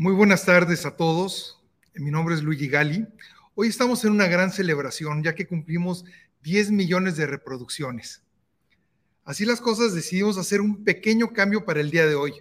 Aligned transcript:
Muy 0.00 0.14
buenas 0.14 0.46
tardes 0.46 0.86
a 0.86 0.96
todos. 0.96 1.60
Mi 1.92 2.10
nombre 2.10 2.34
es 2.34 2.42
Luigi 2.42 2.68
Gali. 2.68 3.06
Hoy 3.54 3.68
estamos 3.68 4.02
en 4.06 4.12
una 4.12 4.28
gran 4.28 4.50
celebración 4.50 5.22
ya 5.22 5.34
que 5.34 5.46
cumplimos 5.46 6.06
10 6.42 6.70
millones 6.70 7.18
de 7.18 7.26
reproducciones. 7.26 8.22
Así 9.24 9.44
las 9.44 9.60
cosas 9.60 9.94
decidimos 9.94 10.38
hacer 10.38 10.62
un 10.62 10.84
pequeño 10.84 11.34
cambio 11.34 11.66
para 11.66 11.80
el 11.80 11.90
día 11.90 12.06
de 12.06 12.14
hoy. 12.14 12.32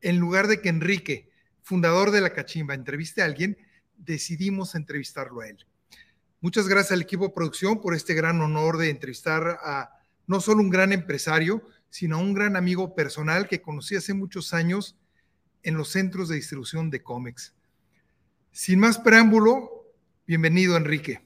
En 0.00 0.18
lugar 0.18 0.48
de 0.48 0.60
que 0.60 0.68
Enrique, 0.68 1.30
fundador 1.62 2.10
de 2.10 2.22
la 2.22 2.32
Cachimba, 2.32 2.74
entreviste 2.74 3.22
a 3.22 3.26
alguien, 3.26 3.56
decidimos 3.96 4.74
entrevistarlo 4.74 5.42
a 5.42 5.48
él. 5.48 5.64
Muchas 6.40 6.66
gracias 6.66 6.90
al 6.90 7.02
equipo 7.02 7.28
de 7.28 7.34
producción 7.34 7.80
por 7.80 7.94
este 7.94 8.14
gran 8.14 8.40
honor 8.40 8.78
de 8.78 8.90
entrevistar 8.90 9.60
a 9.62 9.92
no 10.26 10.40
solo 10.40 10.60
un 10.60 10.70
gran 10.70 10.92
empresario, 10.92 11.62
sino 11.88 12.16
a 12.16 12.20
un 12.20 12.34
gran 12.34 12.56
amigo 12.56 12.96
personal 12.96 13.46
que 13.46 13.62
conocí 13.62 13.94
hace 13.94 14.12
muchos 14.12 14.52
años 14.52 14.96
en 15.62 15.76
los 15.76 15.88
centros 15.90 16.28
de 16.28 16.36
distribución 16.36 16.90
de 16.90 17.02
cómics. 17.02 17.54
Sin 18.52 18.80
más 18.80 18.98
preámbulo, 18.98 19.92
bienvenido 20.26 20.76
Enrique. 20.76 21.20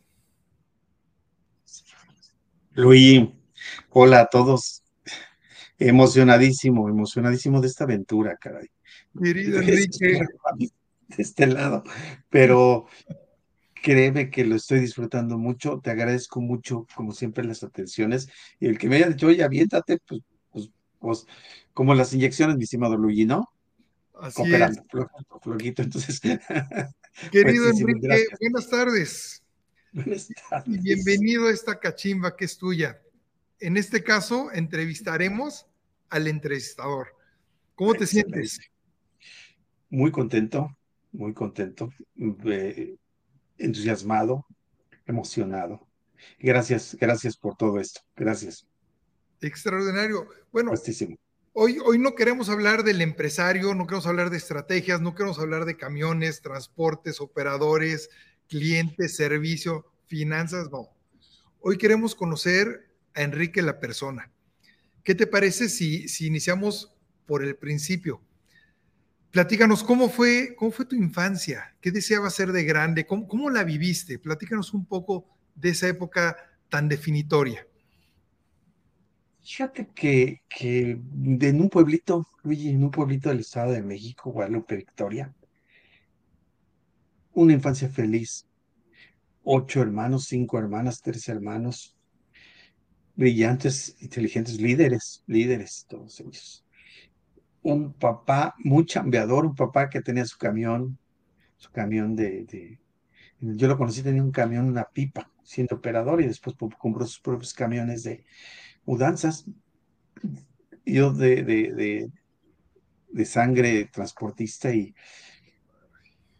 Luis, 2.73 3.28
hola 3.91 4.20
a 4.20 4.27
todos. 4.27 4.83
Emocionadísimo, 5.78 6.89
emocionadísimo 6.89 7.61
de 7.61 7.69
esta 7.69 7.84
aventura, 7.84 8.37
caray. 8.37 8.69
Querido 9.20 9.61
Enrique. 9.61 10.20
De 11.06 11.23
este 11.23 11.47
lado, 11.47 11.84
pero 12.30 12.87
créeme 13.83 14.30
que 14.30 14.47
lo 14.47 14.56
estoy 14.56 14.80
disfrutando 14.80 15.37
mucho, 15.37 15.80
te 15.80 15.91
agradezco 15.91 16.41
mucho, 16.41 16.87
como 16.95 17.12
siempre, 17.12 17.45
las 17.45 17.62
atenciones, 17.62 18.30
y 18.59 18.66
el 18.66 18.78
que 18.78 18.89
me 18.89 18.97
haya 18.97 19.11
dicho, 19.11 19.27
oye, 19.27 19.45
aviéntate, 19.45 19.98
pues, 20.06 20.23
pues, 20.51 20.70
pues 20.98 21.27
como 21.75 21.95
las 21.95 22.14
inyecciones, 22.14 22.56
mi 22.56 22.64
estimado 22.64 22.97
Luigi, 22.97 23.27
¿no? 23.27 23.53
Así 24.20 24.37
Cooperando, 24.37 24.81
es. 24.83 25.43
flojito, 25.43 25.83
entonces. 25.83 26.20
Querido 27.33 27.65
Pues, 27.70 27.81
Enrique, 27.81 28.07
gracias. 28.07 28.39
buenas 28.41 28.70
tardes. 28.70 29.43
Buenas 29.93 30.31
Y 30.31 30.34
tardes. 30.34 30.83
bienvenido 30.83 31.47
a 31.48 31.51
esta 31.51 31.79
cachimba 31.79 32.37
que 32.37 32.45
es 32.45 32.57
tuya. 32.59 33.01
En 33.61 33.77
este 33.77 34.03
caso, 34.03 34.51
entrevistaremos 34.53 35.67
al 36.11 36.27
entrevistador. 36.29 37.09
¿Cómo 37.75 37.95
te 37.95 38.05
Excelente. 38.05 38.47
sientes? 38.47 38.70
Muy 39.91 40.11
contento, 40.11 40.77
muy 41.12 41.33
contento, 41.35 41.92
eh, 42.47 42.97
entusiasmado, 43.59 44.47
emocionado. 45.07 45.87
Gracias, 46.39 46.97
gracias 47.01 47.37
por 47.37 47.57
todo 47.57 47.79
esto. 47.81 48.01
Gracias. 48.17 48.67
Extraordinario. 49.41 50.27
Bueno, 50.53 50.70
Puestísimo. 50.70 51.17
Hoy, 51.55 51.78
hoy 51.84 51.98
no 51.98 52.14
queremos 52.14 52.50
hablar 52.50 52.83
del 52.83 53.00
empresario, 53.00 53.74
no 53.74 53.86
queremos 53.86 54.06
hablar 54.06 54.28
de 54.28 54.36
estrategias, 54.36 55.00
no 55.00 55.14
queremos 55.14 55.38
hablar 55.38 55.64
de 55.64 55.77
camiones, 55.77 56.42
transportes, 56.42 57.20
operadores, 57.20 58.11
clientes, 58.48 59.16
servicio, 59.16 59.86
finanzas, 60.06 60.70
no. 60.70 60.91
Hoy 61.61 61.78
queremos 61.78 62.14
conocer 62.14 62.91
a 63.14 63.22
Enrique 63.22 63.62
la 63.62 63.80
persona. 63.80 64.30
¿Qué 65.02 65.14
te 65.14 65.27
parece 65.27 65.69
si, 65.69 66.08
si 66.08 66.27
iniciamos 66.27 66.94
por 67.24 67.42
el 67.42 67.56
principio? 67.56 68.20
Platícanos, 69.30 69.83
¿cómo 69.83 70.08
fue, 70.11 70.55
¿cómo 70.56 70.70
fue 70.70 70.84
tu 70.84 70.96
infancia? 70.96 71.77
¿Qué 71.80 71.91
deseabas 71.91 72.34
ser 72.34 72.52
de 72.52 72.64
grande? 72.64 73.06
¿Cómo, 73.06 73.27
cómo 73.27 73.50
la 73.50 73.64
viviste? 73.64 74.18
Platícanos 74.18 74.74
un 74.74 74.86
poco 74.86 75.27
de 75.55 75.70
esa 75.70 75.89
época 75.89 76.36
tan 76.68 76.89
definitoria. 76.89 77.66
Fíjate 79.45 79.87
que, 79.95 80.42
que 80.48 80.98
en 81.20 81.61
un 81.61 81.69
pueblito, 81.69 82.27
Luigi, 82.42 82.70
en 82.70 82.83
un 82.83 82.91
pueblito 82.91 83.29
del 83.29 83.41
Estado 83.41 83.73
de 83.73 83.83
México, 83.83 84.33
Guadalupe 84.33 84.74
Victoria, 84.77 85.33
una 87.35 87.52
infancia 87.52 87.89
feliz. 87.89 88.46
Ocho 89.42 89.83
hermanos, 89.83 90.24
cinco 90.24 90.58
hermanas, 90.58 91.02
tres 91.02 91.29
hermanos, 91.29 91.95
brillantes, 93.14 93.96
inteligentes, 94.01 94.61
líderes, 94.61 95.23
líderes, 95.27 95.85
todos 95.89 96.18
ellos. 96.20 96.64
Un 97.63 97.92
papá 97.92 98.55
muy 98.58 98.86
chambeador, 98.86 99.45
un 99.47 99.55
papá 99.55 99.91
que 99.91 100.01
tenía 100.01 100.24
su 100.24 100.39
camión, 100.39 100.98
su 101.57 101.70
camión 101.70 102.17
de, 102.17 102.79
yo 103.41 103.68
lo 103.68 103.77
conocí, 103.77 104.02
tenía 104.02 104.23
un 104.23 104.30
camión, 104.33 104.67
una 104.67 104.85
pipa, 104.85 105.30
siendo 105.42 105.77
operador 105.77 106.23
y 106.23 106.27
después 106.27 106.57
pu- 106.57 106.74
compró 106.79 107.07
sus 107.07 107.20
propios 107.20 107.52
camiones 107.52 108.02
de 108.05 108.24
mudanzas. 108.86 109.45
Yo 110.86 111.12
de, 111.12 111.42
de, 111.42 112.11
de, 113.08 113.24
sangre 113.24 113.86
transportista 113.86 114.74
y, 114.74 114.95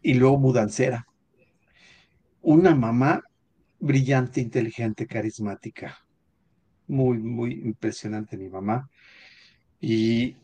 y 0.01 0.13
luego 0.13 0.37
mudancera. 0.37 1.07
Una 2.41 2.75
mamá 2.75 3.23
brillante, 3.79 4.41
inteligente, 4.41 5.07
carismática. 5.07 5.97
Muy, 6.87 7.17
muy 7.17 7.53
impresionante 7.53 8.37
mi 8.37 8.49
mamá. 8.49 8.87
Y, 9.79 10.35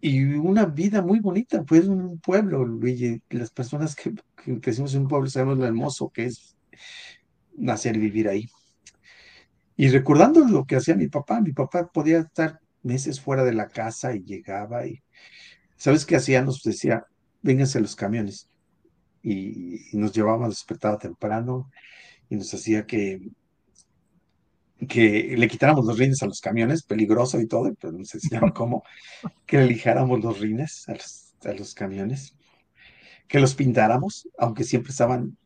y 0.00 0.24
una 0.24 0.66
vida 0.66 1.02
muy 1.02 1.20
bonita, 1.20 1.62
pues 1.64 1.86
un 1.86 2.18
pueblo, 2.18 2.64
Luigi. 2.64 3.22
Las 3.30 3.50
personas 3.50 3.94
que, 3.94 4.14
que 4.44 4.60
crecimos 4.60 4.94
en 4.94 5.02
un 5.02 5.08
pueblo 5.08 5.28
sabemos 5.30 5.58
lo 5.58 5.66
hermoso 5.66 6.10
que 6.10 6.24
es 6.26 6.56
nacer 7.56 7.96
y 7.96 8.00
vivir 8.00 8.28
ahí. 8.28 8.48
Y 9.78 9.90
recordando 9.90 10.40
lo 10.40 10.64
que 10.66 10.74
hacía 10.74 10.96
mi 10.96 11.06
papá, 11.06 11.40
mi 11.40 11.52
papá 11.52 11.86
podía 11.86 12.18
estar 12.18 12.58
meses 12.82 13.20
fuera 13.20 13.44
de 13.44 13.54
la 13.54 13.68
casa 13.68 14.12
y 14.12 14.24
llegaba 14.24 14.84
y, 14.88 15.00
¿sabes 15.76 16.04
qué 16.04 16.16
hacía? 16.16 16.42
Nos 16.42 16.64
decía, 16.64 17.06
vénganse 17.42 17.80
los 17.80 17.94
camiones. 17.94 18.50
Y, 19.22 19.78
nos 19.92 20.12
llevaba, 20.12 20.48
despertaba 20.48 20.98
temprano 20.98 21.70
y 22.28 22.34
nos 22.34 22.52
hacía 22.52 22.86
que, 22.86 23.20
que 24.88 25.36
le 25.38 25.46
quitáramos 25.46 25.86
los 25.86 25.96
rines 25.96 26.24
a 26.24 26.26
los 26.26 26.40
camiones, 26.40 26.82
peligroso 26.82 27.40
y 27.40 27.46
todo, 27.46 27.72
pero 27.80 27.92
nos 27.92 28.12
enseñaba 28.14 28.52
cómo, 28.52 28.82
que 29.46 29.58
le 29.58 29.66
lijáramos 29.66 30.20
los 30.24 30.40
rines 30.40 30.88
a 30.88 30.96
a 31.48 31.52
los 31.52 31.72
camiones, 31.72 32.34
que 33.28 33.38
los 33.38 33.54
pintáramos, 33.54 34.28
aunque 34.38 34.64
siempre 34.64 34.90
estaban, 34.90 35.38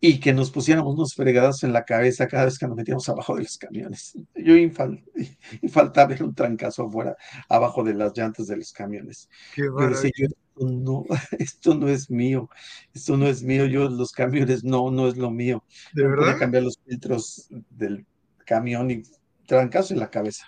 y 0.00 0.18
que 0.18 0.32
nos 0.32 0.50
pusiéramos 0.50 0.94
unos 0.94 1.14
fregados 1.14 1.62
en 1.62 1.72
la 1.72 1.84
cabeza 1.84 2.26
cada 2.26 2.46
vez 2.46 2.58
que 2.58 2.66
nos 2.66 2.76
metíamos 2.76 3.08
abajo 3.08 3.36
de 3.36 3.42
los 3.42 3.58
camiones. 3.58 4.14
Yo 4.34 4.56
infal, 4.56 5.04
infaltable 5.62 6.14
era 6.16 6.24
un 6.24 6.34
trancazo 6.34 6.86
afuera, 6.86 7.16
abajo 7.48 7.84
de 7.84 7.94
las 7.94 8.16
llantas 8.16 8.46
de 8.46 8.56
los 8.56 8.72
camiones. 8.72 9.28
Qué 9.54 9.70
Yo 9.76 9.88
decía, 9.88 10.10
yo, 10.16 10.26
esto 10.26 10.68
no, 10.68 11.04
esto 11.38 11.74
no 11.74 11.88
es 11.88 12.10
mío, 12.10 12.48
esto 12.94 13.16
no 13.16 13.26
es 13.26 13.42
mío, 13.42 13.66
yo 13.66 13.88
los 13.90 14.12
camiones 14.12 14.64
no, 14.64 14.90
no 14.90 15.06
es 15.08 15.16
lo 15.18 15.30
mío. 15.30 15.64
¿De 15.92 16.02
No 16.02 16.14
podía 16.14 16.34
verdad? 16.34 16.34
cambiar 16.34 16.62
los 16.64 16.78
filtros 16.86 17.48
del 17.70 18.06
camión 18.46 18.90
y 18.90 19.02
trancazo 19.46 19.92
en 19.94 20.00
la 20.00 20.10
cabeza. 20.10 20.46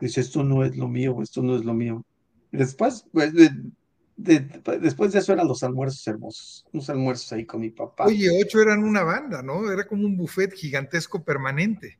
Dice, 0.00 0.20
esto 0.20 0.42
no 0.44 0.64
es 0.64 0.76
lo 0.76 0.88
mío, 0.88 1.22
esto 1.22 1.42
no 1.42 1.56
es 1.56 1.64
lo 1.64 1.74
mío. 1.74 2.04
Después, 2.50 3.06
pues, 3.12 3.32
de, 4.16 4.40
de, 4.40 4.78
después 4.78 5.12
de 5.12 5.18
eso 5.20 5.32
eran 5.32 5.48
los 5.48 5.62
almuerzos 5.62 6.06
hermosos, 6.06 6.66
unos 6.72 6.90
almuerzos 6.90 7.32
ahí 7.32 7.44
con 7.46 7.60
mi 7.60 7.70
papá. 7.70 8.04
Oye, 8.06 8.28
ocho 8.42 8.60
eran 8.60 8.84
una 8.84 9.02
banda, 9.02 9.42
¿no? 9.42 9.70
Era 9.70 9.86
como 9.86 10.06
un 10.06 10.16
buffet 10.16 10.52
gigantesco 10.54 11.24
permanente. 11.24 11.98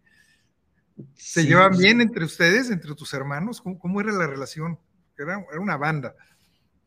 ¿Se 1.14 1.42
Sí, 1.42 1.48
llevan 1.48 1.76
bien 1.76 2.00
entre 2.00 2.24
ustedes, 2.24 2.70
entre 2.70 2.94
tus 2.94 3.14
hermanos? 3.14 3.60
¿Cómo, 3.60 3.78
cómo 3.78 4.00
era 4.00 4.12
la 4.12 4.26
relación? 4.26 4.78
Era, 5.18 5.44
era 5.50 5.60
una 5.60 5.76
banda. 5.76 6.14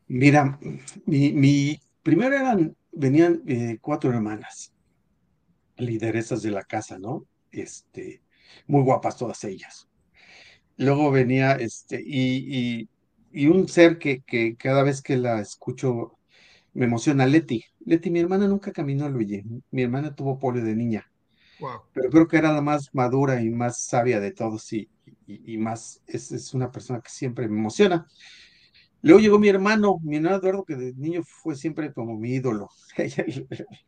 Mira, 0.08 0.58
mi, 1.04 1.32
mi 1.32 1.80
primero 2.02 2.36
eran, 2.36 2.76
venían 2.92 3.42
eh, 3.46 3.78
cuatro 3.80 4.10
hermanas, 4.10 4.72
lideresas 5.76 6.42
de 6.42 6.52
la 6.52 6.62
casa, 6.62 6.98
¿no? 6.98 7.26
Este, 7.50 8.22
muy 8.66 8.82
guapas 8.82 9.16
todas 9.16 9.42
ellas. 9.44 9.88
Luego 10.76 11.10
venía, 11.10 11.52
este, 11.52 12.00
y, 12.00 12.80
y, 12.80 12.88
y 13.36 13.48
un 13.48 13.68
ser 13.68 13.98
que, 13.98 14.22
que 14.22 14.56
cada 14.56 14.82
vez 14.82 15.02
que 15.02 15.16
la 15.18 15.40
escucho 15.40 16.18
me 16.74 16.86
emociona, 16.86 17.26
Leti. 17.26 17.64
Leti, 17.86 18.10
mi 18.10 18.20
hermana 18.20 18.48
nunca 18.48 18.72
caminó, 18.72 19.08
Luigi. 19.08 19.42
Mi 19.72 19.82
hermana 19.82 20.14
tuvo 20.14 20.38
polio 20.38 20.64
de 20.64 20.76
niña, 20.76 21.06
Wow. 21.58 21.82
pero 21.92 22.10
creo 22.10 22.28
que 22.28 22.38
era 22.38 22.52
la 22.52 22.62
más 22.62 22.90
madura 22.94 23.42
y 23.42 23.50
más 23.50 23.84
sabia 23.84 24.20
de 24.20 24.32
todos 24.32 24.72
y, 24.72 24.88
y, 25.26 25.54
y 25.54 25.58
más, 25.58 26.02
es, 26.06 26.32
es 26.32 26.54
una 26.54 26.70
persona 26.72 27.00
que 27.02 27.10
siempre 27.10 27.48
me 27.48 27.58
emociona. 27.58 28.06
Luego 29.02 29.20
llegó 29.20 29.38
mi 29.38 29.48
hermano, 29.48 29.98
mi 30.02 30.16
hermano 30.16 30.36
Eduardo, 30.36 30.64
que 30.64 30.76
de 30.76 30.94
niño 30.94 31.22
fue 31.24 31.56
siempre 31.56 31.92
como 31.92 32.16
mi 32.18 32.34
ídolo. 32.34 32.68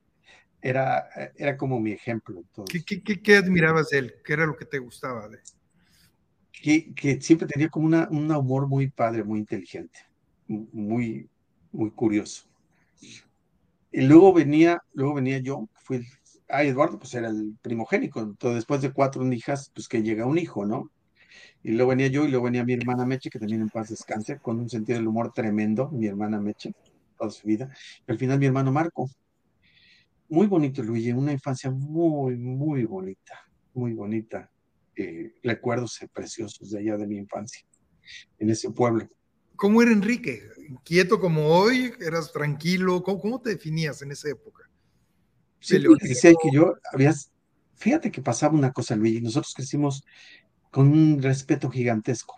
Era, 0.62 1.08
era 1.36 1.56
como 1.56 1.80
mi 1.80 1.92
ejemplo. 1.92 2.38
Entonces, 2.40 2.82
¿Qué, 2.84 2.84
qué, 2.84 3.02
qué, 3.02 3.20
qué 3.22 3.36
admirabas 3.36 3.88
de 3.90 3.98
él? 3.98 4.14
¿Qué 4.24 4.32
era 4.34 4.46
lo 4.46 4.56
que 4.56 4.64
te 4.64 4.78
gustaba 4.78 5.28
de 5.28 5.36
él? 5.36 5.42
Que, 6.52 7.20
siempre 7.20 7.46
tenía 7.46 7.68
como 7.68 7.86
una, 7.86 8.08
un 8.10 8.30
humor 8.30 8.68
muy 8.68 8.90
padre, 8.90 9.24
muy 9.24 9.40
inteligente, 9.40 10.00
muy, 10.46 11.28
muy 11.72 11.90
curioso. 11.90 12.48
Y 13.90 14.02
luego 14.02 14.32
venía, 14.32 14.82
luego 14.92 15.14
venía 15.14 15.38
yo, 15.38 15.68
fui 15.82 16.04
ah, 16.48 16.62
Eduardo, 16.64 16.98
pues 16.98 17.14
era 17.14 17.28
el 17.28 17.56
primogénico. 17.62 18.20
Entonces, 18.20 18.56
después 18.56 18.82
de 18.82 18.92
cuatro 18.92 19.30
hijas, 19.32 19.70
pues 19.74 19.88
que 19.88 20.02
llega 20.02 20.26
un 20.26 20.38
hijo, 20.38 20.66
¿no? 20.66 20.90
Y 21.62 21.72
luego 21.72 21.90
venía 21.90 22.08
yo 22.08 22.24
y 22.24 22.28
luego 22.28 22.46
venía 22.46 22.64
mi 22.64 22.74
hermana 22.74 23.04
Meche, 23.06 23.30
que 23.30 23.38
también 23.38 23.62
en 23.62 23.68
paz 23.68 23.88
descanse, 23.88 24.38
con 24.38 24.58
un 24.60 24.68
sentido 24.68 24.98
del 24.98 25.08
humor 25.08 25.32
tremendo, 25.32 25.90
mi 25.90 26.06
hermana 26.06 26.40
Meche, 26.40 26.72
toda 27.18 27.30
su 27.30 27.46
vida. 27.46 27.68
Y 28.06 28.12
al 28.12 28.18
final 28.18 28.38
mi 28.38 28.46
hermano 28.46 28.72
Marco. 28.72 29.10
Muy 30.28 30.46
bonito, 30.46 30.82
Luigi, 30.82 31.12
una 31.12 31.32
infancia 31.32 31.70
muy, 31.70 32.36
muy 32.36 32.84
bonita, 32.84 33.34
muy 33.74 33.94
bonita. 33.94 34.50
Eh, 35.00 35.32
recuerdos 35.44 36.00
preciosos 36.12 36.70
de 36.70 36.80
allá 36.80 36.96
de 36.96 37.06
mi 37.06 37.18
infancia, 37.18 37.64
en 38.36 38.50
ese 38.50 38.68
pueblo. 38.72 39.08
¿Cómo 39.54 39.80
era 39.80 39.92
Enrique? 39.92 40.42
¿Inquieto 40.68 41.20
como 41.20 41.46
hoy? 41.46 41.92
¿Eras 42.00 42.32
tranquilo? 42.32 43.00
¿Cómo, 43.04 43.40
te 43.40 43.50
definías 43.50 44.02
en 44.02 44.10
esa 44.10 44.28
época? 44.28 44.68
Sí, 45.60 45.78
decía 46.00 46.32
que 46.42 46.50
yo 46.52 46.74
fíjate 47.76 48.10
que 48.10 48.22
pasaba 48.22 48.54
una 48.54 48.72
cosa, 48.72 48.96
Luigi, 48.96 49.20
nosotros 49.20 49.54
crecimos 49.54 50.04
con 50.72 50.88
un 50.88 51.22
respeto 51.22 51.70
gigantesco. 51.70 52.34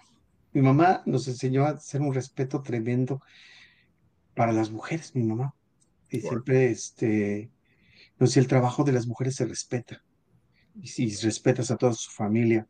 Mi 0.52 0.60
mamá 0.60 1.02
nos 1.06 1.28
enseñó 1.28 1.64
a 1.64 1.70
hacer 1.70 2.02
un 2.02 2.12
respeto 2.12 2.60
tremendo 2.60 3.22
para 4.34 4.52
las 4.52 4.70
mujeres, 4.70 5.14
mi 5.14 5.22
mamá. 5.22 5.54
Y 6.10 6.20
siempre, 6.20 6.70
este, 6.70 7.50
no 8.18 8.26
sé, 8.26 8.40
el 8.40 8.48
trabajo 8.48 8.84
de 8.84 8.92
las 8.92 9.06
mujeres 9.06 9.36
se 9.36 9.46
respeta. 9.46 10.04
Y 10.82 11.14
respetas 11.16 11.70
a 11.70 11.76
toda 11.76 11.92
su 11.92 12.10
familia. 12.10 12.66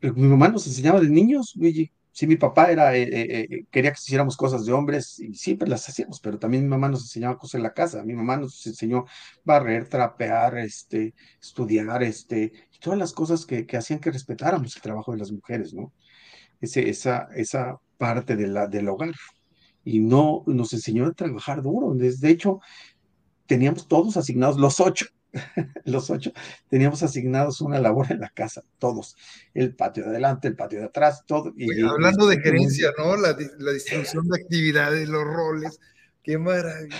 Pero 0.00 0.14
mi 0.14 0.26
mamá 0.26 0.48
nos 0.48 0.66
enseñaba 0.66 1.00
de 1.00 1.08
niños, 1.08 1.52
Luigi. 1.56 1.90
Sí, 2.12 2.26
mi 2.26 2.36
papá 2.36 2.70
era, 2.70 2.96
eh, 2.96 3.02
eh, 3.02 3.46
eh, 3.50 3.66
quería 3.70 3.90
que 3.92 3.98
hiciéramos 4.02 4.38
cosas 4.38 4.64
de 4.64 4.72
hombres 4.72 5.18
y 5.18 5.34
siempre 5.34 5.68
las 5.68 5.86
hacíamos, 5.86 6.18
pero 6.20 6.38
también 6.38 6.62
mi 6.62 6.70
mamá 6.70 6.88
nos 6.88 7.02
enseñaba 7.02 7.36
cosas 7.36 7.56
en 7.56 7.62
la 7.62 7.74
casa. 7.74 8.02
Mi 8.04 8.14
mamá 8.14 8.38
nos 8.38 8.66
enseñó 8.66 9.04
barrer, 9.44 9.86
trapear, 9.86 10.56
este, 10.56 11.14
estudiar, 11.38 12.02
este, 12.02 12.52
y 12.72 12.78
todas 12.78 12.98
las 12.98 13.12
cosas 13.12 13.44
que, 13.44 13.66
que 13.66 13.76
hacían 13.76 14.00
que 14.00 14.10
respetáramos 14.10 14.74
el 14.76 14.82
trabajo 14.82 15.12
de 15.12 15.18
las 15.18 15.30
mujeres, 15.30 15.74
¿no? 15.74 15.92
Ese, 16.58 16.88
esa, 16.88 17.28
esa 17.36 17.78
parte 17.98 18.34
de 18.34 18.46
la, 18.46 18.66
del 18.66 18.88
hogar. 18.88 19.12
Y 19.84 20.00
no 20.00 20.42
nos 20.46 20.72
enseñó 20.72 21.06
a 21.06 21.12
trabajar 21.12 21.62
duro. 21.62 21.94
De 21.94 22.30
hecho, 22.30 22.60
teníamos 23.46 23.88
todos 23.88 24.16
asignados, 24.16 24.56
los 24.56 24.80
ocho, 24.80 25.06
los 25.84 26.10
ocho, 26.10 26.32
teníamos 26.68 27.02
asignados 27.02 27.60
una 27.60 27.78
labor 27.78 28.10
en 28.10 28.20
la 28.20 28.30
casa, 28.30 28.62
todos. 28.78 29.16
El 29.54 29.74
patio 29.74 30.04
de 30.04 30.10
adelante, 30.10 30.48
el 30.48 30.56
patio 30.56 30.80
de 30.80 30.86
atrás, 30.86 31.24
todo. 31.26 31.52
Y, 31.56 31.82
hablando 31.82 32.26
de 32.26 32.40
gerencia, 32.40 32.92
¿no? 32.98 33.16
La, 33.16 33.36
la, 33.58 33.72
distribución 33.72 34.28
de 34.28 34.42
actividades, 34.42 35.08
los 35.08 35.24
roles, 35.24 35.78
qué 36.22 36.38
maravilla. 36.38 36.96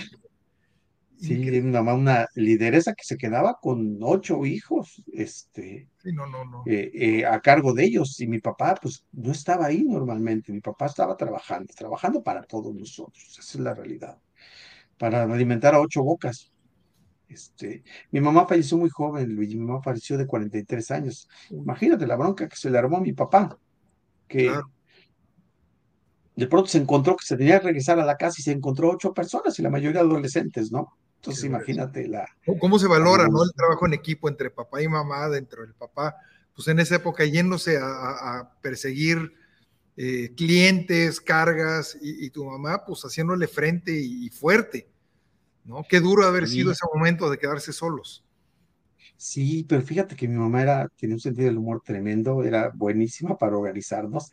Sí, 1.18 1.34
mi 1.34 1.62
mamá, 1.62 1.94
una 1.94 2.28
lideresa 2.34 2.92
que 2.94 3.04
se 3.04 3.16
quedaba 3.16 3.58
con 3.60 3.98
ocho 4.02 4.44
hijos, 4.44 5.02
este, 5.12 5.88
sí, 6.02 6.12
no, 6.12 6.26
no, 6.26 6.44
no. 6.44 6.62
Eh, 6.66 6.90
eh, 6.92 7.24
a 7.24 7.40
cargo 7.40 7.72
de 7.72 7.84
ellos. 7.84 8.20
Y 8.20 8.26
mi 8.26 8.38
papá, 8.38 8.74
pues, 8.80 9.04
no 9.12 9.32
estaba 9.32 9.66
ahí 9.66 9.82
normalmente. 9.82 10.52
Mi 10.52 10.60
papá 10.60 10.86
estaba 10.86 11.16
trabajando, 11.16 11.72
trabajando 11.74 12.22
para 12.22 12.42
todos 12.42 12.74
nosotros. 12.74 13.36
Esa 13.38 13.40
es 13.40 13.60
la 13.60 13.72
realidad. 13.72 14.18
Para 14.98 15.22
alimentar 15.22 15.74
a 15.74 15.80
ocho 15.80 16.02
bocas. 16.02 16.52
Este, 17.28 17.82
mi 18.12 18.20
mamá 18.20 18.46
falleció 18.46 18.78
muy 18.78 18.88
joven, 18.88 19.34
Luigi, 19.34 19.56
mi 19.56 19.66
mamá 19.66 19.82
falleció 19.82 20.16
de 20.16 20.26
43 20.26 20.90
años. 20.92 21.28
Imagínate 21.50 22.06
la 22.06 22.16
bronca 22.16 22.48
que 22.48 22.56
se 22.56 22.70
le 22.70 22.78
armó 22.78 22.98
a 22.98 23.00
mi 23.00 23.12
papá, 23.12 23.58
que 24.28 24.52
de 26.36 26.46
pronto 26.46 26.68
se 26.68 26.78
encontró 26.78 27.16
que 27.16 27.24
se 27.24 27.36
tenía 27.36 27.58
que 27.58 27.66
regresar 27.66 27.98
a 27.98 28.04
la 28.04 28.16
casa 28.16 28.36
y 28.38 28.42
se 28.42 28.52
encontró 28.52 28.90
ocho 28.90 29.12
personas 29.12 29.58
y 29.58 29.62
la 29.62 29.70
mayoría 29.70 30.00
adolescentes, 30.00 30.70
¿no? 30.70 30.96
Entonces 31.16 31.44
imagínate 31.44 32.06
la... 32.06 32.28
¿Cómo 32.60 32.78
se 32.78 32.86
valora, 32.86 33.26
no? 33.26 33.42
El 33.42 33.52
trabajo 33.52 33.86
en 33.86 33.94
equipo 33.94 34.28
entre 34.28 34.50
papá 34.50 34.82
y 34.82 34.88
mamá, 34.88 35.28
dentro 35.28 35.62
del 35.62 35.74
papá, 35.74 36.14
pues 36.54 36.68
en 36.68 36.78
esa 36.78 36.96
época 36.96 37.24
yéndose 37.24 37.78
a, 37.80 38.52
perseguir 38.60 39.32
eh, 39.96 40.32
clientes, 40.36 41.20
cargas, 41.20 41.98
y, 42.00 42.30
tu 42.30 42.44
mamá 42.44 42.84
pues 42.84 43.02
haciéndole 43.02 43.48
frente 43.48 43.92
y 43.98 44.28
fuerte. 44.28 44.88
¿No? 45.66 45.84
Qué 45.88 46.00
duro 46.00 46.26
haber 46.26 46.48
sido 46.48 46.72
ese 46.72 46.86
momento 46.94 47.28
de 47.30 47.38
quedarse 47.38 47.72
solos. 47.72 48.24
Sí, 49.18 49.64
pero 49.66 49.80
fíjate 49.80 50.14
que 50.14 50.28
mi 50.28 50.36
mamá 50.36 50.62
era, 50.62 50.88
tenía 50.96 51.16
un 51.16 51.20
sentido 51.20 51.46
del 51.46 51.56
humor 51.56 51.80
tremendo, 51.82 52.44
era 52.44 52.70
buenísima 52.74 53.36
para 53.38 53.56
organizarnos 53.56 54.30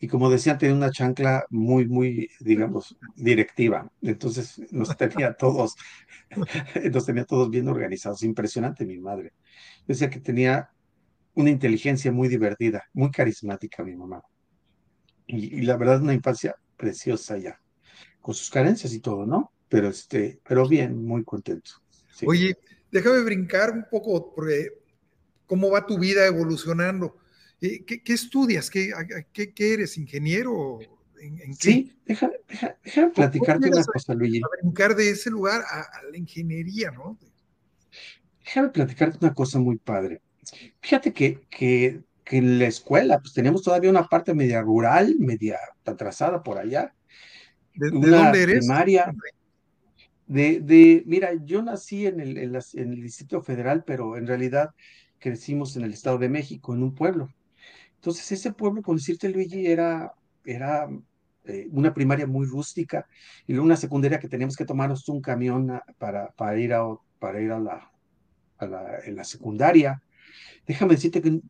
y 0.00 0.08
como 0.08 0.30
decían, 0.30 0.56
tenía 0.58 0.74
una 0.74 0.90
chancla 0.90 1.44
muy, 1.50 1.86
muy, 1.86 2.30
digamos, 2.40 2.96
directiva. 3.14 3.90
Entonces 4.00 4.60
nos 4.72 4.96
tenía 4.96 5.34
todos, 5.34 5.74
nos 6.92 7.06
tenía 7.06 7.24
todos 7.26 7.50
bien 7.50 7.68
organizados. 7.68 8.22
Impresionante 8.22 8.86
mi 8.86 8.98
madre. 8.98 9.32
Decía 9.86 10.08
que 10.08 10.20
tenía 10.20 10.70
una 11.34 11.50
inteligencia 11.50 12.10
muy 12.10 12.28
divertida, 12.28 12.84
muy 12.94 13.10
carismática 13.10 13.84
mi 13.84 13.96
mamá. 13.96 14.22
Y, 15.26 15.58
y 15.58 15.62
la 15.62 15.76
verdad, 15.76 16.02
una 16.02 16.14
infancia 16.14 16.54
preciosa 16.76 17.36
ya, 17.38 17.60
con 18.20 18.34
sus 18.34 18.50
carencias 18.50 18.92
y 18.94 19.00
todo, 19.00 19.26
¿no? 19.26 19.51
Pero, 19.72 19.88
este, 19.88 20.38
pero 20.46 20.68
bien, 20.68 21.02
muy 21.02 21.24
contento. 21.24 21.70
Oye, 22.26 22.58
déjame 22.90 23.22
brincar 23.22 23.70
un 23.70 23.86
poco, 23.90 24.34
porque 24.34 24.68
¿cómo 25.46 25.70
va 25.70 25.86
tu 25.86 25.98
vida 25.98 26.26
evolucionando? 26.26 27.16
¿Qué, 27.58 27.82
qué 28.04 28.12
estudias? 28.12 28.68
¿Qué, 28.68 28.92
qué, 29.32 29.72
eres? 29.72 29.96
¿Ingeniero? 29.96 30.78
¿En, 31.18 31.54
sí, 31.54 31.96
déjame, 32.04 32.34
platicarte 33.14 33.68
una 33.68 33.82
cosa, 33.82 34.12
Luigi. 34.12 34.42
A 34.42 34.60
brincar 34.60 34.94
de 34.94 35.08
ese 35.08 35.30
lugar 35.30 35.62
a, 35.66 35.88
la 36.10 36.18
ingeniería, 36.18 36.90
¿no? 36.90 37.18
Déjame 38.44 38.68
platicarte 38.68 39.24
una 39.24 39.32
cosa 39.32 39.58
muy 39.58 39.78
padre. 39.78 40.20
Fíjate 40.82 41.14
que, 41.14 41.46
que, 41.48 42.02
que 42.24 42.36
en 42.36 42.58
la 42.58 42.66
escuela, 42.66 43.20
pues 43.20 43.32
tenemos 43.32 43.62
todavía 43.62 43.88
una 43.88 44.06
parte 44.06 44.34
media 44.34 44.60
rural, 44.60 45.16
media 45.18 45.58
atrasada 45.86 46.42
por 46.42 46.58
allá. 46.58 46.94
¿De, 47.74 47.88
dónde 47.88 48.42
eres? 48.42 48.58
Primaria, 48.58 49.14
de, 50.32 51.02
mira, 51.06 51.30
yo 51.44 51.62
nací 51.62 52.06
en 52.06 52.20
el, 52.20 52.38
en, 52.38 52.54
el 52.74 53.02
Distrito 53.02 53.42
Federal, 53.42 53.84
pero 53.84 54.16
en 54.16 54.26
realidad 54.26 54.70
crecimos 55.18 55.76
en 55.76 55.84
el 55.84 55.92
Estado 55.92 56.18
de 56.18 56.28
México, 56.28 56.74
en 56.74 56.82
un 56.82 56.94
pueblo. 56.94 57.28
Entonces, 57.96 58.32
ese 58.32 58.52
pueblo, 58.52 58.82
con 58.82 58.96
decirte, 58.96 59.28
Luigi, 59.28 59.66
era, 59.66 60.14
era 60.44 60.88
eh, 61.44 61.68
una 61.70 61.92
primaria 61.94 62.26
muy 62.26 62.46
rústica 62.46 63.06
y 63.46 63.52
luego 63.52 63.66
una 63.66 63.76
secundaria 63.76 64.18
que 64.18 64.28
teníamos 64.28 64.56
que 64.56 64.64
tomarnos 64.64 65.08
un 65.08 65.20
camión 65.20 65.80
para, 65.98 66.30
para 66.32 66.58
ir, 66.58 66.72
a, 66.72 66.82
para 67.18 67.40
ir 67.40 67.52
a, 67.52 67.60
la, 67.60 67.92
a 68.58 68.66
la, 68.66 68.98
en 69.04 69.16
la 69.16 69.24
secundaria. 69.24 70.02
Déjame 70.66 70.94
decirte 70.94 71.20
que, 71.20 71.40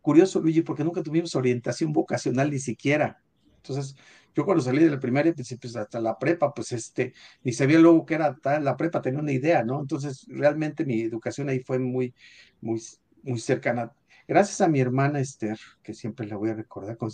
curioso, 0.00 0.40
Luigi, 0.40 0.62
porque 0.62 0.84
nunca 0.84 1.02
tuvimos 1.02 1.34
orientación 1.36 1.92
vocacional 1.92 2.50
ni 2.50 2.58
siquiera. 2.58 3.22
Entonces, 3.62 3.96
yo 4.34 4.44
cuando 4.44 4.62
salí 4.62 4.82
de 4.84 4.90
la 4.90 5.00
primaria, 5.00 5.34
pues, 5.34 5.56
pues, 5.60 5.76
hasta 5.76 6.00
la 6.00 6.18
prepa, 6.18 6.52
pues 6.54 6.72
este, 6.72 7.14
ni 7.42 7.52
sabía 7.52 7.78
luego 7.78 8.06
que 8.06 8.14
era 8.14 8.36
la 8.60 8.76
prepa, 8.76 9.02
tenía 9.02 9.20
una 9.20 9.32
idea, 9.32 9.62
¿no? 9.64 9.80
Entonces, 9.80 10.26
realmente 10.28 10.84
mi 10.84 11.02
educación 11.02 11.48
ahí 11.48 11.60
fue 11.60 11.78
muy, 11.78 12.14
muy, 12.60 12.80
muy 13.22 13.38
cercana. 13.38 13.92
Gracias 14.26 14.60
a 14.60 14.68
mi 14.68 14.80
hermana 14.80 15.20
Esther, 15.20 15.58
que 15.82 15.94
siempre 15.94 16.26
la 16.26 16.36
voy 16.36 16.50
a 16.50 16.54
recordar 16.54 16.96
con, 16.96 17.10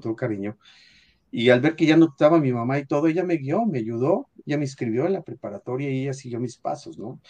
todo 0.00 0.16
cariño, 0.16 0.58
y 1.30 1.50
al 1.50 1.60
ver 1.60 1.76
que 1.76 1.86
ya 1.86 1.96
no 1.96 2.06
estaba 2.06 2.40
mi 2.40 2.52
mamá 2.52 2.78
y 2.78 2.86
todo, 2.86 3.08
ella 3.08 3.24
me 3.24 3.36
guió, 3.36 3.64
me 3.66 3.78
ayudó, 3.78 4.28
ella 4.46 4.58
me 4.58 4.64
inscribió 4.64 5.06
en 5.06 5.14
la 5.14 5.22
preparatoria 5.22 5.90
y 5.90 6.02
ella 6.02 6.14
siguió 6.14 6.40
mis 6.40 6.56
pasos, 6.58 6.98
¿no? 6.98 7.20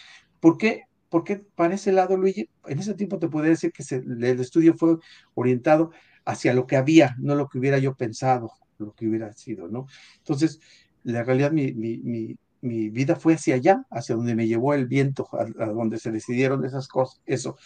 ¿Por 0.41 0.59
qué? 0.59 0.85
Porque 1.09 1.37
para 1.37 1.75
ese 1.75 1.93
lado, 1.93 2.17
Luigi, 2.17 2.49
en 2.67 2.79
ese 2.79 2.95
tiempo 2.95 3.19
te 3.19 3.29
puedo 3.29 3.47
decir 3.47 3.73
que 3.73 3.85
el 3.95 4.41
estudio 4.41 4.75
fue 4.75 4.97
orientado 5.35 5.93
hacia 6.25 6.55
lo 6.55 6.67
que 6.67 6.77
había, 6.77 7.17
no 7.19 7.35
lo 7.35 7.49
que 7.49 7.59
hubiera 7.59 7.79
yo 7.79 7.97
pensado 7.97 8.53
lo 8.83 8.93
que 8.93 9.09
hubiera 9.09 9.33
sido, 9.33 9.69
¿no? 9.69 9.87
Entonces, 10.19 10.61
la 11.05 11.25
realidad, 11.25 11.53
mi, 11.53 11.73
mi, 11.73 12.37
mi, 12.61 12.91
vida 12.91 13.17
fue 13.17 13.35
hacia 13.35 13.57
allá, 13.57 13.85
hacia 13.91 14.15
donde 14.15 14.35
me 14.35 14.47
llevó 14.47 14.75
el 14.75 14.87
viento, 14.87 15.29
a, 15.33 15.67
donde 15.67 15.99
se 15.99 16.13
decidieron 16.13 16.65
esas 16.65 16.89
cosas, 16.89 17.21
eso. 17.27 17.57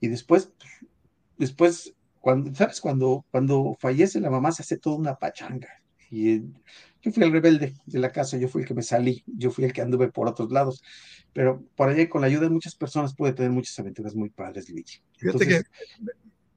Y 0.00 0.08
después, 0.08 0.50
después, 1.38 1.94
cuando, 2.20 2.54
¿sabes? 2.54 2.80
Cuando, 2.80 3.24
cuando 3.30 3.76
fallece 3.78 4.20
la 4.20 4.30
mamá 4.30 4.52
se 4.52 4.62
hace 4.62 4.78
toda 4.78 4.96
una 4.96 5.14
pachanga. 5.14 5.68
Y 6.10 6.40
yo 7.02 7.12
fui 7.12 7.22
el 7.22 7.32
rebelde 7.32 7.74
de 7.86 7.98
la 7.98 8.12
casa, 8.12 8.36
yo 8.36 8.48
fui 8.48 8.62
el 8.62 8.68
que 8.68 8.74
me 8.74 8.82
salí, 8.82 9.22
yo 9.26 9.50
fui 9.50 9.64
el 9.64 9.72
que 9.72 9.82
anduve 9.82 10.10
por 10.10 10.28
otros 10.28 10.50
lados. 10.50 10.82
Pero 11.32 11.62
por 11.76 11.88
allá, 11.88 12.08
con 12.08 12.20
la 12.20 12.26
ayuda 12.26 12.42
de 12.42 12.50
muchas 12.50 12.74
personas, 12.74 13.14
pude 13.14 13.32
tener 13.32 13.50
muchas 13.50 13.78
aventuras 13.78 14.14
muy 14.14 14.30
padres, 14.30 14.68
Luigi. 14.68 15.00
Fíjate 15.18 15.46
que 15.46 15.62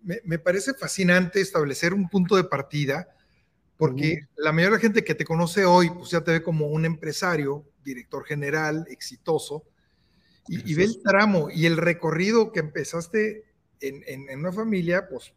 me, 0.02 0.20
me, 0.24 0.40
parece 0.40 0.74
fascinante 0.74 1.42
establecer 1.42 1.94
un 1.94 2.08
punto 2.08 2.36
de 2.36 2.46
partida 2.46 3.08
porque 3.80 4.28
la 4.36 4.52
mayoría 4.52 4.72
de 4.72 4.76
la 4.76 4.82
gente 4.82 5.06
que 5.06 5.16
te 5.16 5.24
conoce 5.24 5.64
hoy, 5.64 5.90
pues 5.90 6.12
ya 6.12 6.20
te 6.20 6.32
ve 6.32 6.44
como 6.44 6.68
un 6.68 6.84
empresario, 6.84 7.66
director 7.82 8.26
general, 8.26 8.86
exitoso, 8.90 9.64
y, 10.50 10.74
ve 10.74 10.84
el 10.84 11.02
tramo 11.02 11.50
y 11.50 11.66
el 11.66 11.78
recorrido 11.78 12.52
que 12.52 12.60
empezaste 12.60 13.46
en, 13.80 14.04
en, 14.06 14.40
una 14.40 14.52
familia, 14.52 15.08
pues 15.08 15.34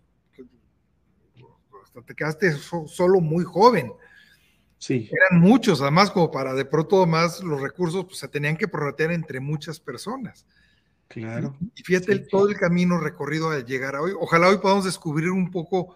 te 2.04 2.14
quedaste 2.16 2.50
solo 2.88 3.20
muy 3.20 3.44
joven. 3.44 3.92
Sí. 4.76 5.08
Eran 5.12 5.40
muchos, 5.40 5.80
además, 5.80 6.10
como 6.10 6.32
para 6.32 6.52
de 6.52 6.64
pronto 6.64 7.06
más 7.06 7.44
los 7.44 7.60
recursos, 7.60 8.06
pues 8.06 8.18
se 8.18 8.26
tenían 8.26 8.56
que 8.56 8.66
prorratear 8.66 9.12
entre 9.12 9.38
muchas 9.38 9.78
personas. 9.78 10.46
Claro. 11.06 11.56
Y 11.76 11.82
fíjate 11.84 12.18
todo 12.18 12.48
el 12.48 12.56
camino 12.56 12.98
recorrido 12.98 13.50
al 13.50 13.64
llegar 13.64 13.94
a 13.94 14.00
hoy. 14.00 14.14
Ojalá 14.18 14.48
hoy 14.48 14.58
podamos 14.58 14.84
descubrir 14.84 15.30
un 15.30 15.48
poco 15.52 15.94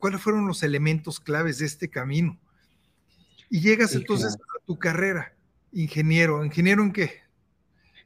cuáles 0.00 0.20
fueron 0.20 0.48
los 0.48 0.64
elementos 0.64 1.20
claves 1.20 1.58
de 1.58 1.66
este 1.66 1.88
camino. 1.88 2.40
Y 3.48 3.60
llegas 3.60 3.94
entonces 3.94 4.34
a 4.34 4.64
tu 4.64 4.78
carrera, 4.78 5.36
ingeniero. 5.72 6.44
¿Ingeniero 6.44 6.82
en 6.82 6.92
qué? 6.92 7.20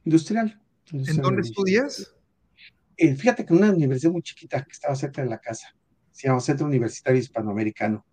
Industrial. 0.03 0.61
¿En 0.91 1.17
dónde 1.17 1.41
estudias? 1.41 2.13
Eh, 2.97 3.15
fíjate 3.15 3.45
que 3.45 3.53
una 3.53 3.71
universidad 3.71 4.11
muy 4.11 4.21
chiquita 4.21 4.63
que 4.63 4.71
estaba 4.71 4.95
cerca 4.95 5.21
de 5.21 5.29
la 5.29 5.39
casa, 5.39 5.75
se 6.11 6.27
llama 6.27 6.39
Centro 6.39 6.67
Universitario 6.67 7.19
Hispanoamericano. 7.19 8.05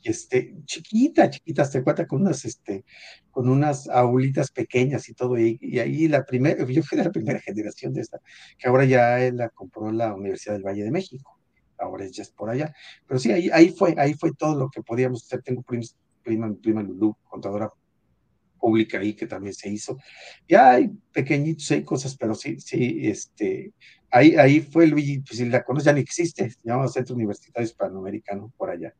Y 0.00 0.10
este, 0.10 0.54
chiquita, 0.64 1.28
chiquita, 1.30 1.68
te 1.68 1.82
cuenta 1.82 2.06
con 2.06 2.22
unas, 2.22 2.44
este, 2.44 2.84
con 3.30 3.48
unas 3.48 3.88
aulitas 3.88 4.50
pequeñas 4.50 5.08
y 5.08 5.14
todo. 5.14 5.38
Y, 5.38 5.58
y, 5.60 5.78
ahí 5.78 6.08
la 6.08 6.24
primera, 6.24 6.56
yo 6.68 6.82
fui 6.82 6.98
de 6.98 7.04
la 7.04 7.10
primera 7.10 7.40
generación 7.40 7.92
de 7.92 8.02
esta, 8.02 8.20
que 8.58 8.68
ahora 8.68 8.84
ya 8.84 9.18
la 9.32 9.48
compró 9.48 9.90
la 9.90 10.14
Universidad 10.14 10.54
del 10.54 10.64
Valle 10.64 10.84
de 10.84 10.90
México. 10.90 11.37
Ahora 11.78 12.06
ya 12.06 12.22
es 12.22 12.30
por 12.30 12.50
allá. 12.50 12.74
Pero 13.06 13.20
sí, 13.20 13.32
ahí, 13.32 13.50
ahí 13.52 13.70
fue, 13.70 13.94
ahí 13.98 14.14
fue 14.14 14.32
todo 14.34 14.58
lo 14.58 14.70
que 14.70 14.82
podíamos 14.82 15.24
hacer. 15.24 15.42
Tengo 15.42 15.62
prima, 15.62 15.84
prima, 16.22 16.54
prima 16.60 16.82
Lulú, 16.82 17.16
contadora 17.24 17.70
pública 18.58 18.98
ahí 18.98 19.14
que 19.14 19.26
también 19.26 19.54
se 19.54 19.68
hizo. 19.68 19.98
Ya 20.48 20.72
hay 20.72 20.90
pequeñitos, 21.12 21.70
hay 21.70 21.84
cosas, 21.84 22.16
pero 22.16 22.34
sí, 22.34 22.60
sí, 22.60 23.00
este, 23.02 23.72
ahí, 24.10 24.36
ahí 24.36 24.60
fue 24.60 24.86
Luigi, 24.86 25.20
pues 25.20 25.38
si 25.38 25.46
la 25.46 25.64
conoces 25.64 25.86
ya 25.86 25.92
ni 25.92 26.00
existe, 26.00 26.50
se 26.50 26.58
llama 26.64 26.88
Centro 26.88 27.14
Universitario 27.14 27.66
Hispanoamericano 27.66 28.52
por 28.56 28.70
allá. 28.70 28.92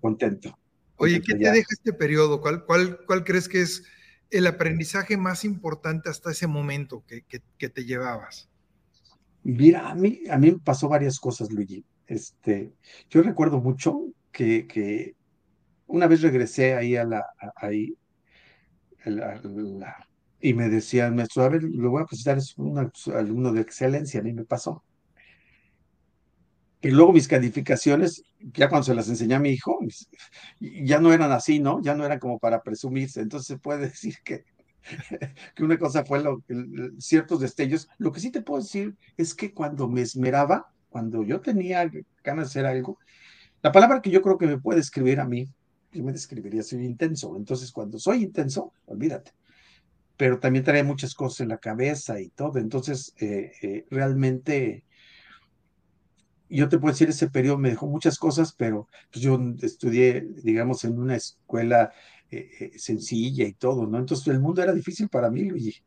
Contento. 0.00 0.58
Oye, 0.96 1.20
¿qué 1.20 1.34
te 1.34 1.50
deja 1.50 1.66
este 1.70 1.92
periodo? 1.92 2.40
¿Cuál, 2.40 2.64
cuál, 2.64 2.98
¿Cuál 3.06 3.24
crees 3.24 3.48
que 3.48 3.62
es 3.62 3.84
el 4.30 4.46
aprendizaje 4.46 5.16
más 5.16 5.44
importante 5.44 6.08
hasta 6.08 6.30
ese 6.30 6.46
momento 6.46 7.04
que, 7.06 7.22
que, 7.22 7.40
que 7.58 7.68
te 7.68 7.84
llevabas? 7.84 8.48
Mira, 9.42 9.90
a 9.90 9.94
mí, 9.94 10.20
a 10.30 10.38
mí 10.38 10.52
me 10.52 10.58
pasó 10.58 10.88
varias 10.88 11.18
cosas, 11.18 11.50
Luigi. 11.50 11.84
Este, 12.06 12.72
yo 13.10 13.22
recuerdo 13.22 13.60
mucho 13.60 14.00
que, 14.32 14.66
que 14.66 15.14
una 15.86 16.06
vez 16.06 16.22
regresé 16.22 16.74
ahí 16.74 16.96
a 16.96 17.04
la, 17.04 17.24
ahí, 17.56 17.96
y 20.40 20.54
me 20.54 20.68
decían, 20.68 21.16
maestro, 21.16 21.44
a 21.44 21.48
ver, 21.48 21.62
lo 21.62 21.90
voy 21.90 22.02
a 22.02 22.06
presentar, 22.06 22.38
es 22.38 22.56
un 22.56 22.90
alumno 23.14 23.52
de 23.52 23.60
excelencia, 23.60 24.20
a 24.20 24.22
mí 24.22 24.32
me 24.32 24.44
pasó. 24.44 24.82
Y 26.80 26.90
luego 26.90 27.14
mis 27.14 27.28
calificaciones, 27.28 28.22
ya 28.38 28.68
cuando 28.68 28.84
se 28.84 28.94
las 28.94 29.08
enseñé 29.08 29.36
a 29.36 29.38
mi 29.38 29.50
hijo, 29.50 29.78
ya 30.60 31.00
no 31.00 31.14
eran 31.14 31.32
así, 31.32 31.58
¿no? 31.58 31.80
Ya 31.80 31.94
no 31.94 32.04
eran 32.04 32.18
como 32.18 32.38
para 32.38 32.62
presumirse. 32.62 33.22
Entonces 33.22 33.46
se 33.46 33.58
puede 33.58 33.80
decir 33.88 34.16
que, 34.22 34.44
que 35.54 35.64
una 35.64 35.78
cosa 35.78 36.04
fue 36.04 36.22
lo, 36.22 36.42
ciertos 36.98 37.40
destellos. 37.40 37.88
Lo 37.96 38.12
que 38.12 38.20
sí 38.20 38.30
te 38.30 38.42
puedo 38.42 38.62
decir 38.62 38.96
es 39.16 39.34
que 39.34 39.54
cuando 39.54 39.88
me 39.88 40.02
esmeraba, 40.02 40.73
cuando 40.94 41.24
yo 41.24 41.40
tenía 41.40 41.90
ganas 42.22 42.44
de 42.46 42.60
hacer 42.60 42.66
algo, 42.66 43.00
la 43.62 43.72
palabra 43.72 44.00
que 44.00 44.10
yo 44.10 44.22
creo 44.22 44.38
que 44.38 44.46
me 44.46 44.60
puede 44.60 44.78
escribir 44.78 45.18
a 45.18 45.24
mí 45.24 45.48
yo 45.94 46.04
me 46.04 46.12
describiría, 46.12 46.62
soy 46.62 46.84
intenso. 46.84 47.36
Entonces, 47.36 47.70
cuando 47.72 47.98
soy 47.98 48.24
intenso, 48.24 48.72
olvídate. 48.86 49.32
Pero 50.16 50.38
también 50.38 50.64
trae 50.64 50.82
muchas 50.82 51.14
cosas 51.14 51.40
en 51.40 51.48
la 51.48 51.58
cabeza 51.58 52.20
y 52.20 52.28
todo. 52.28 52.58
Entonces, 52.58 53.14
eh, 53.20 53.52
eh, 53.62 53.86
realmente, 53.90 54.84
yo 56.48 56.68
te 56.68 56.78
puedo 56.78 56.92
decir, 56.92 57.08
ese 57.08 57.30
periodo 57.30 57.58
me 57.58 57.70
dejó 57.70 57.86
muchas 57.86 58.18
cosas, 58.18 58.52
pero 58.56 58.88
pues, 59.10 59.24
yo 59.24 59.38
estudié, 59.62 60.26
digamos, 60.42 60.84
en 60.84 60.98
una 60.98 61.16
escuela 61.16 61.92
eh, 62.30 62.72
sencilla 62.76 63.46
y 63.46 63.52
todo, 63.54 63.86
¿no? 63.86 63.98
Entonces, 63.98 64.26
el 64.28 64.40
mundo 64.40 64.62
era 64.62 64.72
difícil 64.72 65.08
para 65.08 65.30
mí, 65.30 65.44
Luigi. 65.44 65.82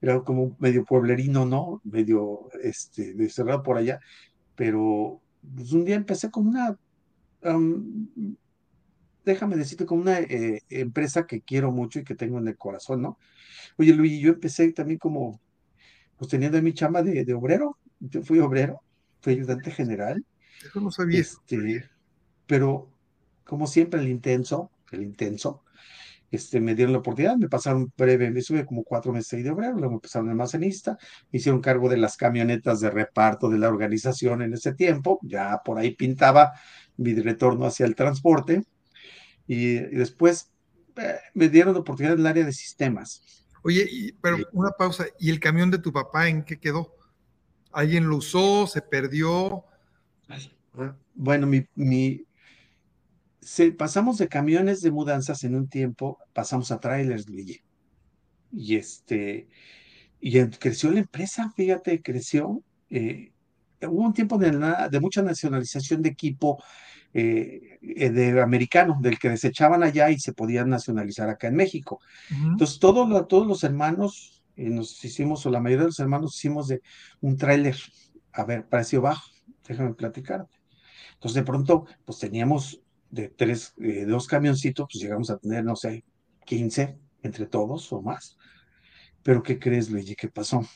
Era 0.00 0.20
como 0.20 0.56
medio 0.60 0.84
pueblerino, 0.84 1.44
¿no? 1.44 1.80
Medio 1.82 2.48
este, 2.62 3.28
cerrado 3.30 3.64
por 3.64 3.76
allá. 3.76 3.98
Pero 4.58 5.22
pues, 5.54 5.72
un 5.72 5.84
día 5.84 5.94
empecé 5.94 6.32
con 6.32 6.48
una 6.48 6.76
déjame 9.24 9.56
decirte, 9.56 9.86
con 9.86 10.00
una 10.00 10.18
eh, 10.18 10.62
empresa 10.68 11.26
que 11.26 11.42
quiero 11.42 11.70
mucho 11.70 12.00
y 12.00 12.04
que 12.04 12.16
tengo 12.16 12.38
en 12.38 12.48
el 12.48 12.56
corazón, 12.56 13.02
¿no? 13.02 13.18
Oye, 13.76 13.94
Luis, 13.94 14.20
yo 14.20 14.30
empecé 14.30 14.72
también 14.72 14.98
como, 14.98 15.40
pues 16.16 16.28
teniendo 16.30 16.60
mi 16.60 16.72
chamba 16.72 17.02
de, 17.02 17.24
de 17.24 17.34
obrero, 17.34 17.78
yo 18.00 18.22
fui 18.22 18.40
obrero, 18.40 18.82
fui 19.20 19.34
ayudante 19.34 19.70
general. 19.70 20.24
Eso 20.64 20.80
no 20.80 20.90
sabía. 20.90 21.20
Este, 21.20 21.88
pero, 22.46 22.90
como 23.44 23.68
siempre, 23.68 24.00
el 24.00 24.08
intenso, 24.08 24.72
el 24.90 25.02
intenso, 25.02 25.62
este, 26.30 26.60
me 26.60 26.74
dieron 26.74 26.92
la 26.92 26.98
oportunidad, 26.98 27.36
me 27.36 27.48
pasaron 27.48 27.92
breve, 27.96 28.30
me 28.30 28.42
sube 28.42 28.66
como 28.66 28.84
cuatro 28.84 29.12
meses 29.12 29.32
ahí 29.32 29.42
de 29.42 29.50
obrero, 29.50 29.76
luego 29.76 29.94
me 29.94 30.00
pasaron 30.00 30.28
almacenista, 30.28 30.98
me 31.32 31.38
hicieron 31.38 31.60
cargo 31.60 31.88
de 31.88 31.96
las 31.96 32.16
camionetas 32.16 32.80
de 32.80 32.90
reparto 32.90 33.48
de 33.48 33.58
la 33.58 33.68
organización 33.68 34.42
en 34.42 34.52
ese 34.52 34.74
tiempo, 34.74 35.18
ya 35.22 35.62
por 35.64 35.78
ahí 35.78 35.94
pintaba 35.94 36.52
mi 36.96 37.14
retorno 37.14 37.66
hacia 37.66 37.86
el 37.86 37.94
transporte, 37.94 38.62
y, 39.46 39.76
después 39.76 40.52
eh, 40.96 41.16
me 41.32 41.48
dieron 41.48 41.72
la 41.72 41.80
oportunidad 41.80 42.14
en 42.14 42.20
el 42.20 42.26
área 42.26 42.44
de 42.44 42.52
sistemas. 42.52 43.22
Oye, 43.64 44.14
pero 44.20 44.36
una 44.52 44.70
pausa, 44.70 45.06
¿y 45.18 45.30
el 45.30 45.40
camión 45.40 45.70
de 45.70 45.78
tu 45.78 45.92
papá 45.92 46.28
en 46.28 46.44
qué 46.44 46.58
quedó? 46.58 46.94
¿Alguien 47.72 48.08
lo 48.08 48.16
usó? 48.16 48.66
¿Se 48.66 48.82
perdió? 48.82 49.64
Bueno, 51.14 51.46
mi, 51.46 51.66
mi 51.74 52.27
se, 53.40 53.72
pasamos 53.72 54.18
de 54.18 54.28
camiones 54.28 54.80
de 54.80 54.90
mudanzas 54.90 55.44
en 55.44 55.54
un 55.54 55.68
tiempo, 55.68 56.18
pasamos 56.32 56.70
a 56.70 56.80
trailers, 56.80 57.26
Y 58.52 58.76
este, 58.76 59.48
y 60.20 60.44
creció 60.50 60.90
la 60.90 61.00
empresa, 61.00 61.52
fíjate, 61.56 62.02
creció. 62.02 62.62
Eh, 62.90 63.32
hubo 63.82 64.02
un 64.02 64.12
tiempo 64.12 64.38
de, 64.38 64.50
de 64.90 65.00
mucha 65.00 65.22
nacionalización 65.22 66.02
de 66.02 66.08
equipo, 66.08 66.62
eh, 67.14 67.78
eh, 67.80 68.10
de 68.10 68.40
americano, 68.40 68.98
del 69.00 69.18
que 69.18 69.30
desechaban 69.30 69.82
allá 69.82 70.10
y 70.10 70.18
se 70.18 70.32
podían 70.32 70.68
nacionalizar 70.68 71.28
acá 71.28 71.48
en 71.48 71.54
México. 71.54 72.00
Entonces, 72.30 72.78
todos, 72.78 73.28
todos 73.28 73.46
los 73.46 73.64
hermanos, 73.64 74.42
eh, 74.56 74.68
nos 74.70 75.02
hicimos, 75.04 75.46
o 75.46 75.50
la 75.50 75.60
mayoría 75.60 75.84
de 75.84 75.88
los 75.88 76.00
hermanos 76.00 76.36
hicimos 76.36 76.68
de 76.68 76.82
un 77.20 77.36
tráiler, 77.36 77.76
a 78.32 78.44
ver, 78.44 78.66
pareció 78.66 79.00
bajo, 79.00 79.24
déjame 79.66 79.94
platicar. 79.94 80.46
Entonces, 81.14 81.34
de 81.34 81.44
pronto, 81.44 81.86
pues 82.04 82.18
teníamos 82.18 82.80
de 83.10 83.28
tres, 83.28 83.74
eh, 83.80 84.04
dos 84.04 84.26
camioncitos, 84.26 84.86
pues 84.90 85.02
llegamos 85.02 85.30
a 85.30 85.38
tener, 85.38 85.64
no 85.64 85.76
sé, 85.76 86.04
15 86.44 86.98
entre 87.22 87.46
todos 87.46 87.92
o 87.92 88.02
más. 88.02 88.36
Pero, 89.22 89.42
¿qué 89.42 89.58
crees, 89.58 89.90
Luigi? 89.90 90.14
¿Qué 90.14 90.28
pasó? 90.28 90.66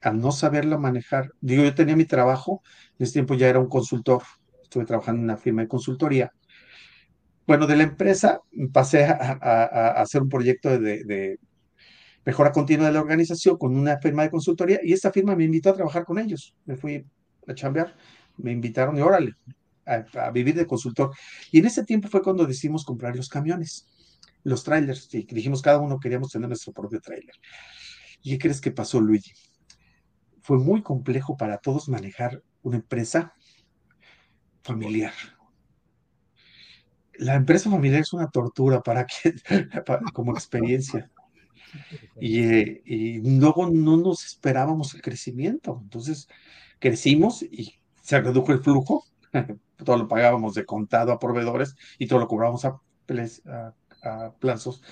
Al 0.00 0.18
no 0.18 0.32
saberla 0.32 0.78
manejar, 0.78 1.30
digo, 1.40 1.62
yo 1.62 1.74
tenía 1.74 1.96
mi 1.96 2.06
trabajo, 2.06 2.62
en 2.98 3.04
ese 3.04 3.14
tiempo 3.14 3.34
ya 3.34 3.48
era 3.48 3.58
un 3.58 3.68
consultor, 3.68 4.22
estuve 4.62 4.86
trabajando 4.86 5.18
en 5.18 5.24
una 5.24 5.36
firma 5.36 5.62
de 5.62 5.68
consultoría. 5.68 6.32
Bueno, 7.46 7.66
de 7.66 7.76
la 7.76 7.82
empresa 7.82 8.40
pasé 8.72 9.04
a, 9.04 9.92
hacer 10.00 10.22
un 10.22 10.28
proyecto 10.28 10.78
de, 10.78 11.38
mejora 12.24 12.52
continua 12.52 12.86
de 12.86 12.92
la 12.92 13.00
organización 13.00 13.58
con 13.58 13.76
una 13.76 13.98
firma 13.98 14.22
de 14.22 14.30
consultoría 14.30 14.78
y 14.82 14.92
esta 14.92 15.10
firma 15.10 15.34
me 15.34 15.44
invitó 15.44 15.70
a 15.70 15.74
trabajar 15.74 16.04
con 16.04 16.18
ellos. 16.18 16.54
Me 16.64 16.76
fui 16.76 17.04
a 17.48 17.54
chambear, 17.54 17.96
me 18.36 18.52
invitaron 18.52 18.96
y 18.96 19.00
órale, 19.00 19.32
a, 19.90 20.30
vivir 20.30 20.54
de 20.54 20.66
consultor. 20.66 21.12
Y 21.50 21.58
en 21.58 21.66
ese 21.66 21.84
tiempo 21.84 22.08
fue 22.08 22.22
cuando 22.22 22.46
decidimos 22.46 22.84
comprar 22.84 23.16
los 23.16 23.28
camiones, 23.28 23.86
los 24.44 24.64
trailers, 24.64 25.12
y 25.14 25.24
dijimos 25.24 25.62
cada 25.62 25.78
uno 25.78 25.98
queríamos 25.98 26.30
tener 26.30 26.48
nuestro 26.48 26.72
propio 26.72 27.00
trailer. 27.00 27.34
¿Y 28.22 28.32
qué 28.32 28.38
crees 28.38 28.60
que 28.60 28.70
pasó, 28.70 29.00
Luigi? 29.00 29.32
Fue 30.42 30.58
muy 30.58 30.82
complejo 30.82 31.36
para 31.36 31.58
todos 31.58 31.88
manejar 31.88 32.42
una 32.62 32.76
empresa 32.76 33.34
familiar. 34.62 35.12
La 37.14 37.34
empresa 37.34 37.70
familiar 37.70 38.00
es 38.00 38.12
una 38.12 38.30
tortura 38.30 38.82
para 38.82 39.06
que, 39.06 39.34
como 40.14 40.32
experiencia. 40.32 41.10
Y, 42.18 42.40
eh, 42.40 42.82
y, 42.84 43.20
luego 43.38 43.70
no 43.70 43.96
nos 43.96 44.24
esperábamos 44.24 44.94
el 44.94 45.02
crecimiento. 45.02 45.78
Entonces 45.82 46.28
crecimos 46.78 47.42
y 47.42 47.78
se 48.02 48.20
redujo 48.20 48.52
el 48.52 48.60
flujo. 48.60 49.04
todo 49.84 49.96
lo 49.96 50.08
pagábamos 50.08 50.54
de 50.54 50.64
contado 50.64 51.12
a 51.12 51.18
proveedores 51.18 51.74
y 51.98 52.06
todo 52.06 52.18
lo 52.18 52.28
cobrábamos 52.28 52.64
a, 52.64 52.80
a, 53.46 53.74
a 54.02 54.32
plazos. 54.34 54.82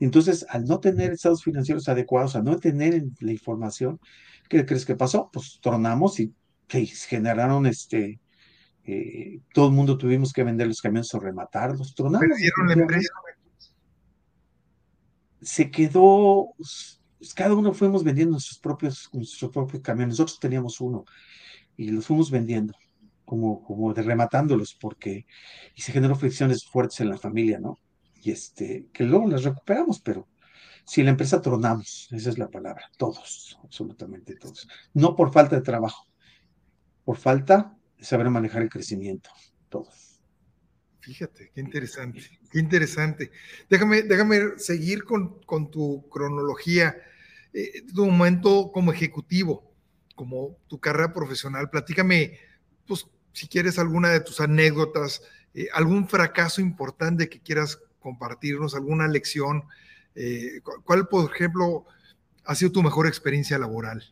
Entonces, 0.00 0.46
al 0.48 0.64
no 0.64 0.80
tener 0.80 1.12
estados 1.12 1.42
financieros 1.42 1.88
adecuados, 1.88 2.36
al 2.36 2.44
no 2.44 2.58
tener 2.58 3.04
la 3.20 3.32
información, 3.32 4.00
¿qué 4.48 4.66
crees 4.66 4.84
que 4.84 4.96
pasó? 4.96 5.30
Pues 5.32 5.58
tronamos 5.62 6.20
y 6.20 6.32
que 6.66 6.84
generaron 6.86 7.66
este 7.66 8.20
eh, 8.90 9.40
todo 9.52 9.68
el 9.68 9.74
mundo 9.74 9.98
tuvimos 9.98 10.32
que 10.32 10.42
vender 10.42 10.66
los 10.66 10.80
camiones 10.80 11.12
o 11.12 11.20
rematarlos, 11.20 11.94
tronamos. 11.94 12.26
la 12.66 12.72
empresa. 12.72 13.12
Se 15.42 15.70
quedó, 15.70 16.54
pues, 16.56 16.98
cada 17.34 17.54
uno 17.54 17.74
fuimos 17.74 18.02
vendiendo 18.02 18.32
nuestros 18.32 18.58
propios, 18.58 19.10
nuestros 19.12 19.50
propios 19.50 19.82
camiones, 19.82 20.14
nosotros 20.14 20.40
teníamos 20.40 20.80
uno 20.80 21.04
y 21.76 21.90
los 21.90 22.06
fuimos 22.06 22.30
vendiendo, 22.30 22.72
como, 23.28 23.62
como 23.62 23.92
de 23.92 24.00
rematándolos, 24.00 24.74
porque, 24.74 25.26
se 25.76 25.92
generó 25.92 26.16
fricciones 26.16 26.64
fuertes 26.64 27.00
en 27.00 27.10
la 27.10 27.18
familia, 27.18 27.60
¿no? 27.60 27.78
Y 28.14 28.30
este, 28.30 28.88
que 28.90 29.04
luego 29.04 29.28
las 29.28 29.44
recuperamos, 29.44 30.00
pero 30.00 30.26
si 30.86 31.02
la 31.02 31.10
empresa 31.10 31.42
tronamos, 31.42 32.08
esa 32.10 32.30
es 32.30 32.38
la 32.38 32.48
palabra, 32.48 32.90
todos, 32.96 33.58
absolutamente 33.62 34.34
todos. 34.34 34.66
No 34.94 35.14
por 35.14 35.30
falta 35.30 35.56
de 35.56 35.62
trabajo, 35.62 36.06
por 37.04 37.18
falta 37.18 37.76
saber 38.00 38.30
manejar 38.30 38.62
el 38.62 38.70
crecimiento, 38.70 39.28
todos. 39.68 40.22
Fíjate, 41.00 41.50
qué 41.54 41.60
interesante, 41.60 42.22
qué 42.50 42.58
interesante. 42.58 43.30
Déjame, 43.68 44.04
déjame 44.04 44.58
seguir 44.58 45.04
con, 45.04 45.42
con 45.42 45.70
tu 45.70 46.08
cronología, 46.08 46.96
eh, 47.52 47.82
tu 47.94 48.06
momento 48.06 48.70
como 48.72 48.90
ejecutivo, 48.90 49.70
como 50.14 50.56
tu 50.66 50.80
carrera 50.80 51.12
profesional. 51.12 51.68
Platícame, 51.68 52.38
pues, 52.86 53.06
si 53.38 53.46
quieres 53.46 53.78
alguna 53.78 54.08
de 54.08 54.18
tus 54.18 54.40
anécdotas, 54.40 55.22
eh, 55.54 55.68
algún 55.72 56.08
fracaso 56.08 56.60
importante 56.60 57.28
que 57.28 57.38
quieras 57.38 57.78
compartirnos, 58.00 58.74
alguna 58.74 59.06
lección. 59.06 59.62
Eh, 60.16 60.60
¿Cuál, 60.84 61.06
por 61.06 61.32
ejemplo, 61.32 61.86
ha 62.44 62.56
sido 62.56 62.72
tu 62.72 62.82
mejor 62.82 63.06
experiencia 63.06 63.56
laboral? 63.56 64.02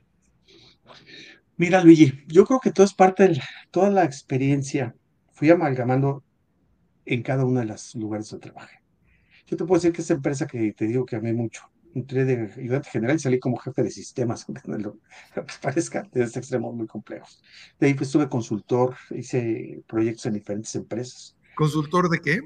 Mira, 1.57 1.83
Luigi, 1.83 2.23
yo 2.29 2.45
creo 2.45 2.61
que 2.61 2.71
todo 2.71 2.87
es 2.87 2.95
parte 2.95 3.27
de 3.27 3.43
toda 3.73 3.91
la 3.91 4.05
experiencia. 4.05 4.95
Fui 5.33 5.51
amalgamando 5.51 6.23
en 7.05 7.25
cada 7.25 7.45
uno 7.45 7.59
de 7.59 7.67
los 7.67 7.97
lugares 7.97 8.31
donde 8.31 8.51
trabajé. 8.51 8.81
Yo 9.49 9.57
te 9.57 9.65
puedo 9.65 9.81
decir 9.81 9.93
que 9.93 10.03
esta 10.03 10.15
empresa 10.15 10.47
que 10.47 10.73
te 10.73 10.87
digo 10.87 11.05
que 11.05 11.17
amé 11.17 11.33
mucho, 11.33 11.69
entré 11.97 12.25
de 12.25 12.53
ayudante 12.61 12.91
general 12.91 13.17
y 13.17 13.19
salí 13.21 13.39
como 13.39 13.57
jefe 13.57 13.83
de 13.83 13.91
sistemas, 13.91 14.45
aunque 14.47 14.63
no 14.69 14.79
lo, 14.79 14.99
parezca 15.63 16.09
de 16.13 16.25
este 16.25 16.39
extremo 16.39 16.73
muy 16.73 16.87
complejos. 16.87 17.43
De 17.79 17.87
ahí 17.87 17.95
pues 17.95 18.09
estuve 18.09 18.29
consultor, 18.29 18.97
hice 19.11 19.83
proyectos 19.87 20.27
en 20.27 20.35
diferentes 20.35 20.75
empresas. 20.75 21.37
¿Consultor 21.55 22.11
de 22.11 22.21
qué? 22.21 22.41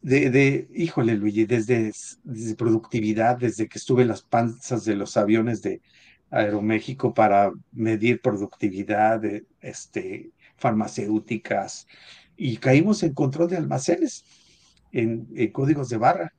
De, 0.00 0.30
de 0.30 0.68
híjole, 0.74 1.16
Luigi, 1.16 1.44
desde, 1.44 1.92
desde 2.22 2.54
productividad, 2.54 3.36
desde 3.36 3.68
que 3.68 3.78
estuve 3.78 4.02
en 4.02 4.08
las 4.08 4.22
panzas 4.22 4.84
de 4.84 4.94
los 4.94 5.16
aviones 5.16 5.60
de 5.62 5.82
Aeroméxico 6.30 7.12
para 7.14 7.50
medir 7.72 8.20
productividad 8.20 9.18
de 9.20 9.46
este, 9.60 10.30
farmacéuticas, 10.56 11.86
y 12.36 12.56
caímos 12.58 13.02
en 13.02 13.14
control 13.14 13.50
de 13.50 13.56
almacenes, 13.56 14.24
en, 14.92 15.26
códigos 15.52 15.88
de 15.88 15.96
barra. 15.96 16.32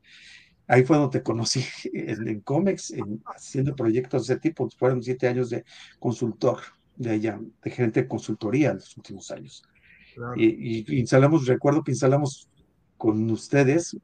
Ahí 0.70 0.84
fue 0.84 0.98
donde 0.98 1.20
te 1.20 1.24
conocí 1.24 1.66
en, 1.94 2.28
en 2.28 2.40
Comex, 2.42 2.94
haciendo 3.26 3.76
proyectos 3.76 4.28
de 4.28 4.36
ese 4.36 4.40
tipo. 4.40 4.70
Fueron 4.70 5.02
siete 5.04 5.28
años 5.28 5.50
de 5.50 5.66
consultor 6.00 6.60
de 6.96 7.10
allá, 7.12 7.40
de 7.64 7.72
gerente 7.72 8.04
de 8.04 8.08
consultoría 8.08 8.70
en 8.70 8.76
los 8.76 8.96
últimos 8.96 9.32
años. 9.32 9.64
Y, 10.36 11.00
instalamos, 11.00 11.48
recuerdo 11.48 11.84
que 11.84 11.92
instalamos 11.92 12.50
con 12.98 13.30
ustedes 13.32 13.98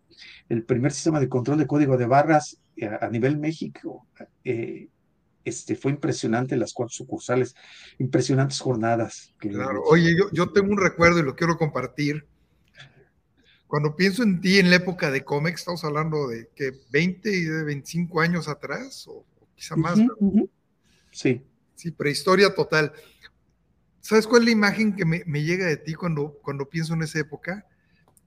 el 0.50 0.64
primer 0.64 0.92
sistema 0.92 1.20
de 1.20 1.30
control 1.30 1.60
de 1.60 1.68
código 1.68 1.98
de 1.98 2.08
barras 2.08 2.60
a, 3.00 3.10
nivel 3.10 3.38
México. 3.38 4.08
Eh, 4.44 4.88
este, 5.44 5.76
fue 5.76 5.92
impresionante 5.92 6.58
las 6.58 6.74
cuatro 6.74 6.94
sucursales, 6.94 7.54
impresionantes 8.00 8.60
jornadas. 8.60 9.36
claro, 9.38 9.84
oye, 9.84 10.16
yo, 10.18 10.32
yo 10.32 10.52
tengo 10.52 10.72
un 10.72 10.80
recuerdo 10.80 11.20
y 11.20 11.24
lo 11.24 11.36
quiero 11.36 11.58
compartir. 11.58 12.26
Cuando 13.68 13.96
pienso 13.96 14.24
en 14.24 14.42
ti 14.42 14.60
en 14.60 14.70
la 14.70 14.78
época 14.78 15.12
de 15.12 15.24
Comex, 15.24 15.62
estamos 15.62 15.84
hablando 15.84 16.28
de 16.28 16.50
que 16.56 16.72
20 16.92 17.30
y 17.30 17.44
de 17.44 17.64
25 17.64 18.22
años 18.22 18.48
atrás, 18.48 19.08
o, 19.08 19.26
quizá 19.56 19.76
más. 19.76 20.00
Sí. 21.12 21.44
Sí, 21.76 21.92
prehistoria 21.92 22.54
total. 22.54 22.94
¿Sabes 24.00 24.28
cuál 24.28 24.44
es 24.44 24.46
la 24.46 24.52
imagen 24.52 24.96
que 24.96 25.04
me, 25.04 25.24
me, 25.26 25.44
llega 25.44 25.66
de 25.66 25.78
ti 25.78 25.94
cuando, 25.94 26.38
cuando 26.42 26.70
pienso 26.70 26.94
en 26.94 27.02
esa 27.02 27.20
época? 27.20 27.66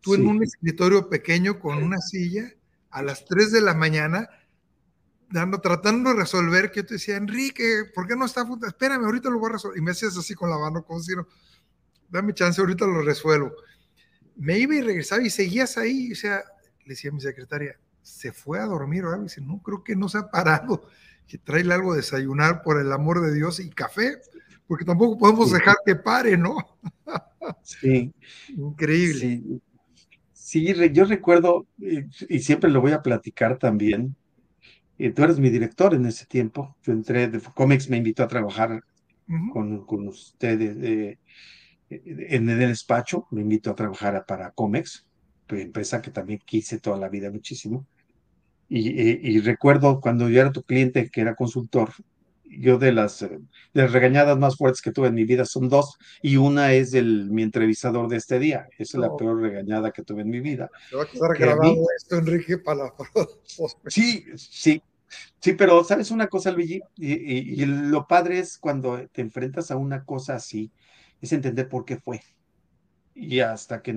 Tú 0.00 0.14
en 0.14 0.26
un 0.26 0.42
escritorio 0.42 1.09
pequeño 1.09 1.59
con 1.61 1.83
una 1.83 1.99
silla 1.99 2.52
a 2.90 3.02
las 3.02 3.25
3 3.25 3.52
de 3.52 3.61
la 3.61 3.75
mañana 3.75 4.28
dando, 5.30 5.61
tratando 5.61 6.11
de 6.11 6.16
resolver, 6.16 6.71
que 6.71 6.80
yo 6.80 6.87
te 6.87 6.95
decía, 6.95 7.16
Enrique, 7.16 7.85
¿por 7.95 8.07
qué 8.07 8.16
no 8.16 8.25
está? 8.25 8.47
Espérame, 8.66 9.04
ahorita 9.04 9.30
lo 9.30 9.38
voy 9.38 9.50
a 9.50 9.52
resolver. 9.54 9.78
Y 9.78 9.83
me 9.83 9.90
hacías 9.90 10.16
así 10.16 10.35
con 10.35 10.50
la 10.50 10.59
mano, 10.59 10.85
como 10.85 11.00
si 11.00 11.14
no, 11.14 11.26
dame 12.09 12.35
chance, 12.35 12.61
ahorita 12.61 12.87
lo 12.87 13.03
resuelvo. 13.03 13.53
Me 14.38 14.59
iba 14.59 14.74
y 14.74 14.81
regresaba 14.81 15.22
y 15.22 15.31
seguías 15.31 15.77
ahí. 15.77 16.12
O 16.12 16.14
sea, 16.14 16.42
le 16.85 16.94
decía 16.94 17.11
a 17.11 17.14
mi 17.14 17.20
secretaria, 17.20 17.79
se 18.03 18.33
fue 18.33 18.59
a 18.59 18.66
dormir 18.66 19.05
o 19.05 19.11
algo. 19.11 19.24
dice, 19.24 19.40
no, 19.40 19.61
creo 19.62 19.85
que 19.85 19.94
no 19.94 20.09
se 20.09 20.18
ha 20.18 20.31
parado. 20.31 20.88
Que 21.27 21.37
trae 21.37 21.61
algo 21.70 21.92
de 21.92 21.98
desayunar, 21.98 22.62
por 22.62 22.81
el 22.81 22.90
amor 22.90 23.20
de 23.20 23.35
Dios, 23.35 23.61
y 23.61 23.68
café, 23.68 24.16
porque 24.66 24.87
tampoco 24.87 25.18
podemos 25.18 25.53
dejar 25.53 25.77
que 25.85 25.94
pare, 25.94 26.38
¿no? 26.38 26.57
Sí. 27.62 28.12
Increíble. 28.48 29.20
Sí. 29.20 29.61
sí, 30.33 30.92
yo 30.92 31.05
recuerdo, 31.05 31.66
y 31.79 32.38
siempre 32.38 32.70
lo 32.70 32.81
voy 32.81 32.92
a 32.92 33.03
platicar 33.03 33.59
también, 33.59 34.16
tú 35.14 35.22
eres 35.22 35.38
mi 35.38 35.51
director 35.51 35.94
en 35.94 36.07
ese 36.07 36.27
tiempo. 36.27 36.77
Yo 36.83 36.92
entré, 36.92 37.29
de 37.29 37.40
Comex 37.40 37.88
me 37.88 37.96
invitó 37.96 38.24
a 38.24 38.29
trabajar 38.29 38.83
con, 39.53 39.85
con, 39.87 40.09
ustedes 40.09 40.77
eh, 40.81 41.18
en 41.90 42.48
el 42.48 42.59
despacho, 42.59 43.27
me 43.31 43.42
invitó 43.42 43.70
a 43.70 43.74
trabajar 43.74 44.24
para 44.27 44.51
Comex, 44.51 45.07
empresa 45.48 46.03
que 46.03 46.11
también 46.11 46.40
quise 46.44 46.79
toda 46.79 46.98
la 46.98 47.09
vida 47.09 47.31
muchísimo. 47.31 47.87
Y, 48.70 49.40
recuerdo 49.40 50.01
cuando 50.01 50.29
yo 50.29 50.42
era 50.42 50.53
tu 50.53 50.62
cliente, 50.62 51.09
que 51.11 51.22
era 51.22 51.35
consultor, 51.35 51.90
yo 52.44 52.79
de 52.79 52.92
las, 52.92 53.20
de 53.20 53.38
las 53.72 53.92
regañadas 53.92 54.38
más 54.38 54.57
fuertes 54.57 54.83
que 54.83 54.92
tuve 54.92 55.09
en 55.09 55.14
mi 55.14 55.24
vida 55.24 55.46
son 55.46 55.70
dos, 55.70 55.96
y 56.20 56.37
una 56.37 56.74
es 56.74 56.92
el, 56.92 57.31
mi 57.31 57.42
entrevistador 57.42 58.09
de 58.09 58.16
este 58.16 58.38
día. 58.38 58.68
Esa 58.79 58.98
es 58.98 59.01
la 59.01 59.16
peor 59.16 59.40
regañada 59.40 59.90
que 59.90 60.03
tuve 60.03 60.22
en 60.22 60.31
mi 60.31 60.40
vida. 60.40 60.70
va 60.94 61.03
a 61.03 61.07
quedar 61.07 61.38
grabado 61.38 61.77
esto, 61.96 62.18
Enrique, 62.18 62.59
para 62.59 62.92
Sí, 63.87 64.24
sí, 64.37 64.83
Sí, 65.40 65.53
pero 65.55 65.85
sabes 65.85 66.11
una 66.11 66.27
cosa, 66.29 66.51
Luigi, 66.51 66.81
y, 66.96 67.64
lo 67.64 68.07
padre 68.07 68.40
es 68.40 68.59
cuando 68.59 69.07
te 69.12 69.22
enfrentas 69.22 69.70
a 69.70 69.77
una 69.77 70.05
cosa 70.05 70.35
así, 70.35 70.70
es 71.20 71.33
entender 71.33 71.68
por 71.68 71.85
qué 71.85 71.96
fue. 71.96 72.20
Y 73.14 73.40
hasta 73.40 73.83
que, 73.83 73.94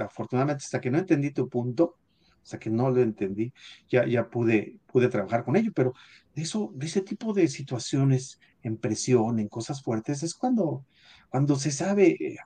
afortunadamente, 0.00 0.64
hasta 0.64 0.80
que 0.80 0.90
no 0.90 0.98
entendí 0.98 1.30
tu 1.30 1.48
punto, 1.48 1.96
hasta 2.42 2.58
que 2.58 2.70
no 2.70 2.90
lo 2.90 3.02
entendí, 3.02 3.52
ya, 3.88 4.06
ya 4.06 4.28
pude, 4.28 4.78
pude 4.86 5.08
trabajar 5.08 5.44
con 5.44 5.56
ello, 5.56 5.72
pero 5.74 5.94
de 6.34 6.42
eso, 6.42 6.70
de 6.74 6.86
ese 6.86 7.02
tipo 7.02 7.32
de 7.32 7.48
situaciones, 7.48 8.38
en 8.62 8.76
presión, 8.76 9.38
en 9.38 9.48
cosas 9.48 9.82
fuertes, 9.82 10.22
es 10.22 10.34
cuando, 10.34 10.84
cuando 11.28 11.56
se 11.56 11.70
sabe, 11.70 12.16
eh, 12.20 12.36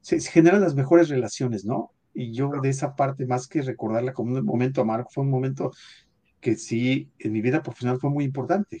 se, 0.00 0.20
generan 0.20 0.60
las 0.60 0.74
mejores 0.74 1.08
relaciones, 1.08 1.64
¿no? 1.64 1.92
Y 2.12 2.32
yo 2.32 2.50
de 2.62 2.68
esa 2.68 2.94
parte, 2.94 3.26
más 3.26 3.48
que 3.48 3.62
recordarla 3.62 4.12
como 4.12 4.36
un 4.36 4.44
momento 4.44 4.80
amargo, 4.80 5.08
fue 5.10 5.24
un 5.24 5.30
momento 5.30 5.72
que 6.40 6.56
sí 6.56 7.10
en 7.18 7.32
mi 7.32 7.40
vida 7.40 7.62
profesional 7.62 7.98
fue 7.98 8.10
muy 8.10 8.24
importante. 8.24 8.80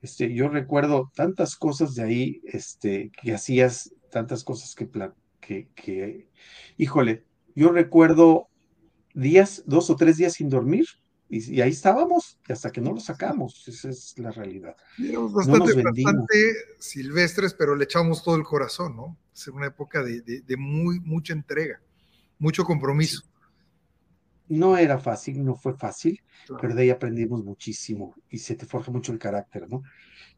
Este, 0.00 0.32
yo 0.32 0.48
recuerdo 0.48 1.10
tantas 1.14 1.56
cosas 1.56 1.94
de 1.94 2.02
ahí 2.02 2.40
este, 2.44 3.10
que 3.20 3.34
hacías, 3.34 3.92
tantas 4.10 4.44
cosas 4.44 4.74
que, 4.74 4.88
que, 5.40 5.68
que, 5.74 6.28
híjole, 6.76 7.24
yo 7.54 7.72
recuerdo 7.72 8.48
días, 9.14 9.64
dos 9.66 9.90
o 9.90 9.96
tres 9.96 10.16
días 10.16 10.34
sin 10.34 10.48
dormir, 10.48 10.86
y, 11.30 11.60
ahí 11.60 11.70
estábamos, 11.70 12.38
hasta 12.48 12.70
que 12.70 12.80
no 12.80 12.92
lo 12.92 13.00
sacamos, 13.00 13.68
esa 13.68 13.90
es 13.90 14.18
la 14.18 14.30
realidad. 14.30 14.76
bastante, 15.30 16.54
silvestres, 16.78 17.52
pero 17.52 17.76
le 17.76 17.84
echamos 17.84 18.22
todo 18.22 18.36
el 18.36 18.44
corazón, 18.44 18.96
¿no? 18.96 19.18
Es 19.34 19.46
una 19.48 19.66
época 19.66 20.02
de, 20.02 20.22
de, 20.22 20.56
muy, 20.56 21.00
mucha 21.00 21.34
entrega, 21.34 21.82
mucho 22.38 22.64
compromiso. 22.64 23.22
No 24.48 24.76
era 24.76 24.98
fácil, 24.98 25.44
no 25.44 25.54
fue 25.54 25.76
fácil, 25.76 26.20
pero 26.60 26.74
de 26.74 26.82
ahí 26.82 26.90
aprendimos 26.90 27.44
muchísimo 27.44 28.14
y 28.30 28.38
se 28.38 28.54
te 28.54 28.66
forja 28.66 28.90
mucho 28.90 29.12
el 29.12 29.18
carácter, 29.18 29.68
¿no? 29.68 29.82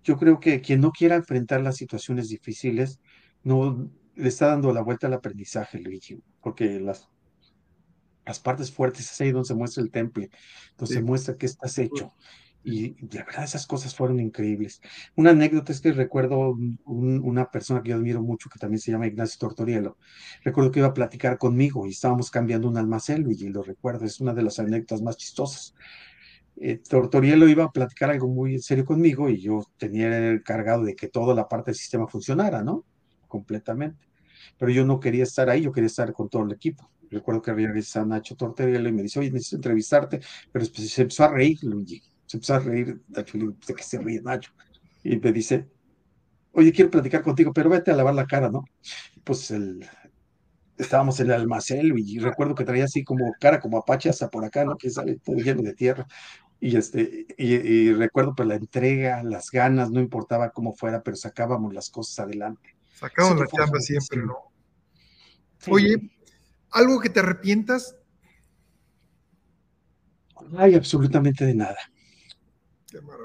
Yo 0.03 0.17
creo 0.17 0.41
que 0.41 0.61
quien 0.61 0.81
no 0.81 0.91
quiera 0.91 1.15
enfrentar 1.15 1.61
las 1.61 1.77
situaciones 1.77 2.29
difíciles, 2.29 3.01
no 3.43 3.91
le 4.17 4.29
está 4.29 4.49
dando 4.49 4.73
la 4.73 4.83
vuelta 4.83 5.07
al 5.07 5.15
aprendizaje, 5.15 5.79
Luigi, 5.79 6.23
porque 6.41 6.81
las, 6.81 7.09
las 8.27 8.41
partes 8.41 8.73
fuertes 8.73 9.11
es 9.11 9.21
ahí 9.21 9.31
donde 9.31 9.49
se 9.49 9.55
muestra 9.55 9.83
el 9.83 9.91
temple, 9.91 10.31
donde 10.77 10.95
se 10.95 11.03
muestra 11.03 11.37
que 11.37 11.47
estás 11.47 11.79
hecho. 11.79 12.13
Y 12.63 12.95
la 13.15 13.25
verdad, 13.25 13.45
esas 13.45 13.67
cosas 13.67 13.95
fueron 13.95 14.21
increíbles. 14.21 14.83
Una 15.17 15.31
anécdota 15.31 15.73
es 15.73 15.81
que 15.81 15.93
recuerdo 15.93 16.55
una 16.85 17.51
persona 17.51 17.83
que 17.83 17.91
yo 17.91 17.97
admiro 17.97 18.23
mucho, 18.23 18.51
que 18.51 18.59
también 18.59 18.81
se 18.81 18.93
llama 18.93 19.07
Ignacio 19.07 19.39
Tortorielo. 19.39 19.97
Recuerdo 20.45 20.71
que 20.71 20.81
iba 20.81 20.89
a 20.89 20.95
platicar 20.95 21.39
conmigo 21.39 21.87
y 21.87 21.91
estábamos 21.91 22.31
cambiando 22.31 22.69
un 22.69 22.77
almacén, 22.77 23.27
y 23.31 23.49
lo 23.49 23.63
recuerdo, 23.63 24.05
es 24.05 24.21
una 24.21 24.35
de 24.35 24.43
las 24.43 24.59
anécdotas 24.59 25.01
más 25.01 25.17
chistosas. 25.17 25.75
Eh, 26.57 26.77
Tortorielo 26.87 27.49
iba 27.49 27.65
a 27.65 27.73
platicar 27.73 28.11
algo 28.11 28.29
muy 28.29 28.55
en 28.55 28.61
serio 28.61 28.85
conmigo 28.85 29.31
y 29.31 29.41
yo 29.41 29.65
tenía 29.79 30.31
el 30.31 30.43
cargado 30.43 30.85
de 30.85 30.95
que 30.95 31.09
toda 31.09 31.35
la 31.35 31.49
parte 31.49 31.71
del 31.71 31.77
sistema 31.77 32.07
funcionara, 32.07 32.63
¿no? 32.63 32.85
Completamente. 33.29 34.07
Pero 34.59 34.71
yo 34.71 34.85
no 34.85 35.01
quería 35.01 35.23
estar 35.23 35.49
ahí, 35.49 35.63
yo 35.63 35.73
quería 35.73 35.87
estar 35.87 36.13
con 36.13 36.29
todo 36.29 36.45
el 36.45 36.53
equipo. 36.53 36.91
Recuerdo 37.11 37.41
que 37.41 37.51
había 37.51 37.71
a 37.71 38.05
Nacho 38.05 38.37
Tortorielo 38.37 38.89
y 38.89 38.93
me 38.93 39.03
dice, 39.03 39.19
oye, 39.19 39.31
necesito 39.31 39.57
entrevistarte, 39.57 40.21
pero 40.53 40.65
se 40.67 41.03
empezó 41.03 41.25
a 41.25 41.29
reír, 41.29 41.59
Luigi 41.63 42.03
se 42.31 42.37
empezó 42.37 42.55
a 42.55 42.59
reír, 42.61 43.01
Nacho, 43.09 43.39
le 43.39 43.53
sé 43.61 43.75
que 43.75 43.83
se 43.83 43.99
ríe 43.99 44.23
Nacho, 44.23 44.53
y 45.03 45.17
me 45.17 45.33
dice, 45.33 45.69
oye, 46.53 46.73
quiero 46.73 46.91
platicar 46.91 47.23
contigo, 47.23 47.53
pero 47.53 47.71
vete 47.71 47.91
a 47.91 47.97
lavar 47.97 48.15
la 48.15 48.27
cara, 48.27 48.51
¿no? 48.51 48.65
Pues 49.25 49.51
el, 49.51 49.85
estábamos 50.77 51.19
en 51.21 51.27
el 51.27 51.33
almacén 51.33 51.93
y 51.97 52.19
recuerdo 52.19 52.55
que 52.55 52.65
traía 52.65 52.85
así 52.85 53.03
como 53.03 53.33
cara 53.41 53.59
como 53.59 53.79
apache 53.79 54.09
hasta 54.09 54.29
por 54.29 54.45
acá, 54.45 54.65
¿no? 54.65 54.77
Que 54.77 54.91
sale 54.91 55.17
todo 55.17 55.37
lleno 55.37 55.63
de 55.63 55.75
tierra. 55.75 56.07
Y, 56.61 56.77
este, 56.77 57.27
y, 57.39 57.93
recuerdo 57.95 58.35
pues 58.35 58.47
la 58.47 58.57
entrega, 58.57 59.23
las 59.23 59.51
ganas, 59.51 59.91
no 59.91 59.99
importaba 59.99 60.51
cómo 60.51 60.75
fuera, 60.75 61.03
pero 61.03 61.17
sacábamos 61.17 61.73
las 61.73 61.89
cosas 61.89 62.27
adelante. 62.27 62.77
Sacábamos 62.95 63.41
la 63.41 63.47
chamba 63.47 63.81
siempre, 63.81 64.23
¿no? 64.23 64.37
Oye, 65.69 66.11
¿Algo 66.73 67.01
que 67.01 67.11
te 67.11 67.21
arrepientas? 67.21 67.97
Ay, 70.57 70.75
absolutamente 70.75 71.45
de 71.45 71.55
nada. 71.55 71.79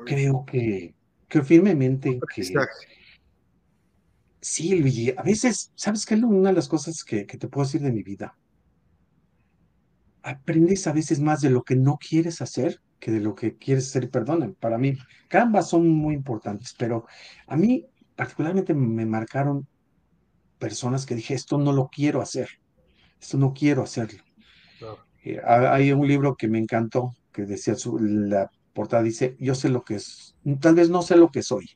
Creo 0.06 0.46
que, 0.46 0.94
creo 1.28 1.44
firmemente 1.44 2.20
que... 2.34 2.44
Sí, 4.42 4.78
Luigi, 4.78 5.12
a 5.18 5.24
veces, 5.24 5.72
¿sabes 5.76 6.06
qué 6.06 6.14
es 6.14 6.22
una 6.22 6.50
de 6.50 6.56
las 6.56 6.68
cosas 6.68 7.04
que, 7.04 7.26
que 7.26 7.38
te 7.38 7.48
puedo 7.48 7.66
decir 7.66 7.82
de 7.82 7.92
mi 7.92 8.04
vida? 8.04 8.38
Aprendes 10.22 10.86
a 10.86 10.94
veces 10.94 11.20
más 11.20 11.42
de 11.42 11.50
lo 11.50 11.64
que 11.64 11.76
no 11.76 11.98
quieres 11.98 12.42
hacer 12.42 12.80
que 13.00 13.12
de 13.12 13.20
lo 13.20 13.36
que 13.36 13.56
quieres 13.58 13.88
hacer. 13.90 14.10
Perdonen, 14.10 14.56
para 14.56 14.78
mí, 14.78 14.98
ambas 15.32 15.70
son 15.70 15.88
muy 15.90 16.16
importantes, 16.16 16.74
pero 16.78 17.06
a 17.48 17.56
mí 17.56 17.86
particularmente 18.16 18.74
me 18.74 19.06
marcaron 19.06 19.68
personas 20.58 21.06
que 21.06 21.16
dije, 21.16 21.34
esto 21.34 21.58
no 21.58 21.74
lo 21.74 21.90
quiero 21.90 22.22
hacer, 22.22 22.50
esto 23.22 23.38
no 23.38 23.54
quiero 23.54 23.84
hacerlo. 23.84 24.24
Eh, 25.24 25.40
hay 25.46 25.92
un 25.92 26.08
libro 26.08 26.36
que 26.36 26.48
me 26.48 26.60
encantó, 26.60 27.14
que 27.32 27.44
decía, 27.44 27.76
su, 27.76 28.00
la 28.00 28.50
portada 28.76 29.02
dice, 29.02 29.36
yo 29.40 29.56
sé 29.56 29.70
lo 29.70 29.84
que 29.84 29.96
es, 29.96 30.36
tal 30.60 30.76
vez 30.76 30.90
no 30.90 31.02
sé 31.02 31.16
lo 31.16 31.32
que 31.32 31.42
soy, 31.42 31.72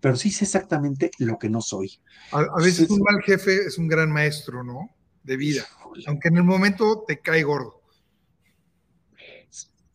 pero 0.00 0.16
sí 0.16 0.30
sé 0.30 0.44
exactamente 0.44 1.10
lo 1.18 1.38
que 1.38 1.48
no 1.48 1.62
soy. 1.62 2.00
A, 2.32 2.60
veces 2.60 2.90
un 2.90 3.00
mal 3.00 3.22
jefe 3.24 3.64
es 3.64 3.78
un 3.78 3.88
gran 3.88 4.10
maestro, 4.10 4.62
¿no? 4.62 4.90
De 5.22 5.36
vida, 5.36 5.64
aunque 6.06 6.28
en 6.28 6.36
el 6.36 6.44
momento 6.44 7.04
te 7.06 7.20
cae 7.20 7.44
gordo. 7.44 7.80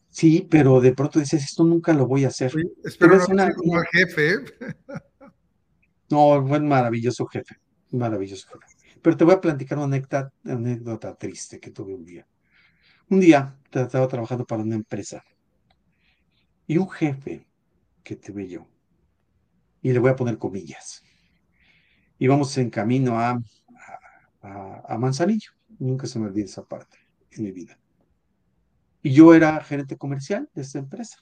Sí, 0.09 0.47
pero 0.49 0.79
de 0.81 0.93
pronto 0.93 1.19
dices, 1.19 1.43
esto 1.43 1.63
nunca 1.63 1.93
lo 1.93 2.07
voy 2.07 2.23
a 2.23 2.29
hacer. 2.29 2.51
espero 2.83 3.17
no 3.17 3.25
un 3.27 3.69
mal 3.71 3.85
jefe. 3.91 4.33
¿eh? 4.33 4.37
No, 6.09 6.41
buen 6.41 6.65
maravilloso 6.65 7.25
jefe, 7.25 7.57
maravilloso 7.91 8.47
jefe. 8.47 8.99
Pero 9.01 9.17
te 9.17 9.25
voy 9.25 9.33
a 9.33 9.41
platicar 9.41 9.77
una 9.77 9.87
anécdota, 9.87 10.31
anécdota 10.45 11.13
triste 11.15 11.59
que 11.59 11.71
tuve 11.71 11.93
un 11.93 12.05
día. 12.05 12.25
Un 13.09 13.19
día 13.19 13.59
estaba 13.69 14.07
trabajando 14.07 14.45
para 14.45 14.63
una 14.63 14.75
empresa 14.75 15.21
y 16.67 16.77
un 16.77 16.89
jefe 16.89 17.47
que 18.03 18.15
tuve 18.15 18.47
yo, 18.47 18.67
y 19.81 19.91
le 19.91 19.99
voy 19.99 20.11
a 20.11 20.15
poner 20.15 20.37
comillas, 20.37 21.03
íbamos 22.19 22.57
en 22.57 22.69
camino 22.69 23.19
a, 23.19 23.41
a, 24.41 24.97
Manzanillo, 24.97 25.51
nunca 25.79 26.07
se 26.07 26.19
me 26.19 26.27
olvida 26.27 26.45
esa 26.45 26.63
parte 26.63 26.97
en 27.31 27.43
mi 27.43 27.51
vida. 27.51 27.77
Y 29.01 29.11
yo 29.11 29.33
era 29.33 29.63
gerente 29.63 29.97
comercial 29.97 30.49
de 30.53 30.61
esta 30.61 30.79
empresa. 30.79 31.17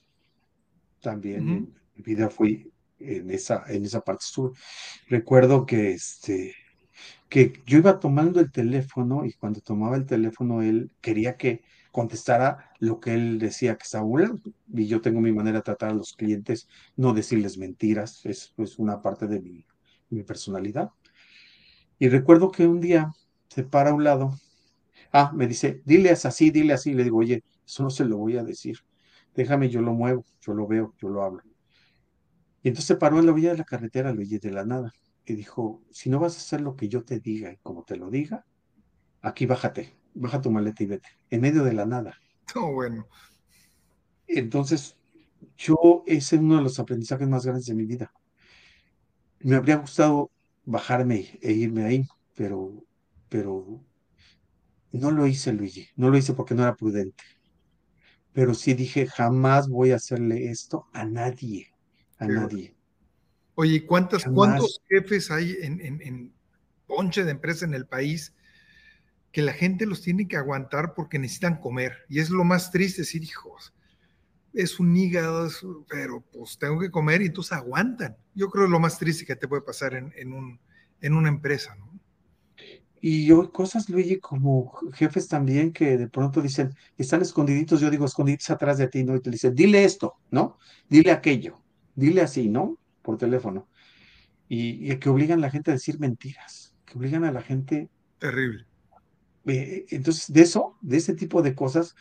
También 1.02 1.48
en 1.48 1.74
mi 1.96 2.02
vida 2.02 2.30
fui 2.30 2.72
en 3.00 3.30
esa, 3.30 3.64
en 3.68 3.86
esa 3.86 4.02
parte 4.02 4.26
sur. 4.26 4.54
Recuerdo 5.08 5.66
que, 5.66 5.92
este, 5.92 6.56
que 7.30 7.62
yo 7.66 7.78
iba 7.78 8.00
tomando 8.00 8.40
el 8.40 8.52
teléfono 8.52 9.26
y 9.26 9.34
cuando 9.34 9.62
tomaba 9.62 9.98
el 9.98 10.06
teléfono 10.06 10.62
él 10.62 10.92
quería 11.02 11.38
que 11.38 11.64
contestara 11.96 12.72
lo 12.80 13.00
que 13.00 13.14
él 13.14 13.40
decía 13.40 13.78
que 13.78 13.84
estaba 13.84 14.04
burlando. 14.04 14.42
Y 14.74 14.86
yo 14.86 15.00
tengo 15.00 15.22
mi 15.22 15.32
manera 15.32 15.60
de 15.60 15.64
tratar 15.64 15.92
a 15.92 15.94
los 15.94 16.12
clientes, 16.12 16.68
no 16.98 17.14
decirles 17.14 17.58
mentiras, 17.58 18.26
es, 18.26 18.54
es 18.58 18.78
una 18.80 19.02
parte 19.02 19.28
de 19.28 19.40
mi, 19.40 19.66
mi 20.10 20.24
personalidad. 20.24 20.90
Y 21.98 22.10
recuerdo 22.10 22.52
que 22.52 22.68
un 22.68 22.82
día 22.82 23.14
se 23.48 23.64
para 23.64 23.92
a 23.92 23.94
un 23.94 24.04
lado, 24.04 24.38
ah, 25.14 25.32
me 25.34 25.48
dice, 25.48 25.82
dile 25.86 26.10
así, 26.10 26.52
dile 26.52 26.74
así, 26.74 26.94
le 26.94 27.06
digo, 27.06 27.20
oye, 27.20 27.46
eso 27.66 27.84
no 27.84 27.90
se 27.90 28.04
lo 28.04 28.18
voy 28.18 28.36
a 28.36 28.44
decir, 28.44 28.80
déjame, 29.34 29.70
yo 29.70 29.82
lo 29.82 29.94
muevo, 29.94 30.26
yo 30.42 30.54
lo 30.54 30.68
veo, 30.68 30.94
yo 31.02 31.08
lo 31.08 31.24
hablo. 31.24 31.44
Y 32.62 32.68
entonces 32.68 32.88
se 32.88 32.98
paró 32.98 33.20
en 33.20 33.26
la 33.26 33.32
orilla 33.32 33.52
de 33.52 33.60
la 33.60 33.64
carretera, 33.64 34.12
Luigi, 34.12 34.38
de 34.40 34.52
la 34.52 34.66
nada, 34.66 34.92
y 35.26 35.34
dijo, 35.34 35.82
si 35.92 36.10
no 36.10 36.20
vas 36.20 36.36
a 36.36 36.40
hacer 36.40 36.60
lo 36.60 36.76
que 36.76 36.90
yo 36.90 37.06
te 37.06 37.22
diga 37.22 37.54
y 37.54 37.58
como 37.64 37.86
te 37.86 37.96
lo 37.96 38.10
diga, 38.10 38.46
aquí 39.22 39.46
bájate, 39.46 39.96
baja 40.16 40.42
tu 40.42 40.50
maleta 40.50 40.84
y 40.84 40.88
vete, 40.88 41.08
en 41.30 41.42
medio 41.42 41.64
de 41.64 41.74
la 41.74 41.86
nada. 41.86 42.18
Oh, 42.56 42.72
bueno. 42.74 43.08
Entonces, 44.28 44.98
yo, 45.58 46.04
ese 46.08 46.36
es 46.36 46.42
uno 46.42 46.58
de 46.58 46.64
los 46.64 46.80
aprendizajes 46.80 47.28
más 47.28 47.46
grandes 47.46 47.68
de 47.68 47.76
mi 47.76 47.86
vida. 47.86 48.12
Me 49.40 49.56
habría 49.56 49.76
gustado 49.76 50.32
bajarme 50.64 51.38
e 51.42 51.52
irme 51.52 51.86
ahí, 51.86 52.08
pero, 52.34 52.84
pero 53.30 53.84
no 54.92 55.12
lo 55.12 55.28
hice, 55.28 55.54
Luigi, 55.54 55.88
no 55.96 56.10
lo 56.10 56.18
hice 56.18 56.34
porque 56.34 56.56
no 56.56 56.64
era 56.64 56.76
prudente. 56.76 57.24
Pero 58.34 58.54
sí 58.54 58.74
dije, 58.74 59.06
jamás 59.06 59.70
voy 59.70 59.92
a 59.92 59.98
hacerle 59.98 60.50
esto 60.50 60.88
a 60.92 61.06
nadie 61.06 61.76
a 62.18 62.28
nadie. 62.28 62.76
Oye, 63.56 63.86
¿cuántas, 63.86 64.26
¿cuántos 64.26 64.82
jefes 64.90 65.32
hay 65.32 65.56
en, 65.62 65.80
en, 65.82 66.34
ponche 66.88 67.24
de 67.24 67.32
empresa 67.32 67.66
en 67.66 67.74
el 67.74 67.86
país 67.86 68.34
que 69.36 69.42
la 69.42 69.52
gente 69.52 69.86
los 69.86 70.02
tiene 70.02 70.30
que 70.30 70.38
aguantar 70.38 70.94
porque 70.94 71.20
necesitan 71.20 71.60
comer? 71.60 72.06
Y 72.08 72.20
es 72.20 72.30
lo 72.30 72.46
más 72.46 72.72
triste 72.72 73.02
decir, 73.02 73.22
hijos, 73.22 73.74
es 74.54 74.80
un 74.80 74.96
hígado, 74.96 75.50
pero 75.90 76.24
pues 76.32 76.58
tengo 76.58 76.80
que 76.80 76.90
comer 76.90 77.22
y 77.22 77.26
entonces 77.26 77.52
aguantan. 77.52 78.16
Yo 78.34 78.50
creo 78.50 78.64
que 78.64 78.68
es 78.68 78.72
lo 78.72 78.80
más 78.80 78.98
triste 78.98 79.26
que 79.26 79.36
te 79.36 79.50
puede 79.50 79.62
pasar 79.62 79.94
en, 79.96 80.14
en, 80.16 80.32
un, 80.32 80.62
en 81.02 81.14
una 81.14 81.28
empresa, 81.28 81.76
¿no? 81.76 82.00
Y 83.02 83.26
yo, 83.26 83.52
cosas, 83.52 83.90
Luigi, 83.90 84.20
como 84.20 84.72
jefes 84.94 85.28
también 85.28 85.74
que 85.74 85.98
de 85.98 86.08
pronto 86.08 86.42
dicen, 86.42 86.74
están 86.98 87.22
escondiditos, 87.22 87.82
yo 87.82 87.92
digo, 87.92 88.06
escondiditos 88.06 88.50
atrás 88.50 88.78
de 88.78 88.88
ti, 88.88 89.04
¿no? 89.04 89.18
Y 89.18 89.20
te 89.20 89.30
dicen, 89.30 89.54
dile 89.54 89.84
esto, 89.84 90.16
¿no? 90.32 90.58
Dile 90.90 91.12
aquello 91.12 91.62
dile 91.96 92.22
así, 92.22 92.50
¿no? 92.50 92.78
Por 93.02 93.18
teléfono. 93.18 93.68
Y, 94.48 94.96
que 94.98 95.10
obligan 95.10 95.40
a 95.40 95.42
la 95.42 95.50
gente 95.50 95.72
a 95.72 95.74
decir 95.74 96.00
mentiras, 96.00 96.74
que 96.86 96.98
obligan 96.98 97.24
a 97.24 97.32
la 97.32 97.42
gente... 97.42 97.90
Terrible. 98.20 98.66
Eh, 99.48 99.86
entonces, 99.90 100.32
de 100.32 100.42
eso, 100.42 100.78
de 100.82 100.98
ese 100.98 101.14
tipo 101.14 101.42
de 101.42 101.56
cosas, 101.56 101.96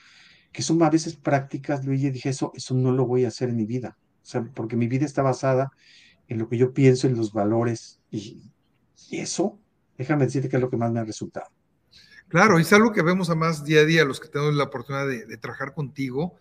que 0.52 0.62
son 0.62 0.82
a 0.82 0.90
veces 0.90 1.16
prácticas, 1.16 1.84
Luigi, 1.84 2.10
dije, 2.10 2.28
eso, 2.28 2.52
eso 2.54 2.74
no 2.74 2.92
lo 2.92 3.06
voy 3.06 3.24
a 3.24 3.28
hacer 3.28 3.48
en 3.48 3.56
mi 3.56 3.66
vida. 3.66 3.96
O 4.22 4.26
sea, 4.26 4.48
porque 4.54 4.76
mi 4.76 4.86
vida 4.86 5.04
está 5.04 5.22
basada 5.22 5.72
en 6.28 6.38
lo 6.38 6.48
que 6.48 6.56
yo 6.56 6.72
pienso, 6.72 7.06
en 7.06 7.16
los 7.16 7.32
valores, 7.32 8.00
y, 8.10 8.50
eso, 9.10 9.58
déjame 9.98 10.24
decirte 10.24 10.48
que 10.48 10.56
es 10.56 10.62
lo 10.62 10.70
que 10.70 10.76
más 10.76 10.90
me 10.90 11.00
ha 11.00 11.04
resultado. 11.04 11.46
Claro, 12.28 12.58
y 12.58 12.62
es 12.62 12.72
algo 12.72 12.92
que 12.92 13.02
vemos 13.02 13.30
a 13.30 13.34
más 13.34 13.64
día 13.64 13.80
a 13.80 13.84
día 13.84 14.04
los 14.04 14.18
que 14.18 14.28
tenemos 14.28 14.54
la 14.54 14.64
oportunidad 14.64 15.06
de 15.06 15.36
trabajar 15.36 15.74
contigo, 15.74 16.38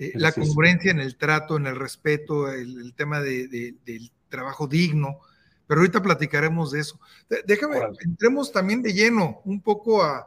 eh, 0.00 0.12
la 0.14 0.32
congruencia 0.32 0.90
en 0.90 0.98
el 0.98 1.18
trato, 1.18 1.58
en 1.58 1.66
el 1.66 1.76
respeto, 1.76 2.50
el, 2.50 2.94
tema 2.94 3.20
del 3.20 4.10
trabajo 4.30 4.66
digno, 4.66 5.18
pero 5.66 5.82
ahorita 5.82 6.00
platicaremos 6.00 6.70
de 6.72 6.80
eso. 6.80 6.98
Déjame, 7.44 7.76
entremos 8.02 8.50
también 8.50 8.80
de 8.80 8.94
lleno 8.94 9.42
un 9.44 9.60
poco 9.60 10.02
a, 10.02 10.26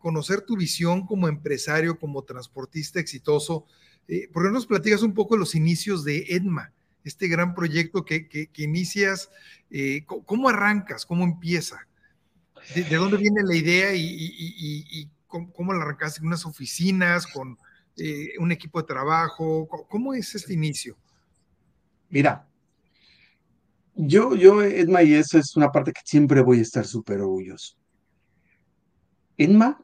conocer 0.00 0.42
tu 0.42 0.56
visión 0.56 1.06
como 1.06 1.28
empresario, 1.28 1.98
como 1.98 2.22
transportista 2.22 3.00
exitoso. 3.00 3.66
Eh, 4.06 4.28
¿Por 4.32 4.44
qué 4.44 4.50
nos 4.50 4.66
platicas 4.66 5.02
un 5.02 5.14
poco 5.14 5.36
los 5.36 5.54
inicios 5.54 6.04
de 6.04 6.24
EDMA, 6.28 6.72
este 7.04 7.28
gran 7.28 7.54
proyecto 7.54 8.04
que, 8.04 8.50
inicias? 8.56 9.30
Eh, 9.70 10.04
¿Cómo 10.06 10.48
arrancas? 10.48 11.06
¿Cómo 11.06 11.24
empieza? 11.24 11.86
¿De, 12.74 12.96
dónde 12.96 13.16
viene 13.16 13.42
la 13.44 13.54
idea 13.54 13.94
y, 13.94 15.08
cómo, 15.26 15.52
cómo, 15.52 15.72
la 15.72 15.82
arrancaste? 15.82 16.20
¿En 16.20 16.26
unas 16.26 16.44
oficinas? 16.44 17.26
¿Con 17.26 17.56
eh, 17.96 18.32
un 18.38 18.52
equipo 18.52 18.80
de 18.80 18.86
trabajo? 18.86 19.68
¿Cómo 19.88 20.14
es 20.14 20.34
este 20.34 20.52
inicio? 20.52 20.96
Mira, 22.10 22.46
yo, 23.94 24.34
yo, 24.36 24.62
Edma, 24.62 25.02
y 25.02 25.14
esa 25.14 25.38
es 25.38 25.56
una 25.56 25.72
parte 25.72 25.92
que 25.92 26.00
siempre 26.04 26.40
voy 26.40 26.58
a 26.58 26.62
estar 26.62 26.86
súper 26.86 27.20
orgulloso. 27.20 27.77
Edma, 29.38 29.82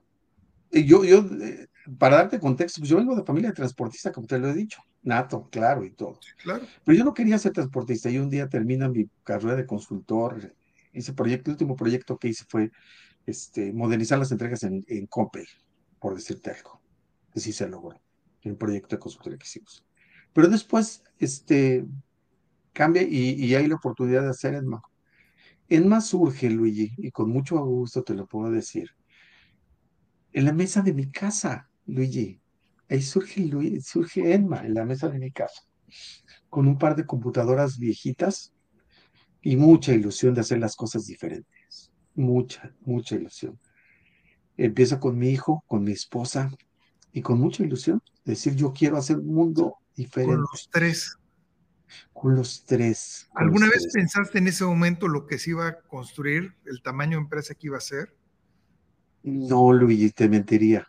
eh, 0.71 0.85
yo, 0.85 1.05
yo, 1.05 1.21
eh, 1.41 1.69
para 1.99 2.17
darte 2.17 2.39
contexto, 2.39 2.81
pues 2.81 2.91
yo 2.91 2.99
vengo 2.99 3.17
de 3.17 3.25
familia 3.25 3.51
de 3.51 3.57
transportista, 3.57 4.13
como 4.13 4.27
te 4.27 4.39
lo 4.39 4.49
he 4.49 4.55
dicho, 4.55 4.83
nato, 5.03 5.49
claro, 5.51 5.85
y 5.85 5.93
todo. 5.93 6.19
Claro. 6.43 6.67
Pero 6.85 6.99
yo 6.99 7.05
no 7.05 7.15
quería 7.15 7.39
ser 7.39 7.53
transportista, 7.53 8.11
y 8.11 8.19
un 8.19 8.29
día 8.29 8.49
termino 8.49 8.91
mi 8.91 9.09
carrera 9.23 9.57
de 9.57 9.67
consultor, 9.67 10.55
ese 10.93 11.15
proyecto, 11.15 11.51
el 11.51 11.55
último 11.55 11.77
proyecto 11.77 12.19
que 12.19 12.29
hice 12.29 12.45
fue 12.49 12.71
este, 13.25 13.73
modernizar 13.73 14.19
las 14.19 14.33
entregas 14.33 14.63
en, 14.65 14.85
en 14.89 15.07
Coppel, 15.07 15.47
por 15.99 16.15
decirte 16.15 16.51
algo, 16.51 16.83
que 17.33 17.41
sí 17.41 17.53
se 17.53 17.69
logró 17.69 17.99
el 18.43 18.57
proyecto 18.57 18.97
de 18.97 19.01
consultoría 19.01 19.39
que 19.39 19.47
hicimos. 19.47 19.85
Pero 20.35 20.49
después, 20.49 21.03
este, 21.19 21.87
cambia 22.75 23.03
y, 23.03 23.55
hay 23.55 23.67
la 23.67 23.77
oportunidad 23.77 24.23
de 24.23 24.31
hacer 24.31 24.55
ENMA. 24.55 24.83
ENMA 25.69 26.01
surge, 26.03 26.51
Luigi, 26.51 26.93
y 26.99 27.11
con 27.11 27.31
mucho 27.31 27.65
gusto 27.65 28.03
te 28.03 28.15
lo 28.15 28.27
puedo 28.27 28.51
decir, 28.51 28.91
en 30.35 30.45
la 30.45 30.53
mesa 30.53 30.83
de 30.83 30.93
mi 30.93 31.11
casa, 31.11 31.71
Luigi. 31.87 32.41
Ahí 32.91 33.01
surge, 33.01 33.41
Luigi, 33.41 33.81
surge 33.81 34.35
ENMA, 34.35 34.67
en 34.67 34.75
la 34.75 34.85
mesa 34.85 35.09
de 35.09 35.19
mi 35.19 35.31
casa, 35.31 35.63
con 36.51 36.67
un 36.67 36.77
par 36.77 36.97
de 36.97 37.07
computadoras 37.07 37.79
viejitas 37.79 38.53
y 39.41 39.57
mucha 39.57 39.93
ilusión 39.93 40.35
de 40.35 40.43
hacer 40.43 40.59
las 40.59 40.77
cosas 40.77 41.07
diferentes. 41.07 41.93
Mucha, 42.15 42.75
mucha 42.81 43.15
ilusión. 43.15 43.59
Empiezo 44.57 45.01
con 45.01 45.17
mi 45.17 45.31
hijo, 45.31 45.65
con 45.67 45.85
mi 45.85 45.93
esposa, 45.93 46.51
y 47.13 47.23
con 47.23 47.39
mucha 47.39 47.63
ilusión, 47.63 48.03
decir 48.25 48.57
yo 48.57 48.73
quiero 48.73 48.97
hacer 48.97 49.19
un 49.19 49.33
mundo 49.33 49.77
diferente. 49.95 50.35
Con 50.35 50.41
los 50.51 50.69
tres. 50.71 51.17
Con 52.13 52.35
los 52.35 52.65
tres. 52.65 53.29
¿Alguna 53.37 53.69
vez 53.69 53.87
pensaste 53.93 54.39
en 54.39 54.49
ese 54.49 54.65
momento 54.65 55.07
lo 55.07 55.27
que 55.27 55.39
se 55.39 55.51
iba 55.51 55.69
a 55.69 55.81
construir, 55.83 56.57
el 56.65 56.83
tamaño 56.83 57.19
de 57.19 57.23
empresa 57.23 57.55
que 57.55 57.69
iba 57.69 57.79
a 57.79 57.81
ser? 57.81 58.17
No, 59.25 59.73
Luigi, 59.73 60.11
te 60.11 60.29
mentiría. 60.29 60.87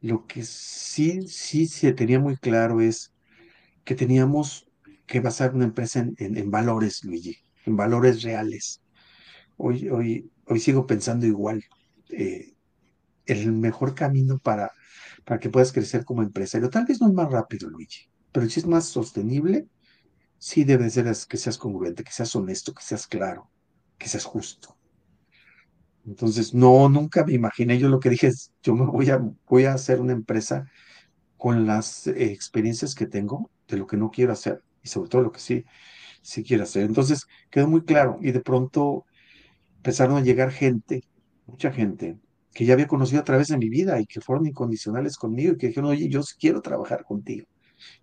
Lo 0.00 0.26
que 0.26 0.44
sí, 0.44 1.22
sí 1.28 1.66
se 1.68 1.92
tenía 1.94 2.20
muy 2.20 2.36
claro 2.38 2.80
es 2.80 3.12
que 3.84 3.94
teníamos 3.96 4.68
que 5.06 5.20
basar 5.20 5.54
una 5.54 5.64
empresa 5.66 6.00
en, 6.00 6.14
en- 6.38 6.50
valores, 6.50 7.04
Luigi, 7.04 7.36
en 7.66 7.76
valores 7.76 8.22
reales. 8.22 8.82
Hoy, 9.56 9.88
hoy, 9.90 10.30
hoy 10.46 10.60
sigo 10.60 10.86
pensando 10.86 11.26
igual. 11.26 11.62
Eh, 12.10 12.54
el 13.26 13.52
mejor 13.52 13.94
camino 13.94 14.38
para, 14.40 14.72
para 15.24 15.40
que 15.40 15.50
puedas 15.50 15.72
crecer 15.72 16.04
como 16.04 16.22
empresario, 16.22 16.70
tal 16.70 16.86
vez 16.86 17.00
no 17.00 17.08
es 17.08 17.14
más 17.14 17.30
rápido, 17.32 17.70
Luigi, 17.70 18.06
pero 18.32 18.48
si 18.50 18.60
es 18.60 18.66
más 18.66 18.86
sostenible, 18.86 19.68
sí 20.38 20.64
debe 20.64 20.90
ser 20.90 21.06
que 21.28 21.38
seas 21.38 21.58
congruente, 21.58 22.04
que 22.04 22.12
seas 22.12 22.34
honesto, 22.36 22.74
que 22.74 22.82
seas 22.84 23.06
claro, 23.08 23.50
que 23.98 24.08
seas 24.08 24.24
justo. 24.26 24.78
Entonces, 26.06 26.54
no, 26.54 26.88
nunca 26.88 27.24
me 27.24 27.34
imaginé. 27.34 27.78
Yo 27.78 27.88
lo 27.88 28.00
que 28.00 28.10
dije 28.10 28.28
es, 28.28 28.52
yo 28.62 28.74
me 28.74 28.86
voy 28.86 29.10
a, 29.10 29.20
voy 29.48 29.64
a 29.64 29.74
hacer 29.74 30.00
una 30.00 30.12
empresa 30.12 30.66
con 31.36 31.66
las 31.66 32.06
eh, 32.06 32.32
experiencias 32.32 32.94
que 32.94 33.06
tengo 33.06 33.50
de 33.68 33.78
lo 33.78 33.86
que 33.86 33.96
no 33.96 34.10
quiero 34.10 34.32
hacer 34.32 34.62
y 34.82 34.88
sobre 34.88 35.08
todo 35.10 35.22
lo 35.22 35.32
que 35.32 35.40
sí, 35.40 35.64
sí 36.22 36.42
quiero 36.44 36.64
hacer. 36.64 36.84
Entonces, 36.84 37.26
quedó 37.50 37.68
muy 37.68 37.82
claro 37.84 38.18
y 38.20 38.32
de 38.32 38.40
pronto 38.40 39.06
empezaron 39.76 40.16
a 40.18 40.22
llegar 40.22 40.50
gente, 40.50 41.02
mucha 41.46 41.72
gente, 41.72 42.18
que 42.52 42.64
ya 42.64 42.74
había 42.74 42.86
conocido 42.86 43.20
a 43.20 43.24
través 43.24 43.48
de 43.48 43.58
mi 43.58 43.68
vida 43.68 44.00
y 44.00 44.06
que 44.06 44.20
fueron 44.20 44.46
incondicionales 44.46 45.16
conmigo 45.16 45.52
y 45.54 45.56
que 45.56 45.68
dijeron, 45.68 45.90
oye, 45.90 46.08
yo 46.08 46.20
quiero 46.38 46.60
trabajar 46.60 47.04
contigo. 47.04 47.46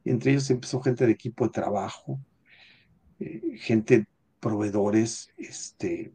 Y 0.03 0.09
entre 0.11 0.31
ellos 0.31 0.49
empezó 0.49 0.81
gente 0.81 1.05
de 1.05 1.11
equipo 1.11 1.45
de 1.45 1.51
trabajo, 1.51 2.19
eh, 3.19 3.41
gente, 3.57 4.07
proveedores, 4.39 5.29
este, 5.37 6.11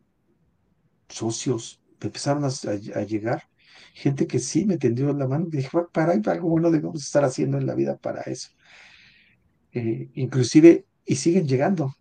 socios, 1.15 1.81
empezaron 2.01 2.45
a, 2.45 2.49
a- 2.49 3.01
a 3.01 3.05
llegar. 3.05 3.45
Gente 3.95 4.27
que 4.27 4.39
sí 4.39 4.65
me 4.65 4.79
tendió 4.79 5.13
la 5.13 5.27
mano 5.29 5.47
y 5.53 5.57
dije, 5.59 5.69
"Va, 5.77 5.87
para 5.89 6.13
ahí 6.13 6.23
algo 6.27 6.49
bueno 6.49 6.71
debemos 6.71 7.03
estar 7.03 7.25
haciendo 7.25 7.59
en 7.59 7.67
la 7.67 7.75
vida 7.75 7.97
para 7.99 8.23
eso. 8.23 8.51
Eh, 9.73 10.11
inclusive, 10.15 10.87
y 11.05 11.17
siguen 11.17 11.47
llegando, 11.47 11.95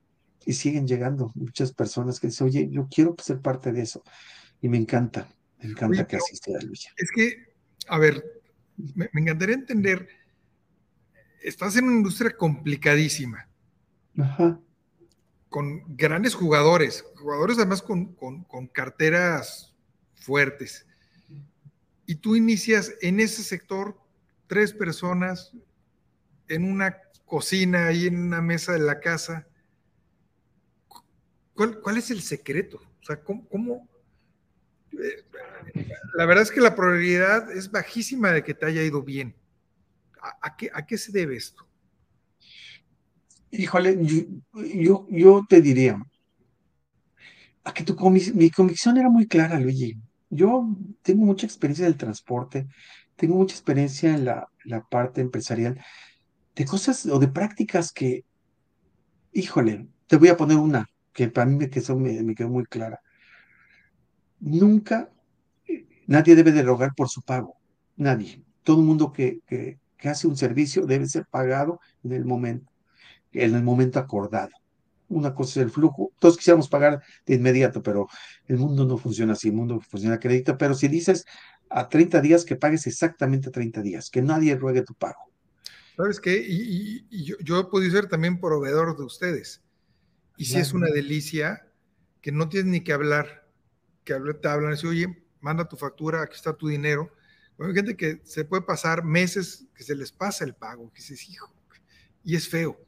y 0.46 0.54
siguen 0.54 0.88
llegando 0.88 1.32
muchas 1.36 1.74
personas 1.74 2.20
que 2.20 2.28
dicen, 2.28 2.48
oye, 2.48 2.68
yo 2.70 2.88
quiero 2.94 3.16
ser 3.22 3.40
parte 3.40 3.72
de 3.72 3.82
eso. 3.82 4.04
Y 4.62 4.70
me 4.70 4.78
encanta, 4.78 5.28
me 5.60 5.66
Oye, 5.66 5.72
encanta 5.72 6.08
que 6.08 6.18
así 6.18 6.36
sea, 6.36 6.60
Luis. 6.62 6.88
es 6.98 7.10
que, 7.16 7.36
a 7.88 7.98
ver, 7.98 8.24
me, 8.96 9.10
me 9.14 9.22
encantaría 9.22 9.56
entender, 9.56 10.08
estás 11.44 11.76
en 11.78 11.86
una 11.86 11.98
industria 11.98 12.36
complicadísima, 12.36 13.48
Ajá. 14.18 14.60
Con 15.52 15.84
grandes 15.98 16.34
jugadores, 16.34 17.04
jugadores 17.18 17.58
además 17.58 17.82
con, 17.82 18.16
con, 18.16 18.68
carteras 18.68 19.76
fuertes. 20.16 20.88
Y 22.06 22.16
tú 22.16 22.38
inicias 22.38 22.94
en 23.02 23.20
ese 23.20 23.44
sector 23.44 24.00
tres 24.48 24.72
personas 24.72 25.52
en 26.48 26.64
una 26.64 26.98
cocina, 27.26 27.88
ahí 27.88 28.08
en 28.08 28.18
una 28.18 28.42
mesa 28.42 28.72
de 28.72 28.80
la 28.80 29.02
casa. 29.02 29.46
¿Cuál, 31.54 31.82
cuál 31.82 31.98
es 31.98 32.12
el 32.12 32.22
secreto? 32.22 32.82
O 33.02 33.04
sea, 33.04 33.22
¿cómo? 33.22 33.46
cómo? 33.50 33.90
Eh, 34.94 35.26
la 36.14 36.26
verdad 36.26 36.44
es 36.44 36.52
que 36.52 36.62
la 36.62 36.78
probabilidad 36.78 37.52
es 37.52 37.70
bajísima 37.70 38.32
de 38.32 38.42
que 38.42 38.54
te 38.54 38.68
haya 38.68 38.84
ido 38.84 39.04
bien. 39.04 39.36
¿A, 40.22 40.48
a, 40.48 40.56
qué, 40.56 40.72
a 40.74 40.86
qué, 40.86 40.98
se 40.98 41.12
debe 41.12 41.36
esto? 41.36 41.68
Híjole, 43.52 43.98
yo, 44.74 45.08
yo, 45.10 45.46
te 45.48 45.62
diría, 45.62 45.98
a 47.64 47.74
que 47.74 47.84
tu 47.84 47.96
mi 48.10 48.50
convicción 48.50 48.98
era 48.98 49.10
muy 49.10 49.28
clara, 49.28 49.60
Luigi. 49.60 49.96
Yo 50.30 50.68
tengo 51.02 51.26
mucha 51.26 51.46
experiencia 51.46 51.86
del 51.86 51.98
transporte, 51.98 52.68
tengo 53.16 53.36
mucha 53.36 53.56
experiencia 53.56 54.16
en 54.16 54.26
la, 54.26 54.48
la 54.64 54.82
parte 54.82 55.22
empresarial, 55.22 55.80
de 56.56 56.66
cosas 56.66 57.06
o 57.06 57.20
de 57.20 57.28
prácticas 57.28 57.92
que, 57.92 58.24
híjole, 59.34 59.88
te 60.08 60.18
voy 60.18 60.30
a 60.30 60.38
poner 60.38 60.58
una 60.58 60.88
que 61.14 61.28
para 61.28 61.46
mí 61.46 61.58
me 61.58 61.70
quedó, 61.70 61.98
me, 61.98 62.24
me 62.24 62.36
quedó 62.36 62.50
muy 62.50 62.66
clara. 62.66 63.02
Nunca 64.40 65.12
nadie 66.08 66.36
debe 66.36 66.52
de 66.52 66.64
rogar 66.64 66.94
por 66.96 67.10
su 67.10 67.22
pago, 67.22 67.56
nadie. 67.98 68.44
Todo 68.64 68.80
el 68.80 68.86
mundo 68.86 69.12
que, 69.12 69.40
que, 69.46 69.80
que 69.98 70.10
hace 70.10 70.28
un 70.28 70.38
servicio 70.38 70.86
debe 70.86 71.08
ser 71.08 71.26
pagado 71.30 71.80
en 72.04 72.14
el 72.14 72.26
momento, 72.26 72.71
en 73.34 73.56
el 73.56 73.64
momento 73.64 74.00
acordado 74.00 74.52
una 75.12 75.36
cosa 75.36 75.60
es 75.60 75.66
el 75.66 75.72
flujo. 75.72 76.14
Todos 76.20 76.38
quisiéramos 76.38 76.70
pagar 76.70 77.04
de 77.26 77.36
inmediato, 77.36 77.84
pero 77.84 78.08
el 78.48 78.58
mundo 78.58 78.86
no 78.86 78.98
funciona 78.98 79.34
así, 79.34 79.50
el 79.50 79.56
mundo 79.56 79.80
funciona 79.82 80.16
a 80.16 80.20
crédito. 80.20 80.58
Pero 80.58 80.74
si 80.74 80.88
dices 80.88 81.26
a 81.70 81.88
30 81.90 82.22
días, 82.22 82.46
que 82.46 82.56
pagues 82.56 82.88
exactamente 82.88 83.50
a 83.50 83.52
30 83.52 83.82
días, 83.82 84.10
que 84.10 84.22
nadie 84.22 84.56
ruegue 84.56 84.82
tu 84.82 84.94
pago. 84.94 85.32
¿Sabes 85.96 86.20
qué? 86.20 86.38
Y, 86.38 86.62
y, 86.62 87.08
y 87.10 87.24
yo, 87.26 87.36
yo, 87.44 87.60
he 87.60 87.66
podido 87.66 87.92
ser 87.92 88.08
también 88.08 88.40
proveedor 88.40 88.98
de 88.98 89.04
ustedes. 89.04 89.62
Y 90.38 90.46
si 90.46 90.54
sí 90.54 90.60
es 90.60 90.74
una 90.74 90.88
delicia 90.88 91.68
que 92.22 92.32
no 92.32 92.50
tienes 92.50 92.72
ni 92.72 92.82
que 92.82 92.94
hablar, 92.94 93.48
que 94.04 94.16
te 94.42 94.48
hablan 94.48 94.76
y 94.82 94.88
oye, 94.88 95.26
manda 95.42 95.68
tu 95.68 95.76
factura, 95.76 96.24
aquí 96.24 96.36
está 96.36 96.54
tu 96.54 96.68
dinero. 96.68 97.12
Bueno, 97.58 97.72
hay 97.72 97.76
gente 97.76 97.96
que 97.96 98.22
se 98.24 98.46
puede 98.46 98.64
pasar 98.64 99.04
meses 99.04 99.68
que 99.76 99.84
se 99.84 99.96
les 99.96 100.12
pasa 100.12 100.44
el 100.46 100.56
pago, 100.56 100.92
que 100.92 101.02
dices, 101.02 101.30
hijo, 101.30 101.54
y 102.24 102.36
es 102.36 102.48
feo. 102.48 102.80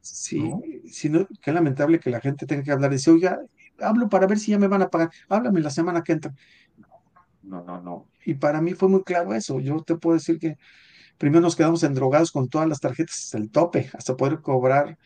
Sí, 0.00 0.38
¿no? 0.40 0.62
si 0.86 1.10
no, 1.10 1.28
qué 1.42 1.52
lamentable 1.52 2.00
que 2.00 2.10
la 2.10 2.20
gente 2.20 2.46
tenga 2.46 2.62
que 2.62 2.72
hablar 2.72 2.90
y 2.90 2.94
decir, 2.94 3.12
oye, 3.12 3.30
hablo 3.78 4.08
para 4.08 4.26
ver 4.26 4.38
si 4.38 4.50
ya 4.50 4.58
me 4.58 4.68
van 4.68 4.82
a 4.82 4.88
pagar, 4.88 5.10
háblame 5.28 5.60
la 5.60 5.70
semana 5.70 6.02
que 6.02 6.12
entra. 6.12 6.34
No, 7.42 7.64
no, 7.64 7.80
no. 7.80 8.08
Y 8.24 8.34
para 8.34 8.60
mí 8.60 8.74
fue 8.74 8.88
muy 8.88 9.02
claro 9.02 9.34
eso. 9.34 9.60
Yo 9.60 9.82
te 9.82 9.96
puedo 9.96 10.14
decir 10.14 10.38
que 10.38 10.56
primero 11.18 11.42
nos 11.42 11.56
quedamos 11.56 11.82
endrogados 11.82 12.32
con 12.32 12.48
todas 12.48 12.68
las 12.68 12.80
tarjetas 12.80 13.16
hasta 13.24 13.38
el 13.38 13.50
tope, 13.50 13.90
hasta 13.94 14.16
poder 14.16 14.40
cobrar 14.40 14.98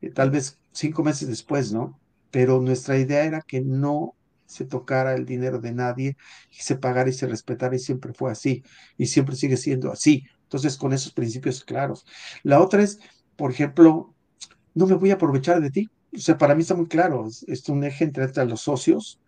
eh, 0.00 0.10
tal 0.10 0.30
vez 0.30 0.58
cinco 0.72 1.02
meses 1.02 1.28
después, 1.28 1.72
¿no? 1.72 1.98
Pero 2.30 2.60
nuestra 2.60 2.98
idea 2.98 3.24
era 3.24 3.42
que 3.42 3.60
no 3.60 4.14
se 4.46 4.64
tocara 4.66 5.14
el 5.14 5.24
dinero 5.24 5.60
de 5.60 5.72
nadie 5.72 6.16
y 6.50 6.56
se 6.62 6.76
pagara 6.76 7.08
y 7.08 7.12
se 7.12 7.26
respetara 7.26 7.74
y 7.74 7.78
siempre 7.78 8.12
fue 8.12 8.30
así 8.30 8.62
y 8.98 9.06
siempre 9.06 9.36
sigue 9.36 9.56
siendo 9.56 9.90
así. 9.90 10.24
Entonces, 10.42 10.76
con 10.76 10.92
esos 10.92 11.12
principios 11.12 11.64
claros. 11.64 12.04
La 12.42 12.60
otra 12.60 12.82
es, 12.82 12.98
por 13.36 13.50
ejemplo, 13.50 14.14
no 14.74 14.86
me 14.86 14.94
voy 14.94 15.10
a 15.10 15.14
aprovechar 15.14 15.60
de 15.60 15.70
ti. 15.70 15.88
O 16.14 16.18
sea, 16.18 16.36
para 16.36 16.54
mí 16.54 16.62
está 16.62 16.74
muy 16.74 16.86
claro, 16.86 17.26
es, 17.26 17.44
es 17.48 17.68
un 17.68 17.84
eje 17.84 18.04
entre, 18.04 18.28
los 18.46 18.60
socios, 18.60 19.20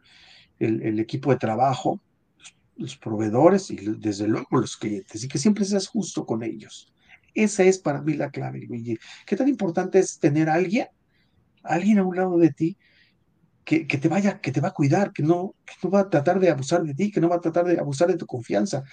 el, 0.59 0.83
el, 0.83 1.01
equipo 1.01 1.31
de 1.31 1.39
trabajo, 1.39 2.01
los, 2.77 2.97
proveedores 2.97 3.71
y 3.71 3.77
desde 3.77 4.29
luego 4.29 4.59
los 4.59 4.77
clientes, 4.77 5.25
y 5.25 5.29
que 5.29 5.39
siempre 5.39 5.65
seas 5.65 5.87
justo 5.87 6.27
con 6.27 6.43
ellos. 6.43 6.93
Esa 7.35 7.65
es 7.65 7.79
para 7.79 8.03
mí 8.03 8.15
la 8.15 8.31
clave. 8.31 8.69
¿Qué 9.27 9.37
tan 9.37 9.49
importante 9.49 9.99
es 9.99 10.19
tener 10.19 10.49
alguien, 10.49 10.89
alguien 11.63 11.99
a 11.99 12.05
un 12.05 12.17
lado 12.17 12.39
de 12.39 12.51
ti, 12.51 12.77
que, 13.65 13.87
que, 13.87 13.97
te 13.97 14.09
vaya, 14.09 14.41
que 14.41 14.53
te 14.53 14.61
va 14.61 14.69
a 14.69 14.75
cuidar, 14.75 15.13
que 15.13 15.23
no, 15.23 15.55
que 15.65 15.75
no 15.83 15.91
va 15.91 16.01
a 16.01 16.11
tratar 16.11 16.39
de 16.39 16.51
abusar 16.51 16.83
de 16.83 16.95
ti, 16.95 17.11
que 17.11 17.21
no 17.21 17.31
va 17.31 17.37
a 17.37 17.41
tratar 17.41 17.65
de 17.65 17.79
abusar 17.79 18.09
de 18.09 18.19
tu 18.19 18.27
confianza? 18.27 18.85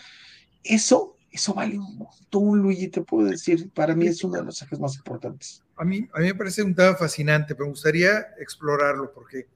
Eso 0.64 1.18
eso 1.32 1.54
vale 1.54 1.80
un 1.80 1.98
montón, 1.98 2.60
Luigi, 2.60 2.90
te 2.90 3.02
puedo 3.02 3.30
decir. 3.30 3.70
Para 3.72 3.96
mí 3.96 4.08
es 4.08 4.24
uno 4.24 4.38
de 4.38 4.44
los 4.44 4.62
ejes 4.62 4.80
más 4.80 4.98
importantes. 4.98 5.64
A 5.78 5.86
mí, 5.86 6.08
a 6.14 6.20
mí 6.20 6.26
me 6.26 6.36
parece 6.36 6.62
un 6.62 6.76
tema 6.76 6.96
fascinante, 6.96 7.56
pero 7.56 7.68
me 7.68 7.72
gustaría 7.72 8.20
explorarlo 8.38 9.12
porque. 9.14 9.48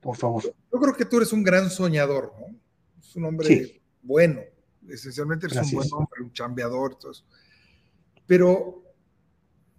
Por 0.00 0.16
favor. 0.16 0.42
Yo, 0.42 0.50
yo 0.72 0.80
creo 0.80 0.96
que 0.96 1.04
tú 1.04 1.18
eres 1.18 1.32
un 1.32 1.44
gran 1.44 1.70
soñador, 1.70 2.34
¿no? 2.40 2.58
Es 3.00 3.14
un 3.14 3.24
hombre 3.24 3.46
sí. 3.46 3.80
bueno. 4.02 4.40
Esencialmente 4.88 5.46
eres 5.46 5.58
Gracias. 5.58 5.72
un 5.74 5.78
buen 5.78 5.92
hombre, 5.92 6.22
un 6.22 6.32
chambeador, 6.32 6.98
todo 6.98 7.12
eso. 7.12 7.24
Pero 8.26 8.82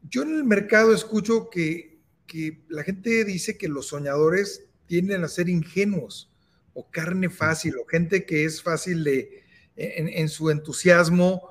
yo 0.10 0.24
en 0.24 0.36
el 0.36 0.46
mercado 0.46 0.94
escucho 0.94 1.50
que, 1.50 2.00
que 2.26 2.64
la 2.70 2.84
gente 2.84 3.26
dice 3.26 3.58
que 3.58 3.68
los 3.68 3.88
soñadores 3.88 4.66
tienden 4.86 5.26
a 5.26 5.28
ser 5.28 5.50
ingenuos 5.50 6.32
o 6.74 6.90
carne 6.90 7.30
fácil 7.30 7.76
o 7.78 7.86
gente 7.86 8.26
que 8.26 8.46
es 8.46 8.64
fácil 8.64 9.04
de, 9.04 9.43
en, 9.76 10.08
en, 10.10 10.30
su 10.30 10.50
entusiasmo, 10.50 11.50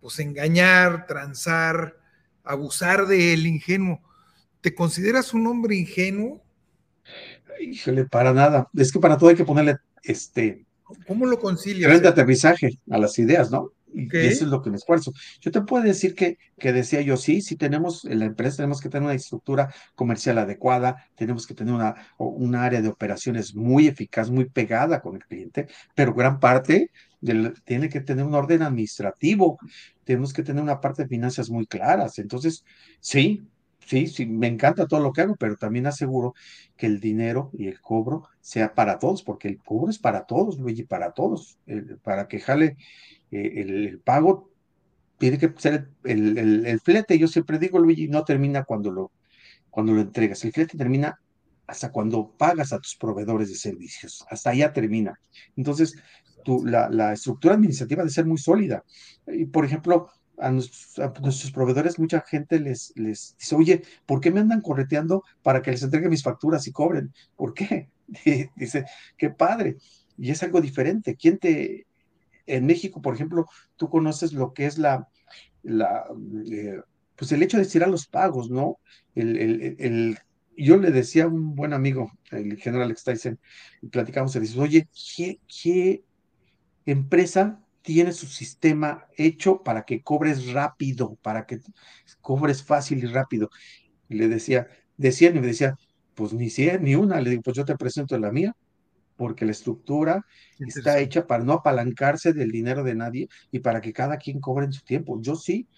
pues 0.00 0.18
engañar, 0.18 1.06
transar, 1.06 1.96
abusar 2.42 3.06
del 3.06 3.46
ingenuo. 3.46 4.00
¿Te 4.60 4.74
consideras 4.74 5.34
un 5.34 5.46
hombre 5.46 5.76
ingenuo? 5.76 6.42
Híjole, 7.60 8.06
para 8.06 8.32
nada. 8.32 8.68
Es 8.74 8.92
que 8.92 8.98
para 8.98 9.16
todo 9.16 9.30
hay 9.30 9.36
que 9.36 9.44
ponerle 9.44 9.76
este. 10.02 10.64
¿Cómo 11.06 11.26
lo 11.26 11.38
concilias? 11.38 11.88
Tren 11.90 12.02
de 12.02 12.08
aterrizaje 12.08 12.78
a 12.90 12.98
las 12.98 13.18
ideas, 13.18 13.50
¿no? 13.50 13.72
Okay. 13.94 14.24
Y 14.24 14.26
eso 14.26 14.44
es 14.44 14.50
lo 14.50 14.60
que 14.60 14.70
me 14.70 14.76
esfuerzo. 14.76 15.12
Yo 15.40 15.50
te 15.50 15.60
puedo 15.60 15.84
decir 15.84 16.14
que, 16.14 16.38
que 16.58 16.72
decía 16.72 17.00
yo, 17.00 17.16
sí, 17.16 17.40
si 17.40 17.56
tenemos 17.56 18.04
en 18.04 18.18
la 18.18 18.24
empresa, 18.24 18.58
tenemos 18.58 18.80
que 18.80 18.88
tener 18.88 19.04
una 19.04 19.14
estructura 19.14 19.72
comercial 19.94 20.38
adecuada, 20.38 21.08
tenemos 21.14 21.46
que 21.46 21.54
tener 21.54 21.74
una, 21.74 21.94
una 22.18 22.64
área 22.64 22.82
de 22.82 22.88
operaciones 22.88 23.54
muy 23.54 23.86
eficaz, 23.86 24.30
muy 24.30 24.46
pegada 24.46 25.00
con 25.00 25.16
el 25.16 25.24
cliente, 25.24 25.68
pero 25.94 26.14
gran 26.14 26.40
parte 26.40 26.90
del, 27.20 27.54
tiene 27.64 27.88
que 27.88 28.00
tener 28.00 28.24
un 28.24 28.34
orden 28.34 28.62
administrativo, 28.62 29.58
tenemos 30.04 30.32
que 30.32 30.42
tener 30.42 30.62
una 30.62 30.80
parte 30.80 31.02
de 31.02 31.08
finanzas 31.08 31.48
muy 31.48 31.66
claras. 31.66 32.18
Entonces, 32.18 32.64
sí, 33.00 33.46
sí, 33.86 34.06
sí, 34.06 34.26
me 34.26 34.46
encanta 34.46 34.86
todo 34.86 35.00
lo 35.00 35.12
que 35.12 35.22
hago, 35.22 35.36
pero 35.36 35.56
también 35.56 35.86
aseguro 35.86 36.34
que 36.76 36.86
el 36.86 37.00
dinero 37.00 37.50
y 37.52 37.68
el 37.68 37.80
cobro 37.80 38.28
sea 38.40 38.74
para 38.74 38.98
todos, 38.98 39.22
porque 39.22 39.48
el 39.48 39.58
cobro 39.58 39.90
es 39.90 39.98
para 39.98 40.26
todos, 40.26 40.58
Luigi, 40.58 40.84
para 40.84 41.12
todos. 41.12 41.58
para 42.02 42.28
que 42.28 42.40
jale 42.40 42.76
eh, 43.34 43.60
el, 43.60 44.00
pago, 44.00 44.50
tiene 45.18 45.38
que 45.38 45.52
ser 45.56 45.88
el, 46.04 46.66
el, 46.66 46.80
flete. 46.80 47.18
Yo 47.18 47.28
siempre 47.28 47.58
digo, 47.58 47.78
Luigi, 47.78 48.08
no 48.08 48.24
termina 48.24 48.64
cuando 48.64 48.90
lo, 48.90 49.12
cuando 49.70 49.92
lo 49.92 50.00
entregas. 50.00 50.44
El 50.44 50.52
flete 50.52 50.76
termina 50.76 51.18
hasta 51.66 51.90
cuando 51.90 52.30
pagas 52.36 52.72
a 52.72 52.78
tus 52.78 52.96
proveedores 52.96 53.48
de 53.48 53.56
servicios. 53.56 54.24
Hasta 54.30 54.50
allá 54.50 54.72
termina. 54.72 55.18
Entonces, 55.56 55.94
tu, 56.44 56.64
la, 56.64 56.88
la 56.90 57.12
estructura 57.12 57.54
administrativa 57.54 58.02
debe 58.02 58.10
ser 58.10 58.26
muy 58.26 58.38
sólida. 58.38 58.84
Y, 59.26 59.46
por 59.46 59.64
ejemplo, 59.64 60.10
a 60.38 60.50
nuestros, 60.50 61.52
proveedores, 61.52 61.98
mucha 61.98 62.20
gente 62.20 62.58
les, 62.60 62.92
les 62.96 63.36
dice, 63.38 63.54
oye, 63.54 63.82
¿por 64.06 64.20
qué 64.20 64.30
me 64.30 64.40
andan 64.40 64.60
correteando 64.60 65.22
para 65.42 65.62
que 65.62 65.70
les 65.70 65.82
entregue 65.82 66.08
mis 66.08 66.22
facturas 66.22 66.66
y 66.66 66.72
cobren? 66.72 67.12
¿Por 67.36 67.54
qué? 67.54 67.88
dice, 68.56 68.84
qué 69.16 69.30
padre. 69.30 69.76
Y 70.18 70.30
es 70.30 70.42
algo 70.42 70.60
diferente. 70.60 71.16
¿Quién 71.16 71.38
te... 71.38 71.86
En 72.46 72.66
México, 72.66 73.00
por 73.00 73.14
ejemplo, 73.14 73.46
tú 73.76 73.88
conoces 73.88 74.32
lo 74.32 74.52
que 74.52 74.66
es 74.66 74.78
la... 74.78 75.08
la 75.62 76.04
eh, 76.50 76.80
pues 77.16 77.30
el 77.32 77.42
hecho 77.42 77.56
de 77.56 77.62
estirar 77.62 77.88
los 77.88 78.06
pagos, 78.08 78.50
¿no? 78.50 78.78
El, 79.14 79.36
el, 79.36 79.76
el, 79.78 80.18
yo 80.56 80.76
le 80.76 80.90
decía 80.90 81.24
a 81.24 81.28
un 81.28 81.54
buen 81.54 81.72
amigo, 81.72 82.10
el 82.30 82.56
general 82.56 82.86
Alex 82.86 83.04
Tyson, 83.04 83.38
y 83.82 83.86
platicamos, 83.86 84.34
y 84.34 84.40
dice, 84.40 84.60
oye, 84.60 84.88
¿qué, 85.16 85.38
¿qué 85.46 86.04
empresa 86.86 87.64
tiene 87.82 88.12
su 88.12 88.26
sistema 88.26 89.06
hecho 89.16 89.62
para 89.62 89.84
que 89.84 90.02
cobres 90.02 90.52
rápido, 90.52 91.16
para 91.22 91.46
que 91.46 91.60
cobres 92.22 92.62
fácil 92.62 93.04
y 93.04 93.06
rápido. 93.06 93.50
Y 94.08 94.14
le 94.16 94.28
decía, 94.28 94.68
decían 94.96 95.36
y 95.36 95.40
me 95.40 95.48
decía, 95.48 95.76
pues 96.14 96.32
ni 96.32 96.48
si 96.48 96.66
ni 96.80 96.94
una. 96.94 97.20
Le 97.20 97.30
digo, 97.30 97.42
pues 97.42 97.56
yo 97.56 97.64
te 97.64 97.76
presento 97.76 98.18
la 98.18 98.32
mía, 98.32 98.56
porque 99.16 99.44
la 99.44 99.52
estructura 99.52 100.26
está 100.58 100.98
hecha 100.98 101.26
para 101.26 101.44
no 101.44 101.54
apalancarse 101.54 102.32
del 102.32 102.50
dinero 102.50 102.82
de 102.82 102.94
nadie 102.94 103.28
y 103.50 103.60
para 103.60 103.80
que 103.80 103.92
cada 103.92 104.16
quien 104.16 104.40
cobre 104.40 104.66
en 104.66 104.72
su 104.72 104.84
tiempo. 104.84 105.20
Yo 105.20 105.36
sí, 105.36 105.68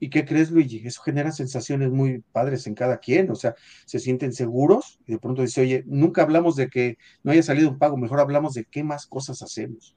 ¿Y 0.00 0.10
qué 0.10 0.24
crees, 0.24 0.50
Luigi? 0.50 0.86
Eso 0.86 1.02
genera 1.02 1.32
sensaciones 1.32 1.90
muy 1.90 2.20
padres 2.32 2.66
en 2.66 2.74
cada 2.74 2.98
quien, 2.98 3.30
o 3.30 3.34
sea, 3.34 3.54
se 3.86 3.98
sienten 3.98 4.32
seguros 4.32 4.98
y 5.06 5.12
de 5.12 5.18
pronto 5.18 5.42
dice, 5.42 5.62
oye, 5.62 5.84
nunca 5.86 6.22
hablamos 6.22 6.56
de 6.56 6.68
que 6.68 6.98
no 7.22 7.32
haya 7.32 7.42
salido 7.42 7.70
un 7.70 7.78
pago, 7.78 7.96
mejor 7.96 8.20
hablamos 8.20 8.54
de 8.54 8.64
qué 8.64 8.82
más 8.82 9.06
cosas 9.06 9.40
hacemos. 9.40 9.96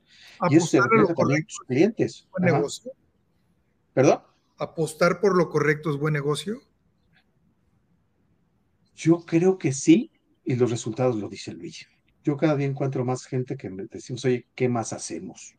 y 0.49 0.55
eso 0.55 0.67
se 0.67 0.79
refleja 0.79 1.13
también 1.13 1.39
en 1.41 1.47
tus 1.47 1.59
clientes. 1.67 2.27
Buen 2.31 2.53
negocio. 2.53 2.91
¿Perdón? 3.93 4.21
¿Apostar 4.57 5.19
por 5.19 5.35
lo 5.35 5.49
correcto 5.49 5.89
es 5.89 5.97
buen 5.97 6.13
negocio? 6.13 6.61
Yo 8.95 9.25
creo 9.25 9.57
que 9.57 9.73
sí, 9.73 10.11
y 10.45 10.55
los 10.55 10.71
resultados 10.71 11.17
lo 11.17 11.27
dice 11.27 11.51
Luigi. 11.53 11.85
Yo 12.27 12.35
cada 12.35 12.57
día 12.57 12.67
encuentro 12.67 13.05
más 13.05 13.23
gente 13.23 13.55
que 13.55 13.69
me 13.69 13.85
decimos, 13.85 14.25
oye, 14.25 14.47
¿qué 14.53 14.67
más 14.67 14.91
hacemos? 14.91 15.55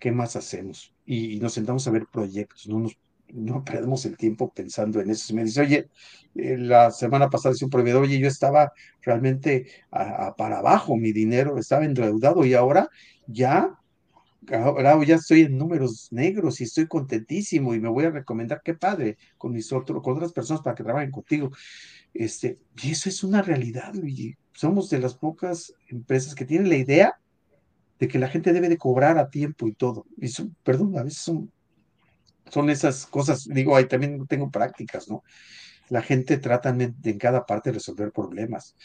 ¿Qué 0.00 0.10
más 0.10 0.34
hacemos? 0.34 0.92
Y, 1.04 1.38
nos 1.38 1.52
sentamos 1.52 1.86
a 1.86 1.92
ver 1.92 2.06
proyectos, 2.12 2.66
no 2.66 2.80
nos 2.80 2.98
no 3.28 3.64
perdemos 3.64 4.04
el 4.04 4.16
tiempo 4.16 4.52
pensando 4.52 5.00
en 5.00 5.10
eso. 5.10 5.32
me 5.32 5.44
dice, 5.44 5.60
oye, 5.60 5.88
eh, 6.34 6.56
la 6.58 6.90
semana 6.90 7.30
pasada 7.30 7.54
hice 7.54 7.66
un 7.66 7.70
proveedor, 7.70 8.02
oye, 8.02 8.18
yo 8.18 8.26
estaba 8.26 8.72
realmente 9.00 9.68
para 9.90 10.58
abajo, 10.58 10.96
mi 10.96 11.12
dinero 11.12 11.56
estaba 11.56 11.84
endeudado 11.84 12.44
y 12.44 12.54
ahora 12.54 12.88
ya, 13.28 13.78
ahora 14.50 15.04
ya 15.04 15.16
estoy 15.16 15.42
en 15.42 15.56
números 15.56 16.08
negros 16.10 16.60
y 16.60 16.64
estoy 16.64 16.88
contentísimo 16.88 17.74
y 17.74 17.80
me 17.80 17.88
voy 17.88 18.06
a 18.06 18.10
recomendar, 18.10 18.60
qué 18.64 18.74
padre, 18.74 19.18
con 19.38 19.52
mis 19.52 19.72
otros, 19.72 20.02
con 20.02 20.16
otras 20.16 20.32
personas 20.32 20.62
para 20.62 20.74
que 20.74 20.82
trabajen 20.82 21.12
contigo. 21.12 21.50
Este, 22.18 22.58
y 22.82 22.92
eso 22.92 23.08
es 23.08 23.24
una 23.24 23.42
realidad, 23.42 23.94
Luigi. 23.94 24.34
Somos 24.52 24.90
de 24.90 24.98
las 24.98 25.14
pocas 25.14 25.74
empresas 25.88 26.34
que 26.34 26.44
tienen 26.44 26.68
la 26.68 26.76
idea 26.76 27.18
de 27.98 28.08
que 28.08 28.18
la 28.18 28.28
gente 28.28 28.52
debe 28.52 28.68
de 28.68 28.78
cobrar 28.78 29.18
a 29.18 29.30
tiempo 29.30 29.68
y 29.68 29.72
todo. 29.72 30.06
Y 30.16 30.28
son, 30.28 30.56
perdón, 30.62 30.98
a 30.98 31.02
veces 31.02 31.20
son 31.20 31.50
son 32.50 32.70
esas 32.70 33.06
cosas, 33.06 33.44
digo, 33.44 33.76
ahí 33.76 33.86
también 33.86 34.26
tengo 34.26 34.50
prácticas, 34.50 35.08
¿no? 35.08 35.22
La 35.88 36.02
gente 36.02 36.38
trata 36.38 36.70
en, 36.70 37.18
cada 37.18 37.46
parte 37.46 37.70
de 37.70 37.74
resolver 37.74 38.12
problemas, 38.12 38.76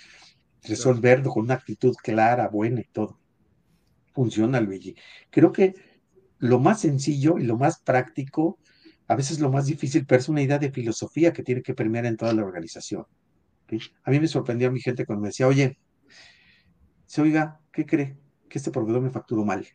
resolverlo 0.63 1.31
con 1.31 1.43
una 1.43 1.55
actitud 1.55 1.95
clara, 1.95 2.47
buena 2.47 2.81
y 2.81 2.85
todo. 2.91 3.19
Funciona, 4.13 4.59
Luigi. 4.61 4.95
Creo 5.29 5.51
que 5.51 5.73
lo 6.37 6.59
más 6.59 6.81
sencillo 6.81 7.37
y 7.39 7.43
lo 7.43 7.57
más 7.57 7.79
práctico, 7.79 8.59
a 9.07 9.15
veces 9.15 9.39
lo 9.39 9.51
más 9.51 9.65
difícil, 9.65 10.05
pero 10.05 10.21
es 10.21 10.29
una 10.29 10.41
idea 10.41 10.59
de 10.59 10.71
filosofía 10.71 11.33
que 11.33 11.43
tiene 11.43 11.63
que 11.63 11.73
permear 11.73 12.05
en 12.05 12.17
toda 12.17 12.33
la 12.33 12.43
organización. 12.43 13.05
A 14.03 14.11
mí 14.11 14.19
me 14.19 14.27
sorprendió 14.27 14.67
a 14.67 14.71
mi 14.71 14.81
gente 14.81 15.05
cuando 15.05 15.21
me 15.21 15.29
decía, 15.29 15.47
oye, 15.47 15.77
se 17.05 17.21
oiga, 17.21 17.59
¿qué 17.71 17.85
cree? 17.85 18.17
Que 18.49 18.57
este 18.57 18.71
proveedor 18.71 19.01
me 19.01 19.09
facturó 19.09 19.45
mal. 19.45 19.65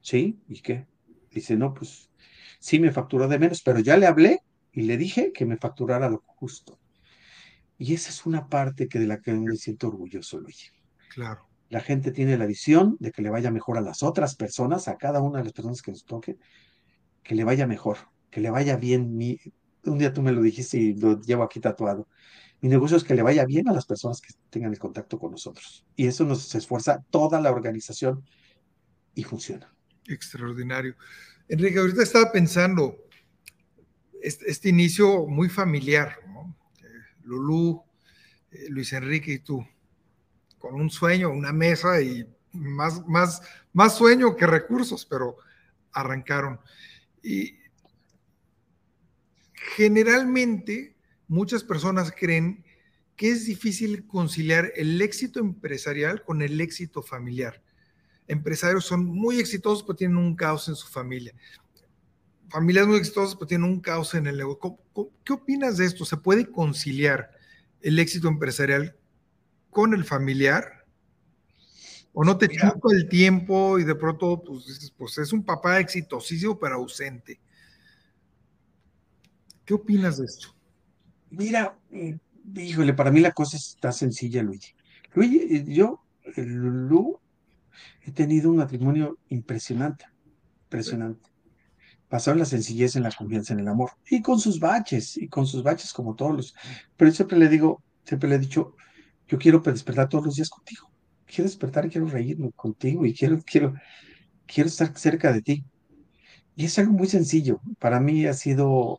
¿Sí? 0.00 0.40
¿Y 0.48 0.60
qué? 0.60 0.86
Dice, 1.30 1.56
no, 1.56 1.74
pues 1.74 2.10
sí 2.58 2.78
me 2.78 2.92
facturó 2.92 3.28
de 3.28 3.38
menos, 3.38 3.62
pero 3.62 3.80
ya 3.80 3.96
le 3.96 4.06
hablé 4.06 4.40
y 4.72 4.82
le 4.82 4.96
dije 4.96 5.32
que 5.32 5.44
me 5.44 5.56
facturara 5.56 6.08
lo 6.08 6.22
justo. 6.26 6.78
Y 7.78 7.94
esa 7.94 8.10
es 8.10 8.26
una 8.26 8.48
parte 8.48 8.88
que 8.88 8.98
de 8.98 9.06
la 9.06 9.20
que 9.20 9.32
me 9.32 9.56
siento 9.56 9.88
orgulloso, 9.88 10.38
Luigi. 10.38 10.68
Claro. 11.12 11.48
La 11.68 11.80
gente 11.80 12.12
tiene 12.12 12.36
la 12.36 12.46
visión 12.46 12.96
de 13.00 13.10
que 13.10 13.22
le 13.22 13.30
vaya 13.30 13.50
mejor 13.50 13.78
a 13.78 13.80
las 13.80 14.02
otras 14.02 14.36
personas, 14.36 14.88
a 14.88 14.98
cada 14.98 15.20
una 15.20 15.38
de 15.38 15.44
las 15.44 15.52
personas 15.52 15.82
que 15.82 15.90
nos 15.90 16.04
toque, 16.04 16.38
que 17.22 17.34
le 17.34 17.44
vaya 17.44 17.66
mejor, 17.66 17.98
que 18.30 18.40
le 18.40 18.50
vaya 18.50 18.76
bien. 18.76 19.16
Mi... 19.16 19.38
Un 19.84 19.98
día 19.98 20.12
tú 20.12 20.22
me 20.22 20.32
lo 20.32 20.42
dijiste 20.42 20.78
y 20.78 20.94
lo 20.94 21.20
llevo 21.20 21.42
aquí 21.42 21.60
tatuado. 21.60 22.08
Mi 22.60 22.68
negocio 22.68 22.96
es 22.96 23.02
que 23.02 23.14
le 23.14 23.22
vaya 23.22 23.44
bien 23.44 23.68
a 23.68 23.72
las 23.72 23.86
personas 23.86 24.20
que 24.20 24.32
tengan 24.48 24.72
el 24.72 24.78
contacto 24.78 25.18
con 25.18 25.32
nosotros. 25.32 25.84
Y 25.96 26.06
eso 26.06 26.24
nos 26.24 26.54
esfuerza 26.54 27.04
toda 27.10 27.40
la 27.40 27.50
organización 27.50 28.24
y 29.14 29.24
funciona. 29.24 29.72
Extraordinario. 30.06 30.94
Enrique, 31.48 31.80
ahorita 31.80 32.02
estaba 32.02 32.30
pensando, 32.30 32.96
este, 34.22 34.48
este 34.48 34.68
inicio 34.68 35.26
muy 35.26 35.48
familiar, 35.48 36.16
¿no? 36.28 36.56
Eh, 36.80 36.86
Lulú, 37.24 37.82
eh, 38.52 38.66
Luis 38.68 38.92
Enrique 38.92 39.32
y 39.32 39.38
tú, 39.40 39.66
con 40.58 40.74
un 40.74 40.88
sueño, 40.88 41.30
una 41.30 41.52
mesa 41.52 42.00
y 42.00 42.24
más, 42.52 43.04
más, 43.08 43.42
más 43.72 43.96
sueño 43.96 44.36
que 44.36 44.46
recursos, 44.46 45.04
pero 45.04 45.36
arrancaron. 45.92 46.60
Y 47.22 47.54
generalmente 49.76 50.96
muchas 51.28 51.64
personas 51.64 52.12
creen 52.12 52.64
que 53.16 53.30
es 53.30 53.46
difícil 53.46 54.06
conciliar 54.06 54.72
el 54.76 55.00
éxito 55.00 55.40
empresarial 55.40 56.24
con 56.24 56.42
el 56.42 56.60
éxito 56.60 57.02
familiar 57.02 57.62
empresarios 58.32 58.84
son 58.84 59.04
muy 59.04 59.38
exitosos, 59.38 59.82
pero 59.82 59.96
tienen 59.96 60.16
un 60.16 60.34
caos 60.34 60.68
en 60.68 60.74
su 60.74 60.88
familia. 60.88 61.34
Familias 62.48 62.86
muy 62.86 62.96
exitosas, 62.96 63.34
pero 63.34 63.46
tienen 63.46 63.70
un 63.70 63.80
caos 63.80 64.14
en 64.14 64.26
el 64.26 64.36
negocio. 64.36 64.78
¿Qué 65.24 65.32
opinas 65.32 65.78
de 65.78 65.86
esto? 65.86 66.04
¿Se 66.04 66.16
puede 66.16 66.50
conciliar 66.50 67.30
el 67.80 67.98
éxito 67.98 68.28
empresarial 68.28 68.96
con 69.70 69.94
el 69.94 70.04
familiar? 70.04 70.84
¿O 72.12 72.24
no 72.24 72.36
te 72.36 72.48
chupa 72.48 72.88
el 72.92 73.08
tiempo 73.08 73.78
y 73.78 73.84
de 73.84 73.94
pronto 73.94 74.42
pues, 74.44 74.92
pues 74.98 75.16
es 75.18 75.32
un 75.32 75.44
papá 75.44 75.80
exitosísimo 75.80 76.58
pero 76.58 76.74
ausente? 76.74 77.40
¿Qué 79.64 79.74
opinas 79.74 80.18
de 80.18 80.26
esto? 80.26 80.48
Mira, 81.30 81.78
eh, 81.90 82.18
híjole, 82.56 82.94
para 82.94 83.10
mí 83.10 83.20
la 83.20 83.32
cosa 83.32 83.56
está 83.56 83.92
sencilla, 83.92 84.42
Luigi. 84.42 84.72
Luigi, 85.14 85.38
eh, 85.38 85.64
yo, 85.66 86.04
Lu, 86.36 87.18
he 88.02 88.12
tenido 88.12 88.50
un 88.50 88.56
matrimonio 88.56 89.18
impresionante, 89.28 90.06
impresionante. 90.64 91.30
Basado 92.10 92.34
en 92.34 92.40
la 92.40 92.44
sencillez, 92.44 92.96
en 92.96 93.04
la 93.04 93.12
confianza, 93.12 93.54
en 93.54 93.60
el 93.60 93.68
amor. 93.68 93.92
Y 94.10 94.20
con 94.20 94.38
sus 94.38 94.60
baches, 94.60 95.16
y 95.16 95.28
con 95.28 95.46
sus 95.46 95.62
baches 95.62 95.92
como 95.92 96.14
todos 96.14 96.36
los. 96.36 96.54
Pero 96.96 97.10
yo 97.10 97.16
siempre 97.16 97.38
le 97.38 97.48
digo, 97.48 97.82
siempre 98.04 98.28
le 98.28 98.36
he 98.36 98.38
dicho, 98.38 98.76
yo 99.28 99.38
quiero 99.38 99.60
despertar 99.60 100.08
todos 100.08 100.26
los 100.26 100.36
días 100.36 100.50
contigo. 100.50 100.90
Quiero 101.24 101.44
despertar, 101.44 101.88
quiero 101.88 102.06
reírme 102.06 102.50
contigo 102.52 103.06
y 103.06 103.14
quiero, 103.14 103.40
quiero, 103.46 103.72
quiero 104.46 104.68
estar 104.68 104.96
cerca 104.98 105.32
de 105.32 105.40
ti. 105.40 105.64
Y 106.54 106.66
es 106.66 106.78
algo 106.78 106.92
muy 106.92 107.08
sencillo. 107.08 107.60
Para 107.78 107.98
mí 107.98 108.26
ha 108.26 108.34
sido, 108.34 108.98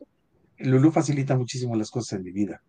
Lulu 0.64 0.90
facilita 0.90 1.36
muchísimo 1.36 1.76
las 1.76 1.90
cosas 1.90 2.18
en 2.18 2.24
mi 2.24 2.32
vida. 2.32 2.62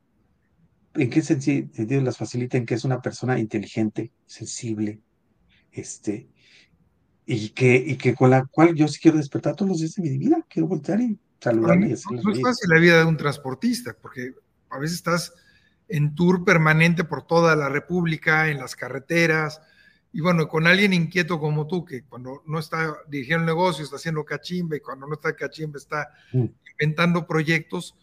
¿En 0.94 1.10
qué 1.10 1.22
sentido 1.22 2.02
las 2.02 2.18
facilita? 2.18 2.58
En 2.58 2.66
que 2.66 2.76
es 2.76 2.86
una 2.86 3.02
persona 3.02 3.38
inteligente, 3.40 4.12
sensible, 4.26 5.02
este, 5.72 6.30
y 7.26 7.50
que, 7.50 7.76
y 7.76 7.98
que 7.98 8.16
con 8.16 8.30
la 8.30 8.46
cual 8.46 8.76
yo 8.76 8.88
sí 8.88 9.00
quiero 9.02 9.18
despertar 9.18 9.56
todos 9.56 9.70
los 9.70 9.80
días 9.80 9.96
de 9.96 10.04
mi 10.04 10.18
vida, 10.18 10.46
quiero 10.48 10.68
voltear 10.68 11.02
y 11.02 11.20
saludarle. 11.40 11.96
no, 12.12 12.22
no 12.22 12.32
es 12.32 12.42
fácil 12.42 12.70
la 12.70 12.80
vida 12.80 13.00
de 13.00 13.06
un 13.06 13.18
transportista, 13.18 13.96
porque 14.02 14.34
a 14.70 14.80
veces 14.80 14.98
estás 14.98 15.34
en 15.88 16.16
tour 16.16 16.44
permanente 16.46 17.04
por 17.04 17.26
toda 17.26 17.56
la 17.56 17.70
República, 17.70 18.50
en 18.50 18.60
las 18.60 18.76
carreteras, 18.76 19.62
y 20.16 20.22
bueno, 20.22 20.48
con 20.48 20.66
alguien 20.66 20.94
inquieto 20.94 21.42
como 21.42 21.68
tú, 21.68 21.84
que 21.84 22.04
cuando 22.04 22.42
no 22.46 22.58
está 22.58 22.96
dirigiendo 23.10 23.42
el 23.42 23.48
negocio 23.48 23.84
está 23.84 23.98
haciendo 23.98 24.24
cachimba, 24.24 24.78
y 24.78 24.80
cuando 24.80 25.06
no 25.06 25.16
está 25.16 25.36
cachimba 25.36 25.78
está 25.78 26.08
mm. 26.32 26.46
inventando 26.72 27.28
proyectos, 27.28 27.96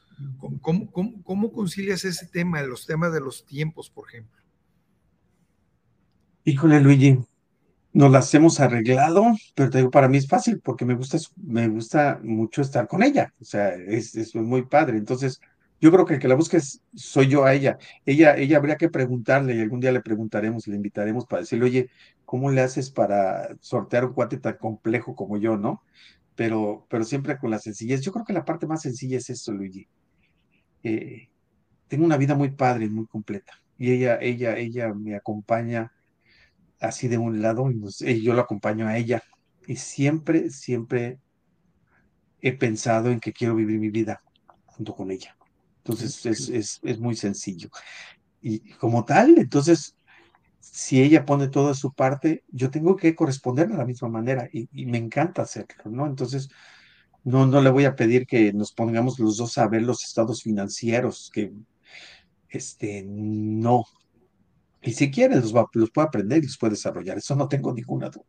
¿Cómo, 0.60 0.90
cómo, 0.90 1.22
cómo 1.22 1.52
concilias 1.52 2.04
ese 2.04 2.26
tema, 2.26 2.62
los 2.62 2.86
temas 2.86 3.14
de 3.14 3.20
los 3.20 3.46
tiempos, 3.46 3.88
por 3.88 4.08
ejemplo? 4.08 4.38
Híjole, 6.44 6.80
Luigi, 6.80 7.18
nos 7.94 8.12
las 8.12 8.32
hemos 8.34 8.60
arreglado, 8.60 9.24
pero 9.54 9.70
te 9.70 9.78
digo, 9.78 9.90
para 9.90 10.08
mí 10.08 10.18
es 10.18 10.28
fácil 10.28 10.60
porque 10.60 10.84
me 10.84 10.94
gusta, 10.94 11.16
me 11.36 11.66
gusta 11.66 12.20
mucho 12.22 12.60
estar 12.60 12.86
con 12.86 13.02
ella. 13.02 13.32
O 13.40 13.44
sea, 13.44 13.70
es, 13.74 14.14
es 14.14 14.34
muy 14.34 14.66
padre. 14.66 14.98
Entonces, 14.98 15.40
yo 15.82 15.90
creo 15.90 16.06
que 16.06 16.14
el 16.14 16.20
que 16.20 16.28
la 16.28 16.36
busques 16.36 16.80
soy 16.94 17.26
yo 17.26 17.44
a 17.44 17.54
ella. 17.54 17.76
Ella, 18.06 18.36
ella 18.36 18.56
habría 18.56 18.76
que 18.76 18.88
preguntarle 18.88 19.56
y 19.56 19.60
algún 19.60 19.80
día 19.80 19.90
le 19.90 20.00
preguntaremos, 20.00 20.68
le 20.68 20.76
invitaremos 20.76 21.26
para 21.26 21.40
decirle, 21.40 21.64
oye, 21.64 21.90
¿cómo 22.24 22.52
le 22.52 22.60
haces 22.60 22.88
para 22.88 23.48
sortear 23.60 24.04
un 24.04 24.12
cuate 24.12 24.38
tan 24.38 24.58
complejo 24.58 25.16
como 25.16 25.38
yo, 25.38 25.56
no? 25.56 25.82
Pero, 26.36 26.86
pero 26.88 27.02
siempre 27.02 27.36
con 27.36 27.50
la 27.50 27.58
sencillez. 27.58 28.00
Yo 28.00 28.12
creo 28.12 28.24
que 28.24 28.32
la 28.32 28.44
parte 28.44 28.68
más 28.68 28.82
sencilla 28.82 29.16
es 29.18 29.28
esto, 29.28 29.50
Luigi. 29.50 29.88
Eh, 30.84 31.28
tengo 31.88 32.04
una 32.04 32.16
vida 32.16 32.36
muy 32.36 32.52
padre, 32.52 32.88
muy 32.88 33.06
completa. 33.06 33.52
Y 33.76 33.90
ella, 33.90 34.18
ella, 34.20 34.56
ella 34.58 34.94
me 34.94 35.16
acompaña 35.16 35.92
así 36.80 37.08
de 37.08 37.18
un 37.18 37.42
lado 37.42 37.68
y 37.72 38.22
yo 38.22 38.34
lo 38.34 38.42
acompaño 38.42 38.86
a 38.86 38.96
ella. 38.96 39.20
Y 39.66 39.74
siempre, 39.74 40.50
siempre 40.50 41.18
he 42.40 42.52
pensado 42.52 43.10
en 43.10 43.18
que 43.18 43.32
quiero 43.32 43.56
vivir 43.56 43.80
mi 43.80 43.90
vida 43.90 44.22
junto 44.66 44.94
con 44.94 45.10
ella. 45.10 45.36
Entonces 45.84 46.24
es, 46.26 46.48
es, 46.48 46.80
es, 46.82 46.98
muy 46.98 47.16
sencillo. 47.16 47.68
Y 48.40 48.70
como 48.74 49.04
tal, 49.04 49.38
entonces, 49.38 49.96
si 50.60 51.02
ella 51.02 51.24
pone 51.24 51.48
toda 51.48 51.74
su 51.74 51.92
parte, 51.92 52.44
yo 52.48 52.70
tengo 52.70 52.96
que 52.96 53.14
corresponder 53.14 53.68
de 53.68 53.76
la 53.76 53.84
misma 53.84 54.08
manera 54.08 54.48
y, 54.52 54.68
y, 54.72 54.86
me 54.86 54.98
encanta 54.98 55.42
hacerlo, 55.42 55.90
¿no? 55.90 56.06
Entonces, 56.06 56.48
no, 57.24 57.46
no 57.46 57.60
le 57.60 57.70
voy 57.70 57.84
a 57.84 57.96
pedir 57.96 58.26
que 58.26 58.52
nos 58.52 58.72
pongamos 58.72 59.18
los 59.18 59.36
dos 59.36 59.58
a 59.58 59.68
ver 59.68 59.82
los 59.82 60.04
estados 60.04 60.42
financieros, 60.42 61.30
que 61.32 61.52
este, 62.48 63.04
no, 63.06 63.84
y 64.82 64.92
si 64.92 65.10
quiere, 65.10 65.36
los, 65.36 65.54
va, 65.54 65.66
los 65.74 65.90
puede 65.90 66.08
aprender 66.08 66.42
y 66.42 66.46
los 66.46 66.58
puede 66.58 66.72
desarrollar. 66.72 67.16
Eso 67.16 67.36
no 67.36 67.48
tengo 67.48 67.72
ninguna 67.72 68.10
duda. 68.10 68.26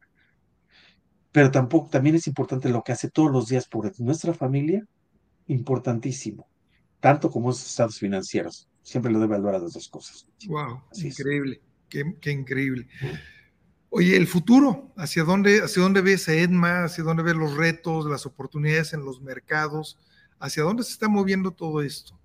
Pero 1.32 1.50
tampoco, 1.50 1.90
también 1.90 2.16
es 2.16 2.28
importante 2.28 2.70
lo 2.70 2.84
que 2.84 2.92
hace 2.92 3.10
todos 3.10 3.32
los 3.32 3.48
días 3.48 3.68
por 3.68 4.00
nuestra 4.00 4.36
familia, 4.36 4.86
importantísimo, 5.48 6.48
tanto 7.04 7.30
como 7.30 7.50
esos 7.50 7.70
estados 7.70 8.00
financieros. 8.00 8.70
Siempre 8.82 9.12
lo 9.12 9.20
debe 9.20 9.34
valorar 9.34 9.62
las 9.62 9.74
dos 9.74 9.90
cosas. 9.90 10.26
Wow, 10.48 10.84
Así 10.90 11.08
increíble, 11.08 11.62
qué, 11.90 12.16
qué, 12.22 12.32
increíble. 12.32 12.88
Oye, 13.90 14.16
el 14.16 14.26
futuro, 14.26 14.94
¿hacia 14.96 15.26
dónde, 15.26 15.60
hacia 15.60 15.84
dónde 15.84 16.00
ves 16.00 16.30
a 16.30 16.34
Edma? 16.34 16.86
¿Hacia 16.86 17.04
dónde 17.04 17.22
ves 17.22 17.36
los 17.36 17.58
retos, 17.58 18.06
las 18.06 18.26
oportunidades 18.26 18.94
en 18.94 19.04
los 19.04 19.22
mercados? 19.22 20.00
¿Hacia 20.40 20.64
dónde 20.64 20.84
se 20.84 20.94
está 20.94 21.10
moviendo 21.10 21.52
todo 21.52 21.82
esto? 21.82 22.18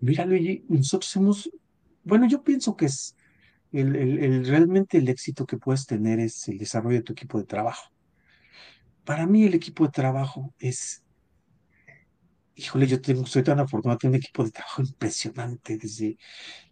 Mira, 0.00 0.24
Luigi, 0.24 0.64
nosotros 0.66 1.14
hemos 1.16 1.50
bueno, 2.04 2.26
yo 2.26 2.42
pienso 2.42 2.78
que 2.78 2.86
es 2.86 3.14
el, 3.72 3.94
el, 3.94 4.24
el, 4.24 4.46
realmente 4.46 4.96
el 4.96 5.08
éxito 5.10 5.44
que 5.44 5.58
puedes 5.58 5.84
tener 5.84 6.18
es 6.18 6.48
el 6.48 6.56
desarrollo 6.56 6.96
de 6.96 7.02
tu 7.02 7.12
equipo 7.12 7.38
de 7.38 7.44
trabajo. 7.44 7.92
Para 9.04 9.26
mí 9.26 9.44
el 9.44 9.52
equipo 9.52 9.84
de 9.84 9.90
trabajo 9.90 10.54
es, 10.58 11.04
híjole, 12.58 12.86
yo 12.86 13.00
tengo, 13.00 13.24
soy 13.26 13.42
tan 13.42 13.60
afortunado, 13.60 13.98
tengo 13.98 14.12
un 14.12 14.16
equipo 14.16 14.44
de 14.44 14.50
trabajo 14.50 14.82
impresionante 14.82 15.78
desde 15.78 16.18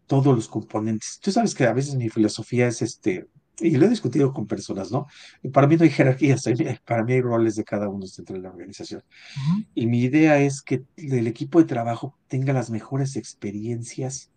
todos 0.06 0.34
los 0.34 0.48
componentes. 0.48 1.18
Tú 1.20 1.30
sabes 1.32 1.54
que 1.54 1.64
a 1.64 1.72
veces 1.72 1.94
mi 1.94 2.08
filosofía 2.08 2.68
es 2.68 2.82
este, 2.82 3.28
y 3.60 3.76
lo 3.76 3.86
he 3.86 3.88
discutido 3.88 4.32
con 4.32 4.46
personas, 4.46 4.90
¿no? 4.90 5.06
Para 5.52 5.66
mí 5.66 5.76
no 5.76 5.84
hay 5.84 5.90
jerarquías, 5.90 6.44
para 6.84 7.04
mí 7.04 7.14
hay 7.14 7.20
roles 7.20 7.56
de 7.56 7.64
cada 7.64 7.88
uno 7.88 8.04
dentro 8.16 8.36
de 8.36 8.42
la 8.42 8.50
organización. 8.50 9.02
Uh 9.02 9.58
-huh. 9.58 9.66
Y 9.74 9.86
mi 9.86 10.02
idea 10.02 10.38
es 10.40 10.60
que 10.62 10.84
el 10.96 11.26
equipo 11.26 11.58
de 11.60 11.66
trabajo 11.66 12.18
tenga 12.28 12.52
las 12.52 12.70
mejores 12.70 13.16
experiencias 13.16 14.30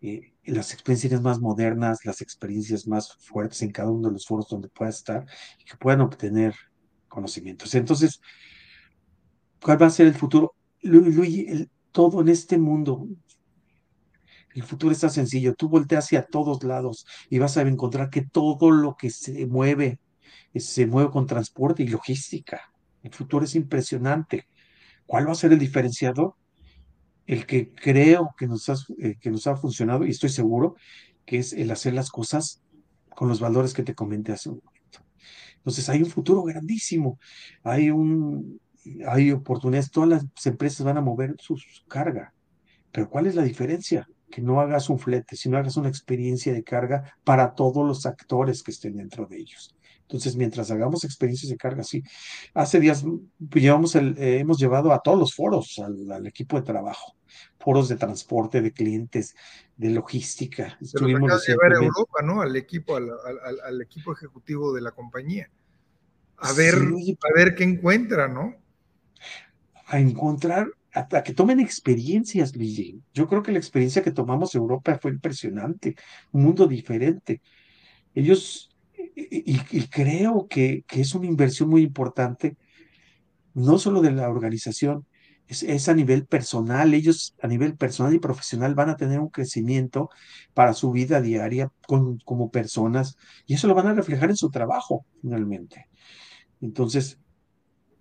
eh, 0.00 0.32
las 0.44 0.72
experiencias 0.72 1.20
más 1.20 1.40
modernas, 1.40 2.04
las 2.04 2.20
experiencias 2.20 2.86
más 2.86 3.16
fuertes 3.16 3.62
en 3.62 3.72
cada 3.72 3.90
uno 3.90 4.08
de 4.08 4.14
los 4.14 4.26
foros 4.26 4.48
donde 4.48 4.68
pueda 4.68 4.90
estar 4.90 5.26
y 5.58 5.64
que 5.64 5.76
puedan 5.76 6.00
obtener 6.00 6.54
conocimientos. 7.08 7.74
Entonces, 7.74 8.20
¿cuál 9.60 9.82
va 9.82 9.86
a 9.86 9.90
ser 9.90 10.06
el 10.06 10.14
futuro? 10.14 10.54
Luigi, 10.82 11.68
todo 11.92 12.20
en 12.20 12.28
este 12.28 12.58
mundo, 12.58 13.06
el 14.54 14.62
futuro 14.62 14.92
está 14.92 15.08
sencillo. 15.08 15.54
Tú 15.54 15.68
volteas 15.68 16.06
hacia 16.06 16.24
todos 16.24 16.64
lados 16.64 17.06
y 17.30 17.38
vas 17.38 17.56
a 17.56 17.62
encontrar 17.62 18.10
que 18.10 18.22
todo 18.22 18.70
lo 18.70 18.96
que 18.96 19.10
se 19.10 19.46
mueve, 19.46 20.00
se 20.54 20.86
mueve 20.86 21.10
con 21.10 21.26
transporte 21.26 21.82
y 21.82 21.88
logística. 21.88 22.60
El 23.02 23.12
futuro 23.12 23.44
es 23.44 23.54
impresionante. 23.54 24.48
¿Cuál 25.06 25.28
va 25.28 25.32
a 25.32 25.36
ser 25.36 25.52
el 25.52 25.58
diferenciador? 25.58 26.34
el 27.28 27.44
que 27.44 27.72
creo 27.74 28.34
que 28.36 28.46
nos, 28.48 28.68
ha, 28.70 28.74
eh, 28.98 29.16
que 29.20 29.30
nos 29.30 29.46
ha 29.46 29.54
funcionado, 29.54 30.04
y 30.06 30.10
estoy 30.10 30.30
seguro, 30.30 30.76
que 31.26 31.38
es 31.38 31.52
el 31.52 31.70
hacer 31.70 31.92
las 31.92 32.10
cosas 32.10 32.62
con 33.14 33.28
los 33.28 33.38
valores 33.38 33.74
que 33.74 33.82
te 33.82 33.94
comenté 33.94 34.32
hace 34.32 34.48
un 34.48 34.62
momento. 34.64 35.00
Entonces 35.58 35.88
hay 35.90 36.02
un 36.02 36.08
futuro 36.08 36.42
grandísimo, 36.42 37.20
hay, 37.62 37.90
un, 37.90 38.58
hay 39.06 39.32
oportunidades, 39.32 39.90
todas 39.90 40.08
las 40.08 40.46
empresas 40.46 40.84
van 40.84 40.96
a 40.98 41.02
mover 41.02 41.36
su, 41.38 41.56
carga, 41.88 42.32
pero 42.92 43.08
¿cuál 43.08 43.26
es 43.26 43.34
la 43.34 43.42
diferencia? 43.42 44.08
Que 44.30 44.42
no 44.42 44.60
hagas 44.60 44.90
un 44.90 44.98
flete, 44.98 45.36
sino 45.36 45.56
hagas 45.56 45.76
una 45.76 45.88
experiencia 45.88 46.52
de 46.52 46.62
carga 46.62 47.14
para 47.24 47.54
todos 47.54 47.86
los 47.86 48.06
actores 48.06 48.62
que 48.62 48.70
estén 48.70 48.96
dentro 48.96 49.26
de 49.26 49.38
ellos. 49.38 49.74
Entonces, 50.02 50.36
mientras 50.36 50.70
hagamos 50.70 51.04
experiencias 51.04 51.50
de 51.50 51.58
carga, 51.58 51.82
sí. 51.82 52.02
Hace 52.54 52.80
días 52.80 53.04
pues, 53.50 53.62
llevamos 53.62 53.94
el, 53.94 54.16
eh, 54.16 54.38
hemos 54.38 54.58
llevado 54.58 54.92
a 54.92 55.00
todos 55.00 55.18
los 55.18 55.34
foros, 55.34 55.78
al, 55.84 56.10
al, 56.10 56.26
equipo 56.26 56.58
de 56.58 56.62
trabajo, 56.62 57.14
foros 57.58 57.90
de 57.90 57.96
transporte, 57.96 58.62
de 58.62 58.72
clientes, 58.72 59.36
de 59.76 59.90
logística. 59.90 60.78
Pero 60.78 60.78
Estuvimos 60.80 61.46
de 61.46 61.52
llevar 61.52 61.72
a 61.74 61.84
Europa, 61.84 62.22
¿no? 62.24 62.40
Al 62.40 62.56
equipo, 62.56 62.96
al, 62.96 63.10
al, 63.10 63.60
al, 63.62 63.82
equipo 63.82 64.12
ejecutivo 64.14 64.72
de 64.72 64.80
la 64.80 64.92
compañía. 64.92 65.50
A 66.38 66.54
ver, 66.54 66.74
sí. 66.74 67.18
a 67.22 67.38
ver 67.38 67.54
qué 67.54 67.64
encuentra, 67.64 68.28
¿no? 68.28 68.54
A 69.88 69.98
encontrar, 69.98 70.68
a, 70.92 71.22
que 71.22 71.34
tomen 71.34 71.60
experiencias, 71.60 72.54
Luigi. 72.54 73.00
Yo 73.14 73.26
creo 73.26 73.42
que 73.42 73.52
la 73.52 73.58
experiencia 73.58 74.02
que 74.02 74.12
tomamos 74.12 74.54
en 74.54 74.60
Europa 74.60 74.98
fue 75.00 75.10
impresionante, 75.10 75.96
un 76.32 76.44
mundo 76.44 76.66
diferente. 76.66 77.40
Ellos 78.14 78.70
y, 79.14 79.88
creo 79.88 80.46
que, 80.48 80.84
que, 80.86 81.00
es 81.00 81.14
una 81.14 81.26
inversión 81.26 81.68
muy 81.68 81.82
importante, 81.82 82.56
no 83.54 83.78
solo 83.78 84.00
de 84.00 84.12
la 84.12 84.28
organización, 84.28 85.06
es, 85.48 85.88
a 85.88 85.94
nivel 85.94 86.26
personal, 86.26 86.92
ellos 86.92 87.34
a 87.40 87.48
nivel 87.48 87.76
personal 87.76 88.14
y 88.14 88.18
profesional 88.18 88.74
van 88.74 88.90
a 88.90 88.96
tener 88.96 89.18
un 89.18 89.30
crecimiento 89.30 90.10
para 90.52 90.74
su 90.74 90.92
vida 90.92 91.22
diaria 91.22 91.72
como 91.86 92.50
personas 92.50 93.16
y 93.46 93.54
eso 93.54 93.66
lo 93.66 93.74
van 93.74 93.86
a 93.86 93.94
reflejar 93.94 94.28
en 94.28 94.36
su 94.36 94.50
trabajo 94.50 95.06
finalmente. 95.22 95.86
Entonces, 96.60 97.18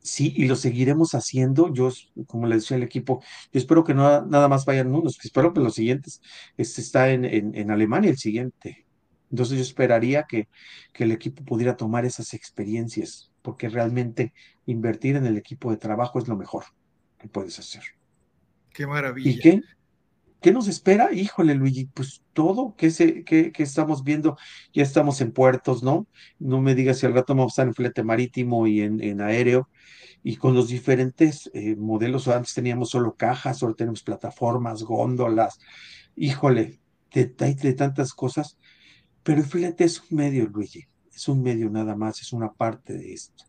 sí, 0.08 0.34
y 0.36 0.48
lo 0.48 0.56
seguiremos 0.56 1.14
haciendo. 1.14 1.74
Yo, 1.74 1.90
como 2.28 2.48
le 2.48 2.56
decía 2.56 2.78
al 2.78 2.84
equipo, 2.84 3.22
yo 3.52 3.60
espero 3.60 3.84
que 3.84 3.94
no 3.94 4.26
nada 4.26 4.48
más 4.48 4.66
vayan 4.66 4.94
unos, 4.94 5.20
espero 5.24 5.54
que 5.54 5.60
los 5.60 5.76
siguientes, 5.76 6.22
este 6.58 6.82
está 6.82 7.10
en, 7.12 7.26
en, 7.26 7.56
en 7.56 7.72
Alemania 7.72 8.10
el 8.10 8.18
siguiente, 8.18 8.86
entonces 9.30 9.58
yo 9.58 9.62
esperaría 9.62 10.24
que, 10.24 10.48
que, 10.94 11.04
el 11.04 11.12
equipo 11.12 11.44
pudiera 11.44 11.76
tomar 11.76 12.06
esas 12.06 12.34
experiencias, 12.34 13.32
porque 13.42 13.70
realmente 13.70 14.34
invertir 14.66 15.16
en 15.18 15.26
el 15.26 15.38
equipo 15.38 15.70
de 15.72 15.78
trabajo 15.78 16.20
es 16.20 16.28
lo 16.28 16.38
mejor 16.38 16.64
que 17.20 17.28
puedes 17.28 17.60
hacer. 17.60 17.84
Qué 18.74 18.88
maravilla. 18.88 19.30
¿Y 19.30 19.40
qué? 19.40 19.62
¿Qué 20.42 20.52
nos 20.52 20.68
espera? 20.68 21.12
Híjole, 21.14 21.56
Luigi, 21.56 21.86
pues 21.86 22.22
todo 22.34 22.76
que, 22.78 22.92
se, 22.92 23.24
que, 23.24 23.52
que 23.52 23.64
estamos 23.64 24.04
viendo, 24.04 24.38
ya 24.74 24.84
estamos 24.84 25.20
en 25.22 25.32
puertos, 25.32 25.82
¿no? 25.84 26.08
No 26.40 26.62
me 26.62 26.76
digas 26.76 27.00
si 27.00 27.06
al 27.06 27.14
rato 27.14 27.34
vamos 27.34 27.52
a 27.52 27.54
estar 27.54 27.68
en 27.68 27.74
flete 27.74 28.04
marítimo 28.04 28.68
y 28.68 28.82
en, 28.82 29.02
en 29.02 29.22
aéreo, 29.22 29.70
y 30.24 30.36
con 30.36 30.54
los 30.54 30.68
diferentes 30.68 31.50
eh, 31.54 31.76
modelos, 31.76 32.28
antes 32.28 32.54
teníamos 32.54 32.90
solo 32.92 33.16
cajas, 33.16 33.64
ahora 33.64 33.76
tenemos 33.76 34.04
plataformas, 34.04 34.84
góndolas, 34.84 35.60
híjole, 36.16 36.80
de, 37.14 37.26
de 37.26 37.74
tantas 37.74 38.14
cosas 38.14 38.58
pero 39.28 39.42
el 39.42 39.46
flete 39.46 39.84
es 39.84 40.02
un 40.10 40.20
medio, 40.20 40.48
Luigi, 40.48 40.88
es 41.14 41.28
un 41.28 41.44
medio 41.44 41.70
nada 41.70 41.98
más, 41.98 42.22
es 42.22 42.32
una 42.32 42.54
parte 42.54 42.94
de 42.94 43.12
esto. 43.12 43.44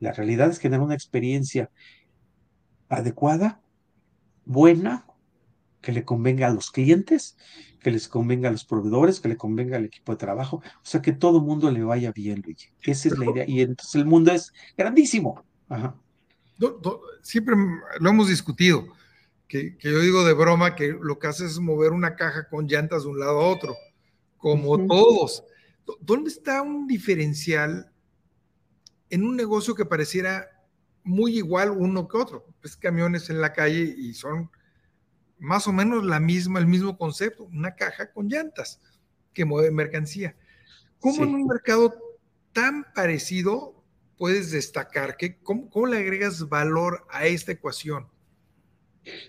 La 0.00 0.10
realidad 0.12 0.48
es 0.48 0.58
tener 0.58 0.80
una 0.80 0.94
experiencia 0.94 1.70
adecuada, 2.88 3.60
buena, 4.46 5.04
que 5.80 5.92
le 5.92 6.04
convenga 6.04 6.46
a 6.48 6.50
los 6.50 6.70
clientes, 6.70 7.36
que 7.80 7.90
les 7.90 8.08
convenga 8.08 8.48
a 8.48 8.52
los 8.52 8.64
proveedores, 8.64 9.20
que 9.20 9.28
le 9.28 9.36
convenga 9.36 9.76
al 9.76 9.84
equipo 9.84 10.12
de 10.12 10.18
trabajo, 10.18 10.56
o 10.56 10.84
sea, 10.84 11.00
que 11.00 11.12
todo 11.12 11.38
el 11.38 11.44
mundo 11.44 11.70
le 11.70 11.82
vaya 11.82 12.12
bien, 12.12 12.42
Luigi. 12.44 12.68
Esa 12.82 13.08
es 13.08 13.18
la 13.18 13.30
idea. 13.30 13.44
Y 13.46 13.60
entonces 13.60 13.94
el 13.94 14.06
mundo 14.06 14.32
es 14.32 14.52
grandísimo. 14.76 15.44
Ajá. 15.68 15.94
Do, 16.58 16.70
do, 16.82 17.02
siempre 17.22 17.54
lo 18.00 18.10
hemos 18.10 18.28
discutido, 18.28 18.84
que, 19.46 19.76
que, 19.76 19.92
yo 19.92 20.00
digo 20.00 20.24
de 20.24 20.34
broma 20.34 20.74
que 20.74 20.96
lo 21.00 21.18
que 21.18 21.28
hace 21.28 21.46
es 21.46 21.58
mover 21.58 21.92
una 21.92 22.16
caja 22.16 22.48
con 22.48 22.66
llantas 22.66 23.04
de 23.04 23.10
un 23.10 23.20
lado 23.20 23.40
a 23.40 23.46
otro 23.46 23.76
como 24.36 24.72
uh 24.72 24.78
-huh. 24.78 24.88
todos. 24.88 25.44
¿Dónde 26.00 26.30
está 26.30 26.60
un 26.62 26.86
diferencial 26.86 27.90
en 29.10 29.24
un 29.24 29.36
negocio 29.36 29.74
que 29.74 29.86
pareciera 29.86 30.48
muy 31.04 31.38
igual 31.38 31.70
uno 31.70 32.06
que 32.06 32.16
otro. 32.16 32.46
Pues 32.60 32.76
camiones 32.76 33.30
en 33.30 33.40
la 33.40 33.52
calle 33.52 33.94
y 33.96 34.12
son 34.14 34.50
más 35.38 35.66
o 35.66 35.72
menos 35.72 36.04
la 36.04 36.20
misma, 36.20 36.58
el 36.58 36.66
mismo 36.66 36.96
concepto, 36.96 37.44
una 37.44 37.74
caja 37.74 38.10
con 38.12 38.28
llantas 38.28 38.80
que 39.32 39.44
mueve 39.44 39.70
mercancía. 39.70 40.36
¿Cómo 41.00 41.24
en 41.24 41.34
un 41.34 41.46
mercado 41.46 41.94
tan 42.52 42.84
parecido 42.92 43.84
puedes 44.16 44.50
destacar? 44.50 45.16
que 45.16 45.38
cómo, 45.38 45.86
le 45.86 45.98
agregas 45.98 46.48
valor 46.48 47.06
a 47.10 47.26
esta 47.26 47.52
ecuación? 47.52 48.08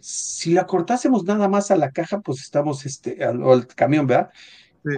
Si 0.02 0.52
la 0.52 0.66
cortásemos 0.66 1.24
nada 1.24 1.48
más 1.48 1.72
a 1.72 1.78
la 1.78 1.92
caja, 1.92 2.22
pues 2.22 2.42
estamos, 2.42 2.86
este, 2.86 3.24
al, 3.24 3.68
camión, 3.68 4.08
¿verdad? 4.08 4.32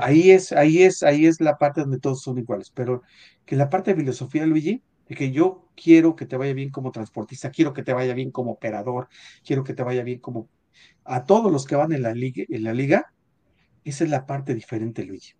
Ahí 0.01 0.31
es, 0.31 0.51
ahí 0.51 0.83
es, 0.83 1.03
ahí 1.03 1.25
es 1.25 1.41
la 1.41 1.57
parte 1.57 1.81
donde 1.81 1.99
todos 1.99 2.21
son 2.21 2.37
iguales. 2.37 2.71
Pero 2.71 3.03
que 3.45 3.55
la 3.55 3.69
parte 3.69 3.91
de 3.91 3.99
filosofía, 3.99 4.45
Luigi, 4.45 4.81
de 5.07 5.15
que 5.15 5.31
yo 5.31 5.67
quiero 5.75 6.15
que 6.15 6.25
te 6.25 6.37
vaya 6.37 6.53
bien 6.53 6.71
como 6.71 6.91
transportista, 6.91 7.51
quiero 7.51 7.73
que 7.73 7.83
te 7.83 7.93
vaya 7.93 8.13
bien 8.13 8.31
como 8.31 8.51
operador, 8.51 9.09
quiero 9.45 9.63
que 9.63 9.73
te 9.73 9.83
vaya 9.83 10.03
bien 10.03 10.19
como 10.19 10.49
a 11.03 11.25
todos 11.25 11.51
los 11.51 11.65
que 11.65 11.75
van 11.75 11.91
en 11.91 12.03
la 12.03 12.13
liga, 12.13 12.43
en 12.47 12.63
la 12.63 12.73
liga 12.73 13.11
esa 13.83 14.03
es 14.03 14.09
la 14.09 14.25
parte 14.25 14.53
diferente, 14.53 15.03
Luigi. 15.05 15.33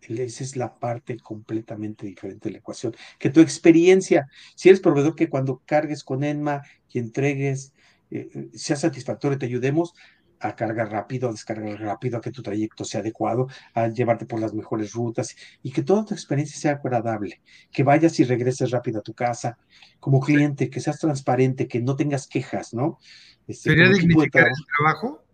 Esa 0.00 0.44
es 0.44 0.56
la 0.56 0.78
parte 0.78 1.18
completamente 1.18 2.06
diferente 2.06 2.48
de 2.48 2.52
la 2.52 2.58
ecuación. 2.58 2.94
Que 3.18 3.30
tu 3.30 3.40
experiencia, 3.40 4.28
si 4.54 4.68
eres 4.68 4.80
proveedor, 4.80 5.14
que 5.14 5.28
cuando 5.28 5.62
cargues 5.66 6.04
con 6.04 6.24
ENMA 6.24 6.62
y 6.90 6.98
entregues, 6.98 7.72
eh, 8.10 8.28
eh, 8.32 8.48
sea 8.54 8.76
satisfactorio, 8.76 9.38
te 9.38 9.46
ayudemos 9.46 9.94
a 10.40 10.54
cargar 10.56 10.90
rápido, 10.90 11.28
a 11.28 11.32
descargar 11.32 11.80
rápido, 11.80 12.18
a 12.18 12.20
que 12.20 12.30
tu 12.30 12.42
trayecto 12.42 12.84
sea 12.84 13.00
adecuado, 13.00 13.48
a 13.74 13.88
llevarte 13.88 14.26
por 14.26 14.40
las 14.40 14.54
mejores 14.54 14.92
rutas 14.92 15.36
y 15.62 15.72
que 15.72 15.82
toda 15.82 16.04
tu 16.04 16.14
experiencia 16.14 16.58
sea 16.58 16.72
agradable, 16.72 17.40
que 17.72 17.82
vayas 17.82 18.18
y 18.20 18.24
regreses 18.24 18.70
rápido 18.70 19.00
a 19.00 19.02
tu 19.02 19.14
casa, 19.14 19.58
como 20.00 20.20
cliente, 20.20 20.70
que 20.70 20.80
seas 20.80 20.98
transparente, 20.98 21.68
que 21.68 21.80
no 21.80 21.96
tengas 21.96 22.26
quejas, 22.26 22.74
¿no? 22.74 22.98
Este, 23.46 23.70
¿Sería 23.70 23.88
dignificar 23.88 24.46
el 24.46 24.66
trabajo? 24.76 25.24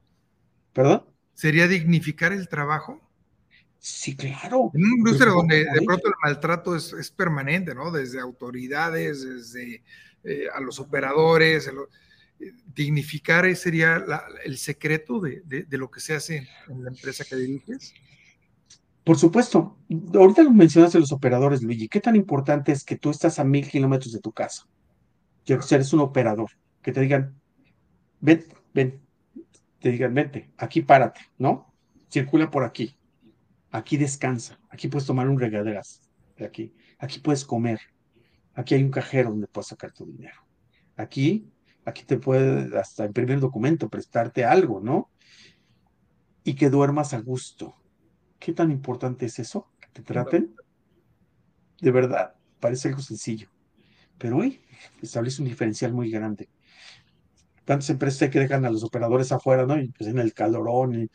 ¿Perdón? 0.72 1.05
¿Sería 1.34 1.66
dignificar 1.66 2.32
el 2.32 2.48
trabajo? 2.48 3.00
Sí, 3.78 4.16
claro. 4.16 4.70
En 4.72 4.82
una 4.82 4.96
industria 4.96 5.32
donde 5.32 5.59
de 5.59 5.82
pronto 5.84 6.09
el 6.09 6.14
maltrato 6.22 6.74
es, 6.74 7.11
permanente, 7.11 7.74
¿no? 7.74 7.90
Desde 7.90 8.18
autoridades, 8.18 9.22
desde 9.22 9.82
eh, 10.22 10.46
a 10.55 10.61
los 10.61 10.80
operadores, 10.80 11.66
eh, 11.66 11.72
dignificar 12.74 13.55
sería 13.57 14.05
el 14.45 14.59
secreto 14.59 15.20
de, 15.20 15.66
lo 15.70 15.90
que 15.90 16.01
se 16.01 16.14
hace 16.14 16.49
en 16.68 16.84
la 16.84 16.90
empresa 16.90 17.24
que 17.24 17.36
diriges. 17.36 17.95
Por 19.05 19.18
supuesto. 19.18 19.78
Ahorita 20.14 20.42
lo 20.42 20.51
mencionaste 20.51 20.99
los 20.99 21.12
operadores, 21.12 21.62
Luigi. 21.62 21.88
¿Qué 21.88 22.01
tan 22.01 22.16
importante 22.16 22.72
es 22.72 22.84
que 22.84 22.97
tú 22.97 23.11
estás 23.11 23.38
a 23.38 23.45
mil 23.45 23.68
kilómetros 23.68 24.12
de 24.12 24.20
tu 24.20 24.32
casa? 24.32 24.66
Que 25.45 25.59
eres 25.70 25.92
un 25.92 26.01
operador. 26.01 26.51
Que 26.80 26.92
te 26.92 27.01
digan, 27.01 27.38
ven, 28.20 28.45
ven. 28.72 29.01
Te 29.80 29.90
digan, 29.90 30.14
vente, 30.14 30.51
aquí 30.57 30.80
párate, 30.80 31.20
¿no? 31.36 31.74
Circula 32.09 32.51
por 32.51 32.64
aquí 32.64 32.97
Aquí 33.74 33.97
descansa, 33.97 34.61
aquí 34.70 34.86
puedes 34.86 35.05
tomar 35.05 35.28
un 35.28 35.36
regaderas, 35.36 36.09
de 36.36 36.47
aquí, 36.47 36.72
aquí 37.01 37.18
puedes 37.18 37.45
comer, 37.45 37.80
aquí 38.55 38.76
hay 38.76 38.84
un 38.84 38.92
cajero 38.92 39.30
donde 39.30 39.49
puedes 39.49 39.66
sacar 39.66 39.90
tu 39.90 40.07
dinero. 40.07 40.47
Aquí, 40.95 41.51
aquí 41.85 42.05
te 42.05 42.18
puede 42.18 42.78
hasta 42.78 43.07
imprimir 43.07 43.41
documento, 43.41 43.89
prestarte 43.89 44.45
algo, 44.45 44.80
¿no? 44.80 45.11
Y 46.43 46.55
que 46.55 46.70
duermas 46.70 47.14
a 47.14 47.20
gusto. 47.20 47.76
¿Qué 48.39 48.53
tan 48.53 48.70
importante 48.70 49.26
es 49.26 49.39
eso? 49.39 49.70
Que 49.80 49.89
te 49.93 50.03
traten. 50.03 50.55
De 51.80 51.91
verdad, 51.91 52.35
parece 52.61 52.89
algo 52.89 53.01
sencillo. 53.01 53.49
Pero 54.18 54.39
hoy 54.39 54.61
establece 55.03 55.43
un 55.43 55.49
diferencial 55.49 55.93
muy 55.93 56.11
grande 56.11 56.49
tantas 57.64 57.91
empresas 57.91 58.22
hay 58.22 58.30
que 58.30 58.41
dejan 58.41 58.64
a 58.64 58.70
los 58.70 58.85
operadores 58.85 59.32
afuera, 59.32 59.66
¿no? 59.66 59.80
Y 59.80 59.89
pues 59.89 60.09
en 60.09 60.18
el 60.18 60.32
calorón 60.32 61.11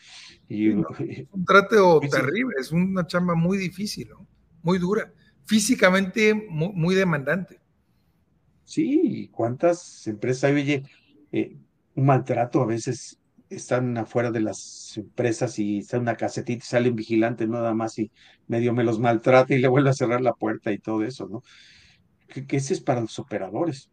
y... 0.47 0.69
un 0.69 1.45
trato 1.45 1.99
terrible, 1.99 2.55
es 2.59 2.71
una 2.71 3.05
chamba 3.05 3.35
muy 3.35 3.57
difícil, 3.57 4.09
¿no? 4.09 4.27
Muy 4.63 4.77
dura, 4.79 5.13
físicamente 5.45 6.33
muy, 6.33 6.95
demandante. 6.95 7.59
Sí, 8.69 9.29
¿cuántas 9.33 10.05
empresas 10.07 10.43
hay? 10.45 10.53
Oye, 10.61 10.83
eh, 11.31 11.57
un 11.95 12.05
maltrato 12.05 12.61
a 12.61 12.67
veces 12.67 13.19
están 13.49 13.97
afuera 13.97 14.29
de 14.31 14.41
las 14.41 14.93
empresas 14.95 15.57
y 15.57 15.79
está 15.79 15.97
una 15.97 16.15
casetita 16.15 16.63
y 16.63 16.67
sale 16.67 16.89
un 16.91 16.95
vigilante 16.95 17.47
nada 17.47 17.73
más 17.73 17.97
y 17.97 18.11
medio 18.47 18.71
me 18.73 18.83
los 18.83 18.99
maltrata 18.99 19.55
y 19.55 19.59
le 19.59 19.67
vuelve 19.67 19.89
a 19.89 19.93
cerrar 19.93 20.21
la 20.21 20.33
puerta 20.33 20.71
y 20.71 20.77
todo 20.79 21.03
eso, 21.03 21.27
¿no? 21.27 21.41
Que, 22.27 22.47
que 22.47 22.57
ese 22.57 22.75
es 22.75 22.81
para 22.81 23.01
los 23.01 23.19
operadores 23.19 23.91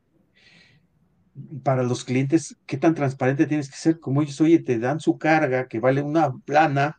para 1.62 1.82
los 1.82 2.04
clientes, 2.04 2.56
qué 2.66 2.78
tan 2.78 2.94
transparente 2.94 3.46
tienes 3.46 3.70
que 3.70 3.76
ser, 3.76 4.00
como 4.00 4.22
ellos, 4.22 4.40
oye, 4.40 4.58
te 4.58 4.78
dan 4.78 5.00
su 5.00 5.18
carga 5.18 5.68
que 5.68 5.80
vale 5.80 6.02
una 6.02 6.32
plana 6.44 6.98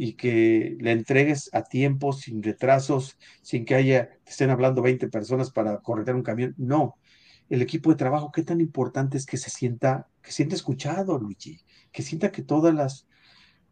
y 0.00 0.12
que 0.12 0.76
la 0.80 0.92
entregues 0.92 1.50
a 1.52 1.64
tiempo, 1.64 2.12
sin 2.12 2.40
retrasos, 2.40 3.18
sin 3.42 3.64
que 3.64 3.74
haya, 3.74 4.10
te 4.22 4.30
estén 4.30 4.48
hablando 4.48 4.80
20 4.80 5.08
personas 5.08 5.50
para 5.50 5.78
correr 5.78 6.14
un 6.14 6.22
camión. 6.22 6.54
No, 6.56 6.94
el 7.48 7.62
equipo 7.62 7.90
de 7.90 7.96
trabajo, 7.96 8.30
qué 8.30 8.44
tan 8.44 8.60
importante 8.60 9.18
es 9.18 9.26
que 9.26 9.36
se 9.36 9.50
sienta, 9.50 10.06
que 10.22 10.30
sienta 10.30 10.54
escuchado, 10.54 11.18
Luigi, 11.18 11.62
que 11.90 12.02
sienta 12.02 12.30
que 12.30 12.42
todas 12.42 12.72
las, 12.72 13.08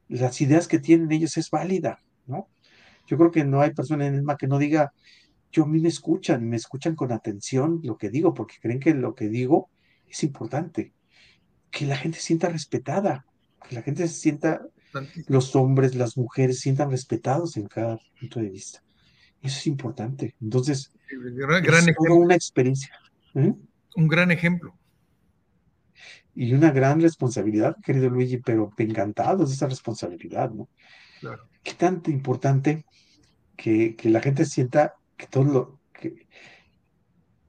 las 0.08 0.40
ideas 0.40 0.66
que 0.66 0.80
tienen 0.80 1.12
ellos 1.12 1.36
es 1.36 1.48
válida, 1.48 2.02
¿no? 2.26 2.48
Yo 3.06 3.16
creo 3.18 3.30
que 3.30 3.44
no 3.44 3.60
hay 3.60 3.72
persona 3.72 4.08
en 4.08 4.16
el 4.16 4.36
que 4.36 4.48
no 4.48 4.58
diga, 4.58 4.92
yo 5.52 5.62
a 5.62 5.68
mí 5.68 5.78
me 5.78 5.88
escuchan, 5.88 6.48
me 6.48 6.56
escuchan 6.56 6.96
con 6.96 7.12
atención 7.12 7.78
lo 7.84 7.96
que 7.98 8.10
digo, 8.10 8.34
porque 8.34 8.56
creen 8.60 8.80
que 8.80 8.94
lo 8.94 9.14
que 9.14 9.28
digo 9.28 9.70
es 10.08 10.24
importante. 10.24 10.92
Que 11.70 11.86
la 11.86 11.96
gente 11.96 12.18
sienta 12.18 12.48
respetada, 12.48 13.26
que 13.68 13.76
la 13.76 13.82
gente 13.82 14.08
se 14.08 14.14
sienta, 14.14 14.62
los 15.26 15.56
hombres, 15.56 15.94
las 15.94 16.16
mujeres 16.16 16.60
sientan 16.60 16.90
respetados 16.90 17.56
en 17.56 17.66
cada 17.66 17.98
punto 18.18 18.40
de 18.40 18.50
vista. 18.50 18.82
Eso 19.42 19.58
es 19.58 19.66
importante. 19.66 20.34
Entonces, 20.40 20.92
gran, 21.10 21.88
es 21.88 21.96
una 22.08 22.34
experiencia. 22.34 22.98
¿eh? 23.34 23.54
Un 23.96 24.08
gran 24.08 24.30
ejemplo. 24.30 24.76
Y 26.34 26.52
una 26.52 26.70
gran 26.70 27.00
responsabilidad, 27.00 27.76
querido 27.82 28.10
Luigi, 28.10 28.38
pero 28.38 28.70
encantados 28.76 29.48
de 29.48 29.54
esa 29.54 29.66
responsabilidad, 29.66 30.50
¿no? 30.50 30.68
Claro. 31.20 31.48
Qué 31.62 31.72
tanto 31.72 32.10
importante 32.10 32.84
que, 33.56 33.96
que 33.96 34.10
la 34.10 34.20
gente 34.20 34.44
sienta 34.44 34.94
que 35.16 35.26
todo 35.26 35.44
lo 35.44 35.80
que, 35.92 36.26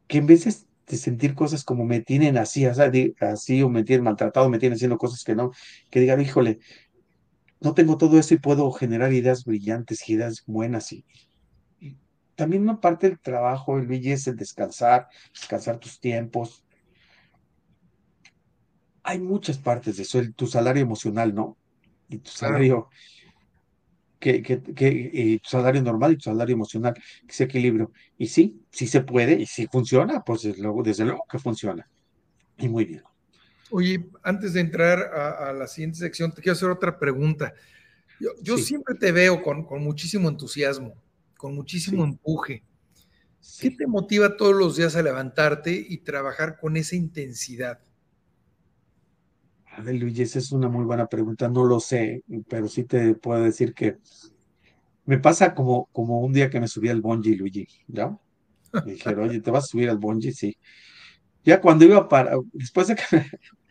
que 0.07 0.17
en 0.19 0.25
veces 0.25 0.67
de 0.87 0.97
sentir 0.97 1.35
cosas 1.35 1.63
como 1.63 1.83
me 1.83 1.99
tienen 1.99 2.37
así, 2.37 2.65
así 2.65 3.61
o 3.61 3.69
me 3.69 3.83
tienen 3.83 4.05
maltratado, 4.05 4.49
me 4.49 4.57
tienen 4.57 4.75
haciendo 4.75 4.97
cosas 4.97 5.23
que 5.23 5.35
no, 5.35 5.51
que 5.91 5.99
digan, 5.99 6.21
híjole, 6.21 6.59
no 7.59 7.73
tengo 7.73 7.97
todo 7.97 8.19
eso 8.19 8.33
y 8.33 8.39
puedo 8.39 8.71
generar 8.71 9.13
ideas 9.13 9.43
brillantes 9.45 10.07
y 10.07 10.13
ideas 10.13 10.43
buenas. 10.45 10.91
Y, 10.91 11.05
también 12.35 12.61
una 12.61 12.79
parte 12.79 13.09
del 13.09 13.19
trabajo, 13.19 13.79
el 13.79 13.91
es 13.91 14.27
el 14.27 14.35
descansar, 14.35 15.07
descansar 15.33 15.79
tus 15.79 15.99
tiempos. 15.99 16.63
Hay 19.01 19.19
muchas 19.19 19.57
partes 19.57 19.97
de 19.97 20.03
eso, 20.03 20.19
el, 20.19 20.35
tu 20.35 20.45
salario 20.45 20.83
emocional, 20.83 21.33
¿no? 21.33 21.57
Y 22.09 22.19
tu 22.19 22.29
salario, 22.29 22.89
que, 24.19 24.43
que, 24.43 24.61
que 24.61 25.39
tu 25.41 25.49
salario 25.49 25.81
normal 25.81 26.13
y 26.13 26.17
tu 26.17 26.23
salario 26.23 26.53
emocional, 26.53 26.93
que 26.93 27.31
ese 27.31 27.45
equilibrio. 27.45 27.91
Y 28.17 28.27
sí, 28.27 28.61
sí 28.69 28.85
se 28.85 29.01
puede 29.01 29.33
y 29.33 29.47
si 29.47 29.65
funciona, 29.67 30.21
pues 30.21 30.43
desde 30.43 30.61
luego, 30.61 30.83
desde 30.83 31.05
luego 31.05 31.23
que 31.29 31.39
funciona. 31.39 31.89
Y 32.57 32.69
muy 32.69 32.85
bien. 32.85 33.03
Oye, 33.69 34.09
antes 34.23 34.53
de 34.53 34.61
entrar 34.61 34.99
a, 34.99 35.51
la 35.53 35.67
siguiente 35.67 35.97
sección, 35.97 36.31
te 36.31 36.41
quiero 36.41 36.53
hacer 36.53 36.69
otra 36.69 36.97
pregunta. 36.97 37.53
Yo, 38.41 38.57
siempre 38.57 38.95
te 38.95 39.11
veo 39.11 39.43
con, 39.43 39.65
con, 39.65 39.83
muchísimo 39.83 40.29
entusiasmo, 40.29 40.93
con 41.37 41.53
muchísimo 41.53 42.03
empuje. 42.03 42.63
¿Qué 43.59 43.71
te 43.71 43.87
motiva 43.87 44.35
todos 44.35 44.55
los 44.55 44.75
días 44.75 44.95
a 44.95 45.03
levantarte 45.03 45.71
y 45.71 45.99
trabajar 45.99 46.57
con 46.59 46.77
esa 46.77 46.95
intensidad? 46.95 47.79
A 49.77 49.81
ver, 49.81 49.95
Luis, 49.95 50.17
esa 50.19 50.39
es 50.39 50.51
una 50.51 50.67
muy 50.67 50.85
buena 50.85 51.05
pregunta. 51.05 51.47
No 51.47 51.63
lo 51.63 51.79
sé, 51.79 52.23
pero 52.49 52.67
sí 52.67 52.83
te 52.83 53.13
puedo 53.13 53.43
decir 53.43 53.73
que 53.73 53.97
me 55.05 55.19
pasa 55.19 55.53
como, 55.53 55.87
como 55.91 56.19
un 56.21 56.33
día 56.33 56.49
que 56.49 56.59
me 56.59 56.67
subí 56.67 56.89
al 56.89 57.01
bungee, 57.01 57.35
Luigi, 57.35 57.67
¿ya? 57.87 58.17
Me 58.85 58.93
dijeron, 58.93 59.29
oye, 59.29 59.39
¿te 59.39 59.49
vas 59.49 59.63
a 59.63 59.67
subir 59.67 59.89
al 59.89 59.97
bungee? 59.97 60.33
Sí. 60.33 60.57
Ya 61.45 61.61
cuando 61.61 61.85
iba 61.85 62.09
para, 62.09 62.35
después 62.51 62.87
de 62.87 62.95
que 62.95 63.03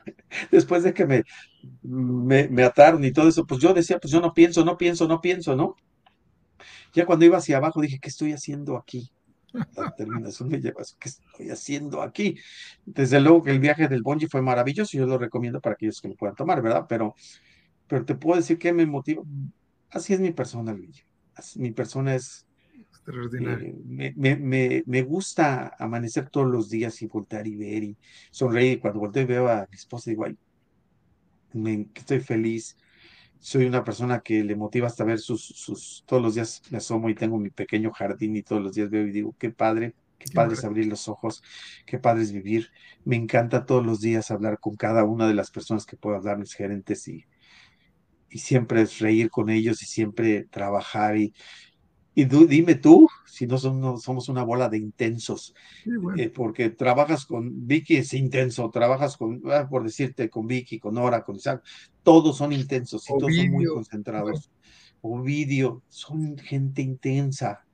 después 0.51 0.83
de 0.83 0.95
que 0.95 1.07
me, 1.07 1.23
me, 1.83 2.49
me, 2.49 2.65
ataron 2.65 3.05
y 3.05 3.13
todo 3.13 3.29
eso, 3.29 3.47
pues 3.47 3.61
yo 3.61 3.75
decía, 3.75 3.99
pues 3.99 4.13
yo 4.13 4.21
no 4.21 4.33
pienso, 4.35 4.65
no 4.65 4.77
pienso, 4.77 5.09
no 5.09 5.21
pienso, 5.21 5.57
¿no? 5.57 5.77
Ya 6.93 7.05
cuando 7.07 7.25
iba 7.25 7.39
hacia 7.39 7.59
abajo 7.59 7.81
dije, 7.81 7.99
¿qué 8.01 8.09
estoy 8.09 8.33
haciendo 8.33 8.77
aquí? 8.77 9.11
la 9.53 9.95
terminación 9.97 10.49
me 10.49 10.61
lleva 10.61 10.83
¿qué 10.99 11.09
estoy 11.09 11.51
haciendo 11.51 12.03
aquí? 12.03 12.37
Desde 12.85 13.21
luego 13.21 13.43
que 13.43 13.51
el 13.51 13.61
viaje 13.61 13.89
del 13.89 14.03
Bonji 14.03 14.27
fue 14.27 14.43
maravilloso 14.43 14.97
y 14.97 15.01
yo 15.01 15.07
lo 15.07 15.19
recomiendo 15.19 15.61
para 15.61 15.75
aquellos 15.75 16.01
que 16.01 16.09
lo 16.09 16.15
puedan 16.15 16.37
tomar, 16.37 16.63
¿verdad? 16.63 16.87
Pero, 16.89 17.15
pero 17.87 18.05
te 18.05 18.15
puedo 18.15 18.37
decir 18.37 18.59
que 18.59 18.73
me 18.73 18.87
motiva. 18.87 19.23
Así 19.91 20.13
es 20.15 20.21
mi 20.21 20.33
persona, 20.33 20.73
Luigi. 20.73 21.03
mi 21.57 21.71
persona 21.73 22.15
es 22.15 22.46
Eh, 23.09 24.13
me, 24.17 24.37
me, 24.37 24.83
me, 24.85 25.03
gusta 25.03 25.75
amanecer 25.79 26.29
todos 26.29 26.51
los 26.51 26.69
días 26.69 27.01
y 27.03 27.07
voltear 27.07 27.47
y 27.47 27.55
ver 27.55 27.85
y 27.85 27.97
sonreír. 28.31 28.81
Cuando 28.81 29.01
volteo 29.01 29.23
y 29.23 29.27
veo 29.27 29.49
a 29.49 29.67
mi 29.71 29.77
esposa, 29.77 30.11
digo, 30.11 30.25
ay, 30.25 30.37
me, 31.53 31.89
estoy 31.95 32.21
feliz. 32.21 32.77
Soy 33.39 33.67
una 33.67 33.85
persona 33.85 34.21
que 34.21 34.43
le 34.43 34.57
motiva 34.57 34.89
hasta 34.89 35.05
ver 35.05 35.19
sus, 35.21 35.45
sus, 35.45 36.03
todos 36.07 36.23
los 36.23 36.35
días 36.35 36.63
me 36.71 36.79
asomo 36.79 37.09
y 37.09 37.15
tengo 37.15 37.39
mi 37.39 37.51
pequeño 37.51 37.93
jardín 37.93 38.35
y 38.35 38.43
todos 38.43 38.63
los 38.63 38.75
días 38.75 38.91
veo 38.91 39.07
y 39.07 39.13
digo, 39.13 39.37
qué 39.39 39.51
padre, 39.51 39.95
qué, 40.19 40.33
padre 40.33 40.55
es 40.55 40.65
abrir 40.65 40.87
los 40.87 41.07
ojos, 41.07 41.45
qué 41.85 41.99
padre 41.99 42.23
es 42.23 42.33
vivir. 42.33 42.71
Me 43.05 43.15
encanta 43.15 43.67
todos 43.67 43.87
los 43.87 44.01
días 44.01 44.33
hablar 44.33 44.59
con 44.59 44.75
cada 44.75 45.05
una 45.05 45.29
de 45.29 45.35
las 45.35 45.53
personas 45.53 45.87
que 45.87 45.97
puedo 45.97 46.17
hablar, 46.17 46.39
mis 46.39 46.55
gerentes 46.55 47.07
y, 47.07 47.25
y 48.31 48.39
siempre 48.39 48.83
es 48.83 48.99
reír 48.99 49.31
con 49.31 49.49
ellos 49.49 49.81
y 49.83 49.87
siempre 49.87 50.45
trabajar 50.45 51.17
y, 51.17 51.33
y 52.19 52.25
dime 52.25 52.77
tú 52.77 53.07
si 53.27 53.47
no, 53.47 53.59
somos 53.59 54.31
una 54.31 54.43
bola 54.43 54.71
de 54.71 54.79
intensos, 54.79 55.55
eh, 56.17 56.31
porque 56.31 56.71
trabajas 56.71 57.27
con 57.27 57.67
Vicky 57.67 57.99
es 57.99 58.15
intenso, 58.15 58.71
trabajas 58.71 59.19
con, 59.19 59.43
ah, 59.53 59.69
por 59.69 59.85
decirte, 59.85 60.31
con 60.31 60.47
Vicky, 60.47 60.79
con 60.79 60.95
Nora, 60.95 61.23
con 61.23 61.37
Isaac, 61.37 61.63
todos 62.03 62.39
son 62.39 62.55
intensos 62.55 63.05
y 63.05 63.19
todos 63.19 63.37
son 63.37 63.51
muy 63.51 63.67
concentrados. 63.67 64.51
Ovidio, 65.03 65.83
son 65.91 66.39
gente 66.39 66.81
intensa, 66.81 67.67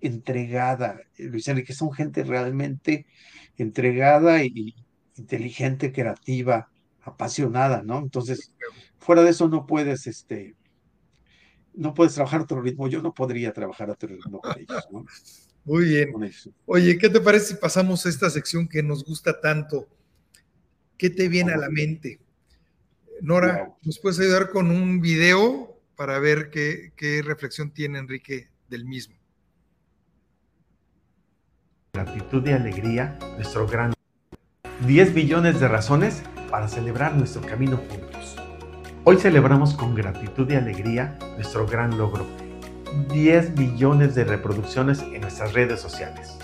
entregada. 0.00 0.98
Eh, 1.16 1.26
Luis 1.26 1.46
Enrique, 1.46 1.72
son 1.72 1.92
gente 1.92 2.24
realmente 2.24 3.06
entregada 3.56 4.42
y 4.42 4.74
inteligente, 5.16 5.92
creativa, 5.92 6.68
apasionada, 7.02 7.84
¿no? 7.84 8.00
Entonces, 8.00 8.52
fuera 8.98 9.22
de 9.22 9.30
eso 9.30 9.48
no 9.48 9.64
puedes, 9.64 10.08
este, 10.08 10.56
no 11.74 11.94
puedes 11.94 12.14
trabajar 12.14 12.40
a 12.40 12.42
otro 12.44 12.60
ritmo. 12.60 12.88
Yo 12.88 13.02
no 13.02 13.14
podría 13.14 13.52
trabajar 13.52 13.90
a 13.90 13.92
otro 13.92 14.08
ritmo 14.08 14.40
con 14.40 14.58
ellos, 14.58 14.88
¿no? 14.90 15.04
Muy 15.64 15.84
bien. 15.84 16.12
Oye, 16.66 16.98
¿qué 16.98 17.08
te 17.08 17.20
parece 17.20 17.46
si 17.46 17.54
pasamos 17.54 18.04
a 18.06 18.08
esta 18.08 18.30
sección 18.30 18.66
que 18.68 18.82
nos 18.82 19.04
gusta 19.04 19.40
tanto? 19.40 19.88
¿Qué 20.96 21.10
te 21.10 21.28
viene 21.28 21.52
a 21.52 21.56
la 21.56 21.68
mente? 21.68 22.20
Nora, 23.20 23.76
¿nos 23.82 23.98
puedes 23.98 24.18
ayudar 24.18 24.50
con 24.50 24.70
un 24.70 25.00
video 25.00 25.78
para 25.96 26.18
ver 26.18 26.50
qué, 26.50 26.92
qué 26.96 27.22
reflexión 27.22 27.70
tiene 27.70 27.98
Enrique 27.98 28.48
del 28.68 28.84
mismo? 28.86 29.16
Gratitud 31.92 32.46
y 32.46 32.52
alegría, 32.52 33.18
nuestro 33.36 33.66
gran... 33.66 33.92
10 34.86 35.12
billones 35.12 35.60
de 35.60 35.68
razones 35.68 36.22
para 36.50 36.66
celebrar 36.68 37.14
nuestro 37.14 37.42
camino 37.42 37.76
juntos. 37.76 38.36
Hoy 39.02 39.16
celebramos 39.16 39.72
con 39.72 39.94
gratitud 39.94 40.50
y 40.50 40.56
alegría 40.56 41.18
nuestro 41.36 41.66
gran 41.66 41.96
logro, 41.96 42.26
10 43.10 43.56
millones 43.56 44.14
de 44.14 44.24
reproducciones 44.24 45.00
en 45.00 45.22
nuestras 45.22 45.54
redes 45.54 45.80
sociales. 45.80 46.36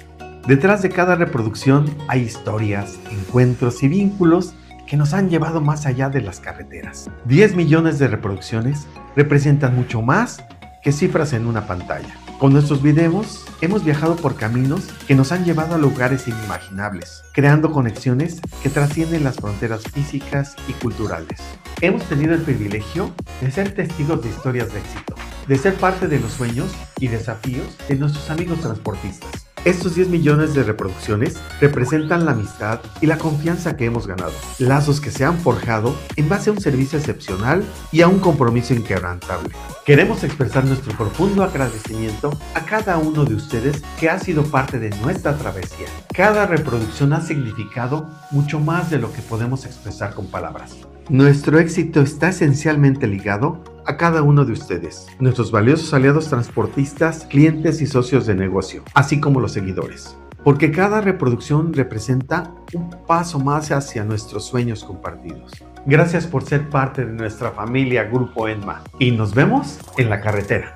Detrás 0.47 0.81
de 0.81 0.89
cada 0.89 1.17
reproducción 1.17 1.95
hay 2.09 2.23
historias, 2.23 2.99
encuentros 3.11 3.83
y 3.83 3.89
vínculos 3.89 4.55
que 4.87 4.97
nos 4.97 5.13
han 5.13 5.29
llevado 5.29 5.61
más 5.61 5.85
allá 5.85 6.09
de 6.09 6.23
las 6.23 6.41
carreteras. 6.41 7.11
10 7.27 7.57
millones 7.57 7.99
de 7.99 8.09
reproducciones 8.09 8.87
representan 9.15 9.77
mucho 9.77 10.01
más 10.01 10.43
que 10.83 10.93
cifras 10.93 11.35
en 11.35 11.47
una 11.47 11.67
pantalla. 11.67 12.15
Con 12.39 12.53
nuestros 12.53 12.83
videos 12.83 13.47
hemos 13.63 13.83
viajado 13.83 14.15
por 14.15 14.37
caminos 14.37 14.89
que 15.09 15.15
nos 15.15 15.33
han 15.33 15.47
llevado 15.47 15.75
a 15.75 15.79
lugares 15.79 16.29
inimaginables, 16.29 17.23
creando 17.33 17.73
conexiones 17.73 18.43
que 18.63 18.69
trascienden 18.69 19.25
las 19.25 19.37
fronteras 19.37 19.85
físicas 19.85 20.55
y 20.69 20.75
culturales. 20.75 21.41
Hemos 21.81 22.03
tenido 22.05 22.35
el 22.35 22.43
privilegio 22.43 23.11
de 23.41 23.51
ser 23.51 23.75
testigos 23.75 24.23
de 24.23 24.29
historias 24.29 24.71
de 24.71 24.81
éxito, 24.81 25.15
de 25.49 25.57
ser 25.57 25.77
parte 25.77 26.09
de 26.09 26.21
los 26.21 26.33
sueños 26.33 26.71
y 27.01 27.09
desafíos 27.09 27.79
de 27.89 27.97
nuestros 27.97 28.29
amigos 28.29 28.61
transportistas 28.61 29.46
estos 29.67 29.97
10 29.97 30.11
millones 30.11 30.55
de 30.55 30.63
reproducciones 30.63 31.41
representan 31.61 32.25
la 32.25 32.31
amistad 32.31 32.79
y 33.01 33.07
la 33.07 33.19
confianza 33.19 33.77
que 33.77 33.85
hemos 33.85 34.07
ganado, 34.07 34.31
lazos 34.61 35.01
que 35.01 35.11
se 35.11 35.25
han 35.25 35.39
forjado 35.39 35.93
en 36.15 36.29
base 36.29 36.51
a 36.51 36.53
un 36.53 36.61
servicio 36.61 37.01
excepcional 37.01 37.65
y 37.91 38.03
a 38.03 38.07
un 38.07 38.21
compromiso 38.21 38.75
inquebrantable. 38.75 39.51
Queremos 39.85 40.23
expresar 40.23 40.65
nuestro 40.65 40.97
profundo 40.97 41.43
agradecimiento 41.43 42.31
a 42.55 42.65
cada 42.65 42.97
uno 42.99 43.25
de 43.25 43.35
ustedes 43.35 43.83
que 43.99 44.09
ha 44.09 44.21
sido 44.21 44.45
parte 44.45 44.79
de 44.79 44.91
nuestra 45.01 45.37
travesía. 45.37 45.89
Cada 46.15 46.47
reproducción 46.47 47.13
ha 47.13 47.21
significado 47.21 48.09
mucho 48.31 48.61
más 48.61 48.89
de 48.89 48.99
lo 48.99 49.13
que 49.13 49.21
podemos 49.21 49.67
expresar 49.67 50.15
con 50.15 50.29
palabras. 50.29 50.77
Nuestro 51.09 51.59
éxito 51.59 52.03
está 52.03 52.29
esencialmente 52.29 53.09
ligado 53.09 53.76
a 53.87 53.97
cada 53.97 54.23
uno 54.23 54.45
de 54.45 54.53
ustedes, 54.53 55.07
nuestros 55.21 55.53
valiosos 55.53 55.95
aliados 55.95 56.29
transportistas, 56.29 57.25
clientes 57.27 57.81
y 57.81 57.87
socios 57.87 58.27
de 58.27 58.35
negocio, 58.35 58.83
así 58.95 59.21
como 59.21 59.41
los 59.41 59.53
seguidores. 59.53 60.17
Porque 60.43 60.71
cada 60.71 61.01
reproducción 61.01 61.73
representa 61.73 62.53
un 62.75 62.91
paso 63.07 63.39
más 63.39 63.71
hacia 63.71 64.05
nuestros 64.05 64.45
sueños 64.45 64.85
compartidos. 64.85 65.53
Gracias 65.87 66.27
por 66.27 66.45
ser 66.45 66.69
parte 66.69 67.05
de 67.05 67.13
nuestra 67.13 67.53
familia 67.53 68.05
Grupo 68.05 68.49
Enma 68.49 68.83
y 68.99 69.13
nos 69.13 69.35
vemos 69.35 69.79
en 69.99 70.11
la 70.11 70.21
carretera. 70.21 70.75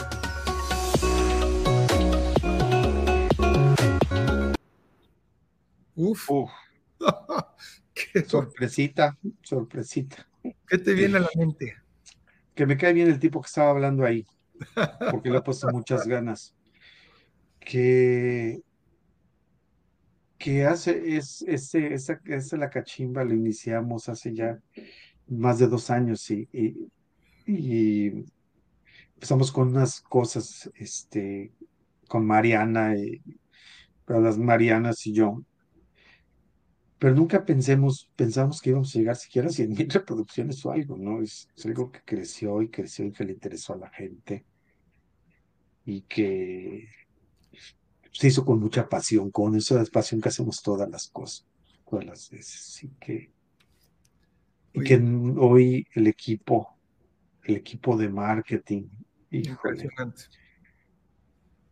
Uf. 5.97 6.29
Qué 7.95 8.25
sorpresita, 8.25 9.17
sorpresita. 9.43 10.27
¿Qué 10.67 10.79
te 10.79 10.95
viene 10.95 11.19
a 11.19 11.21
la 11.21 11.29
mente? 11.37 11.80
Que 12.61 12.67
me 12.67 12.77
cae 12.77 12.93
bien 12.93 13.09
el 13.09 13.19
tipo 13.19 13.41
que 13.41 13.47
estaba 13.47 13.71
hablando 13.71 14.05
ahí, 14.05 14.27
porque 15.11 15.31
le 15.31 15.39
ha 15.39 15.43
puesto 15.43 15.67
muchas 15.71 16.07
ganas. 16.07 16.55
Que, 17.59 18.61
que 20.37 20.67
hace, 20.67 21.17
es, 21.17 21.41
ese, 21.49 21.95
esa, 21.95 22.21
esa 22.27 22.59
la 22.59 22.69
cachimba 22.69 23.25
lo 23.25 23.33
iniciamos 23.33 24.11
hace 24.11 24.35
ya 24.35 24.61
más 25.27 25.59
de 25.59 25.69
dos 25.69 25.89
años 25.89 26.31
y, 26.31 26.47
y, 27.47 28.27
empezamos 29.15 29.51
con 29.51 29.69
unas 29.69 30.03
cosas, 30.03 30.71
este, 30.75 31.55
con 32.09 32.27
Mariana, 32.27 32.95
y, 32.95 33.23
las 34.07 34.37
Marianas 34.37 35.07
y 35.07 35.15
yo, 35.15 35.43
pero 37.01 37.15
nunca 37.15 37.47
pensemos, 37.47 38.13
pensamos 38.15 38.61
que 38.61 38.71
íbamos 38.71 38.95
a 38.95 38.99
llegar 38.99 39.17
siquiera 39.17 39.49
a 39.49 39.51
100 39.51 39.71
mil 39.71 39.89
reproducciones 39.91 40.65
o 40.67 40.71
algo, 40.71 40.99
¿no? 40.99 41.23
Es, 41.23 41.49
algo 41.65 41.91
que 41.91 42.03
creció 42.05 42.61
y 42.61 42.69
creció 42.69 43.07
y 43.07 43.13
que 43.13 43.25
le 43.25 43.33
interesó 43.33 43.73
a 43.73 43.79
la 43.79 43.89
gente. 43.89 44.45
Y 45.87 46.03
que 46.03 46.89
se 48.13 48.29
hizo 48.29 48.45
con 48.45 48.61
mucha 48.61 48.87
pasión, 48.87 49.31
con 49.31 49.57
esa 49.57 49.83
pasión 49.87 50.21
que 50.21 50.29
hacemos 50.29 50.61
todas 50.61 50.91
las 50.91 51.09
cosas, 51.09 51.47
todas 51.89 52.05
las 52.05 52.29
veces, 52.29 52.85
y 52.85 52.89
que, 53.01 53.33
y 54.75 54.83
que 54.83 54.97
hoy 55.39 55.87
el 55.95 56.07
equipo, 56.07 56.77
el 57.45 57.57
equipo 57.57 57.97
de 57.97 58.11
marketing, 58.11 58.89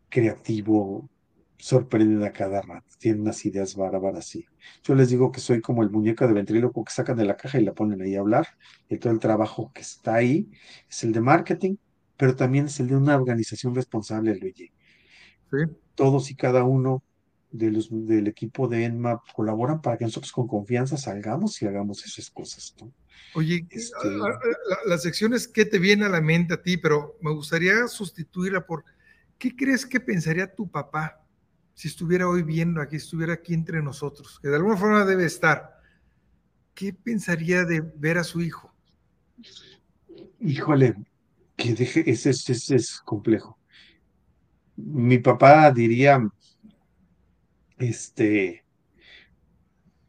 creativo, 0.09 1.11
sorprenden 1.59 2.23
a 2.23 2.33
cada 2.33 2.63
rato, 2.63 2.87
tienen 2.99 3.23
unas 3.23 3.45
ideas 3.45 3.75
bárbaras 3.75 4.35
y 4.37 4.47
yo 4.85 4.95
les 4.95 5.11
digo 5.11 5.33
que 5.33 5.41
soy 5.41 5.61
como 5.61 5.83
el 5.83 5.91
muñeco 5.91 6.27
de 6.27 6.33
ventríloco 6.33 6.85
que 6.85 6.93
sacan 6.93 7.17
de 7.17 7.25
la 7.25 7.37
caja 7.37 7.59
y 7.59 7.65
la 7.65 7.75
ponen 7.75 8.01
ahí 8.01 8.15
a 8.15 8.21
hablar 8.21 8.47
y 8.89 8.99
todo 8.99 9.13
el 9.13 9.19
trabajo 9.19 9.73
que 9.75 9.83
está 9.83 10.15
ahí 10.15 10.49
es 10.89 11.03
el 11.03 11.13
de 11.13 11.21
marketing, 11.21 11.77
pero 12.17 12.37
también 12.37 12.67
es 12.67 12.79
el 12.79 12.89
de 12.89 12.97
una 12.97 13.17
organización 13.17 13.75
responsable, 13.75 14.37
Luigi. 14.37 14.73
Todos 15.95 16.31
y 16.31 16.37
cada 16.37 16.63
uno 16.63 17.03
de 17.51 17.71
los, 17.71 17.89
del 17.91 18.29
equipo 18.29 18.69
de 18.69 18.85
ENMA 18.85 19.23
colaboran 19.35 19.81
para 19.81 19.97
que 19.97 20.05
nosotros 20.05 20.31
con 20.33 20.47
confianza 20.47 20.97
salgamos 20.97 21.61
y 21.63 21.67
hagamos 21.67 22.05
esas 22.05 22.31
cosas. 22.31 22.75
Oye, 23.35 23.67
este 23.71 23.97
la, 24.87 24.99
sección 24.99 25.35
es 25.35 25.49
¿qué 25.49 25.65
te 25.65 25.79
viene 25.79 26.05
a 26.05 26.09
la 26.09 26.21
mente 26.21 26.55
a 26.55 26.63
ti? 26.63 26.77
Pero 26.77 27.17
me 27.21 27.33
gustaría 27.33 27.89
sustituirla 27.89 28.65
por 28.65 28.85
¿qué 29.39 29.57
crees 29.57 29.87
que 29.87 29.99
pensaría 29.99 30.55
tu 30.55 30.71
papá 30.71 31.25
si 31.79 31.87
estuviera 31.87 32.29
hoy 32.29 32.43
viendo 32.43 32.81
aquí, 32.81 32.97
estuviera 32.97 33.35
aquí 33.35 33.55
entre 33.55 33.81
nosotros, 33.81 34.41
que 34.43 34.49
de 34.49 34.57
alguna 34.57 34.77
forma 34.77 35.05
debe 35.05 35.25
estar, 35.25 35.79
¿qué 36.75 36.93
pensaría 36.93 37.65
de 37.65 37.83
ver 37.95 38.19
a 38.19 38.25
su 38.25 38.41
hijo? 38.41 38.75
Híjole, 40.41 40.97
que 41.55 41.75
deje, 41.75 42.11
ese 42.11 42.31
es, 42.31 42.71
es, 42.73 43.01
complejo. 43.05 43.61
Mi 44.75 45.19
papá 45.19 45.71
diría, 45.71 46.29
este, 47.77 48.65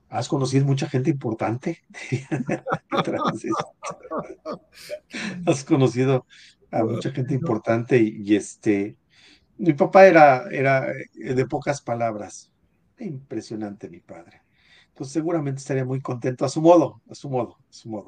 has 0.10 0.28
conocido 0.28 0.66
mucha 0.66 0.90
gente 0.90 1.12
importante. 1.12 1.84
has 5.46 5.64
conocido 5.64 6.26
a 6.72 6.84
mucha 6.84 7.12
gente 7.12 7.36
importante 7.36 8.02
y 8.02 8.36
este, 8.36 8.98
mi 9.60 9.74
papá 9.74 10.08
era, 10.08 10.48
era 10.52 10.92
eh, 10.92 11.34
de 11.34 11.46
pocas 11.46 11.82
palabras. 11.82 12.52
Impresionante 12.98 13.90
mi 13.90 14.00
padre. 14.00 14.42
Entonces 14.90 15.14
seguramente 15.14 15.60
estaría 15.60 15.86
muy 15.86 16.02
contento 16.02 16.46
a 16.46 16.50
su 16.50 16.62
modo, 16.62 17.02
a 17.10 17.16
su 17.16 17.30
modo, 17.30 17.58
a 17.70 17.74
su 17.74 17.90
modo. 17.90 18.08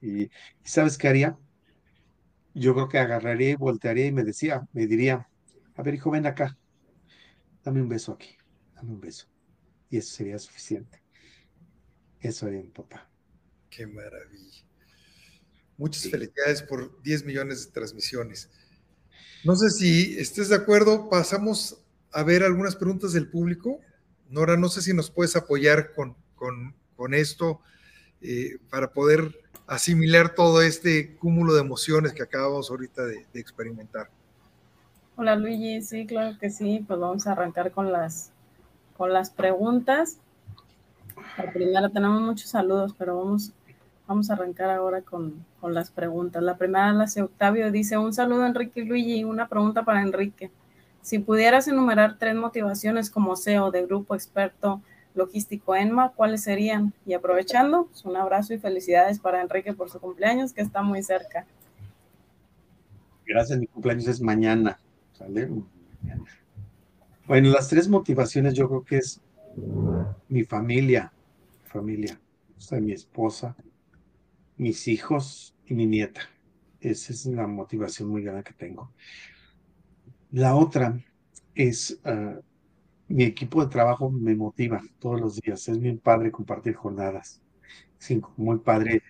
Y, 0.00 0.30
¿sabes 0.64 0.96
qué 0.96 1.08
haría? 1.08 1.38
Yo 2.54 2.74
creo 2.74 2.88
que 2.88 2.98
agarraría 2.98 3.50
y 3.50 3.54
voltearía 3.56 4.06
y 4.06 4.12
me 4.12 4.24
decía, 4.24 4.66
me 4.72 4.86
diría, 4.86 5.28
a 5.74 5.82
ver 5.82 5.94
hijo, 5.94 6.10
ven 6.10 6.26
acá. 6.26 6.56
dame 7.64 7.82
un 7.82 7.88
beso 7.88 8.12
aquí, 8.12 8.36
dame 8.74 8.92
un 8.92 9.00
beso. 9.00 9.26
Y 9.90 9.98
eso 9.98 10.14
sería 10.14 10.38
suficiente. 10.38 11.02
Eso 12.20 12.46
haría 12.46 12.62
mi 12.62 12.70
papá. 12.70 13.08
Qué 13.68 13.86
maravilla. 13.86 14.64
Muchas 15.76 16.08
felicidades 16.08 16.62
por 16.62 17.02
10 17.02 17.24
millones 17.24 17.66
de 17.66 17.72
transmisiones. 17.72 18.50
No 19.44 19.56
sé 19.56 19.70
si 19.70 20.18
estés 20.18 20.48
de 20.48 20.56
acuerdo, 20.56 21.08
pasamos 21.10 21.78
a 22.12 22.22
ver 22.22 22.42
algunas 22.42 22.76
preguntas 22.76 23.12
del 23.12 23.28
público. 23.28 23.80
Nora, 24.30 24.56
no 24.56 24.68
sé 24.68 24.80
si 24.82 24.94
nos 24.94 25.10
puedes 25.10 25.36
apoyar 25.36 25.92
con, 25.92 26.16
con, 26.96 27.14
esto 27.14 27.60
eh, 28.22 28.56
para 28.70 28.92
poder 28.92 29.34
asimilar 29.66 30.34
todo 30.34 30.62
este 30.62 31.16
cúmulo 31.16 31.54
de 31.54 31.60
emociones 31.60 32.12
que 32.12 32.22
acabamos 32.22 32.70
ahorita 32.70 33.04
de, 33.04 33.26
experimentar. 33.34 34.08
Hola 35.16 35.36
Luigi, 35.36 35.82
sí, 35.82 36.06
claro 36.06 36.38
que 36.38 36.50
sí, 36.50 36.84
pues 36.86 36.98
vamos 36.98 37.26
a 37.26 37.32
arrancar 37.32 37.70
con 37.72 37.92
las, 37.92 38.30
con 38.96 39.12
las 39.12 39.30
preguntas. 39.30 40.18
La 41.38 41.52
primera, 41.52 41.88
tenemos 41.88 42.22
muchos 42.22 42.50
saludos, 42.50 42.94
pero 42.98 43.18
vamos, 43.18 43.52
vamos 44.06 44.30
a 44.30 44.34
arrancar 44.34 44.70
ahora 44.70 45.02
con, 45.02 45.44
con 45.60 45.74
las 45.74 45.90
preguntas. 45.90 46.42
La 46.42 46.56
primera 46.56 46.92
la 46.92 47.04
hace 47.04 47.22
Octavio, 47.22 47.70
dice, 47.70 47.98
un 47.98 48.12
saludo 48.12 48.46
Enrique 48.46 48.80
y 48.80 48.84
Luigi, 48.84 49.24
una 49.24 49.48
pregunta 49.48 49.84
para 49.84 50.02
Enrique. 50.02 50.50
Si 51.02 51.18
pudieras 51.18 51.68
enumerar 51.68 52.18
tres 52.18 52.34
motivaciones 52.34 53.10
como 53.10 53.36
CEO 53.36 53.70
de 53.70 53.86
Grupo 53.86 54.14
Experto 54.14 54.80
Logístico 55.14 55.76
ENMA, 55.76 56.12
¿cuáles 56.12 56.42
serían? 56.42 56.92
Y 57.06 57.14
aprovechando, 57.14 57.86
pues, 57.86 58.04
un 58.04 58.16
abrazo 58.16 58.54
y 58.54 58.58
felicidades 58.58 59.20
para 59.20 59.40
Enrique 59.40 59.72
por 59.72 59.90
su 59.90 60.00
cumpleaños, 60.00 60.52
que 60.52 60.62
está 60.62 60.82
muy 60.82 61.02
cerca. 61.02 61.46
Gracias, 63.26 63.58
mi 63.58 63.66
cumpleaños 63.66 64.08
es 64.08 64.20
mañana. 64.20 64.78
Bueno, 67.26 67.50
las 67.50 67.68
tres 67.68 67.88
motivaciones 67.88 68.54
yo 68.54 68.68
creo 68.68 68.84
que 68.84 68.98
es 68.98 69.20
mi 70.28 70.42
familia, 70.44 71.12
familia, 71.64 72.20
o 72.56 72.60
sea, 72.60 72.80
mi 72.80 72.92
esposa, 72.92 73.54
mis 74.56 74.88
hijos 74.88 75.56
y 75.66 75.74
mi 75.74 75.86
nieta. 75.86 76.22
Esa 76.80 77.12
es 77.12 77.26
la 77.26 77.46
motivación 77.46 78.08
muy 78.08 78.22
grande 78.22 78.44
que 78.44 78.52
tengo. 78.52 78.92
La 80.30 80.54
otra 80.56 80.98
es 81.54 82.00
ah, 82.04 82.38
mi 83.08 83.24
equipo 83.24 83.64
de 83.64 83.70
trabajo 83.70 84.10
me 84.10 84.34
motiva 84.34 84.82
todos 84.98 85.20
los 85.20 85.40
días. 85.40 85.68
Es 85.68 85.78
muy 85.78 85.96
padre 85.96 86.30
compartir 86.30 86.74
jornadas. 86.74 87.40
Es 88.00 88.18
muy 88.36 88.58
padre 88.58 89.02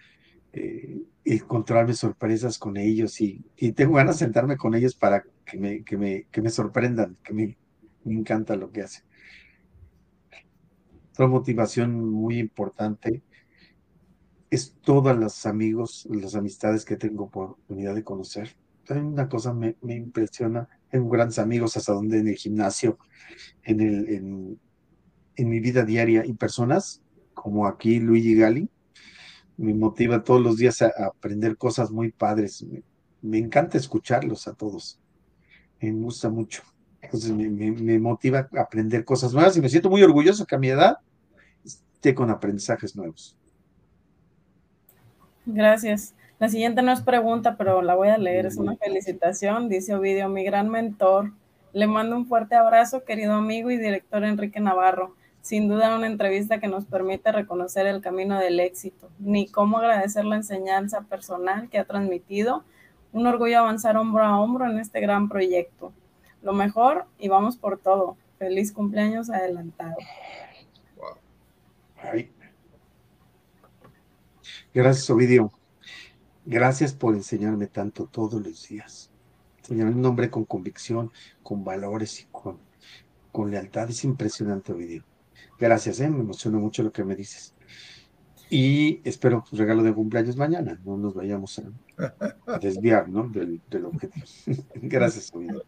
eh, 0.52 1.02
encontrarme 1.24 1.94
sorpresas 1.94 2.58
con 2.58 2.76
ellos 2.76 3.20
y, 3.20 3.44
tengo 3.72 3.94
ganas 3.94 4.18
de 4.18 4.26
sentarme 4.26 4.56
con 4.56 4.74
ellos 4.74 4.94
para 4.94 5.24
que 5.44 5.58
me, 5.58 5.82
que 5.82 5.96
me, 5.96 6.26
que 6.30 6.42
me 6.42 6.50
sorprendan, 6.50 7.16
que 7.24 7.32
me, 7.32 7.56
me 8.04 8.14
encanta 8.14 8.56
lo 8.56 8.70
que 8.70 8.82
hacen. 8.82 9.04
Otra 11.12 11.26
motivación 11.26 11.98
muy 12.10 12.38
importante 12.38 13.22
es 14.54 14.76
todas 14.82 15.16
los 15.16 15.46
amigos, 15.46 16.06
las 16.10 16.34
amistades 16.34 16.84
que 16.84 16.96
tengo 16.96 17.24
oportunidad 17.24 17.94
de 17.94 18.04
conocer. 18.04 18.56
Una 18.88 19.28
cosa 19.28 19.52
me, 19.52 19.76
me 19.80 19.94
impresiona 19.96 20.68
tengo 20.94 21.10
grandes 21.10 21.40
amigos 21.40 21.76
hasta 21.76 21.92
donde 21.92 22.20
en 22.20 22.28
el 22.28 22.36
gimnasio, 22.36 23.00
en, 23.64 23.80
el, 23.80 24.58
en, 25.36 25.48
mi 25.48 25.58
vida 25.58 25.84
diaria 25.84 26.24
y 26.24 26.34
personas 26.34 27.02
como 27.34 27.66
aquí 27.66 27.98
Luigi 27.98 28.36
Gali, 28.36 28.68
me 29.56 29.74
motiva 29.74 30.22
todos 30.22 30.40
los 30.40 30.56
días 30.56 30.82
a, 30.82 30.92
aprender 31.04 31.56
cosas 31.56 31.90
muy 31.90 32.12
padres. 32.12 32.64
Me, 33.22 33.38
encanta 33.38 33.76
escucharlos 33.76 34.46
a 34.46 34.54
todos. 34.54 35.00
Me 35.80 35.90
gusta 35.90 36.30
mucho. 36.30 36.62
Entonces 37.02 37.32
me, 37.32 37.50
me, 37.50 37.98
motiva 37.98 38.48
a 38.56 38.60
aprender 38.60 39.04
cosas 39.04 39.34
nuevas 39.34 39.56
y 39.56 39.60
me 39.60 39.68
siento 39.68 39.90
muy 39.90 40.04
orgulloso 40.04 40.46
que 40.46 40.54
a 40.54 40.60
mi 40.60 40.68
edad 40.68 40.98
esté 41.64 42.14
con 42.14 42.30
aprendizajes 42.30 42.94
nuevos. 42.94 43.36
Gracias. 45.46 46.14
La 46.38 46.48
siguiente 46.48 46.82
no 46.82 46.92
es 46.92 47.02
pregunta, 47.02 47.56
pero 47.56 47.82
la 47.82 47.94
voy 47.94 48.08
a 48.08 48.18
leer. 48.18 48.46
Es 48.46 48.56
una 48.56 48.76
felicitación. 48.76 49.68
Dice 49.68 49.94
Ovidio, 49.94 50.28
mi 50.28 50.44
gran 50.44 50.68
mentor. 50.68 51.32
Le 51.72 51.86
mando 51.86 52.16
un 52.16 52.26
fuerte 52.26 52.54
abrazo, 52.54 53.04
querido 53.04 53.34
amigo 53.34 53.70
y 53.70 53.76
director 53.76 54.24
Enrique 54.24 54.60
Navarro. 54.60 55.14
Sin 55.42 55.68
duda 55.68 55.94
una 55.94 56.06
entrevista 56.06 56.58
que 56.58 56.68
nos 56.68 56.86
permite 56.86 57.30
reconocer 57.30 57.86
el 57.86 58.00
camino 58.00 58.38
del 58.38 58.60
éxito, 58.60 59.10
ni 59.18 59.46
cómo 59.46 59.78
agradecer 59.78 60.24
la 60.24 60.36
enseñanza 60.36 61.02
personal 61.02 61.68
que 61.68 61.78
ha 61.78 61.84
transmitido. 61.84 62.64
Un 63.12 63.26
orgullo 63.26 63.58
avanzar 63.58 63.96
hombro 63.96 64.24
a 64.24 64.40
hombro 64.40 64.64
en 64.70 64.78
este 64.78 65.00
gran 65.00 65.28
proyecto. 65.28 65.92
Lo 66.42 66.52
mejor 66.52 67.06
y 67.18 67.28
vamos 67.28 67.56
por 67.56 67.78
todo. 67.78 68.16
Feliz 68.38 68.72
cumpleaños 68.72 69.28
adelantado. 69.28 69.96
Gracias, 74.74 75.08
Ovidio. 75.08 75.52
Gracias 76.44 76.92
por 76.92 77.14
enseñarme 77.14 77.68
tanto 77.68 78.06
todos 78.06 78.44
los 78.44 78.68
días. 78.68 79.08
Enseñarme 79.58 79.94
un 79.94 80.04
hombre 80.04 80.30
con 80.30 80.44
convicción, 80.44 81.12
con 81.44 81.62
valores 81.62 82.20
y 82.20 82.24
con, 82.32 82.58
con 83.30 83.52
lealtad. 83.52 83.88
Es 83.88 84.02
impresionante 84.02 84.74
día. 84.74 85.04
Gracias, 85.60 86.00
¿eh? 86.00 86.08
me 86.10 86.18
emociona 86.18 86.58
mucho 86.58 86.82
lo 86.82 86.90
que 86.90 87.04
me 87.04 87.14
dices. 87.14 87.54
Y 88.50 89.00
espero 89.04 89.44
tu 89.48 89.56
regalo 89.56 89.84
de 89.84 89.94
cumpleaños 89.94 90.36
mañana. 90.36 90.76
No 90.84 90.96
nos 90.96 91.14
vayamos 91.14 91.60
a, 91.60 92.58
desviar 92.60 93.08
¿no? 93.08 93.28
del, 93.28 93.60
objetivo. 93.84 94.26
Gracias, 94.74 95.32
Ovidio. 95.32 95.64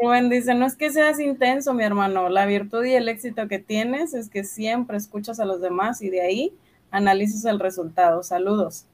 Rubén 0.00 0.30
dice, 0.30 0.52
no 0.54 0.66
es 0.66 0.74
que 0.74 0.90
seas 0.90 1.20
intenso, 1.20 1.72
mi 1.74 1.84
hermano. 1.84 2.28
La 2.28 2.44
virtud 2.44 2.84
y 2.84 2.94
el 2.94 3.08
éxito 3.08 3.46
que 3.46 3.60
tienes 3.60 4.14
es 4.14 4.28
que 4.28 4.42
siempre 4.42 4.96
escuchas 4.96 5.38
a 5.38 5.44
los 5.44 5.60
demás 5.60 6.02
y 6.02 6.10
de 6.10 6.20
ahí 6.20 6.52
analizas 6.94 7.44
el 7.44 7.58
resultado. 7.58 8.22
Saludos. 8.22 8.86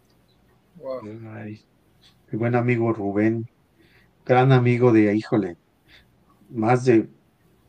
Mi 2.33 2.39
buen 2.39 2.55
amigo 2.55 2.93
Rubén, 2.95 3.47
gran 4.25 4.53
amigo 4.53 4.91
de, 4.93 5.15
híjole, 5.15 5.57
más 6.49 6.87
de 6.87 7.09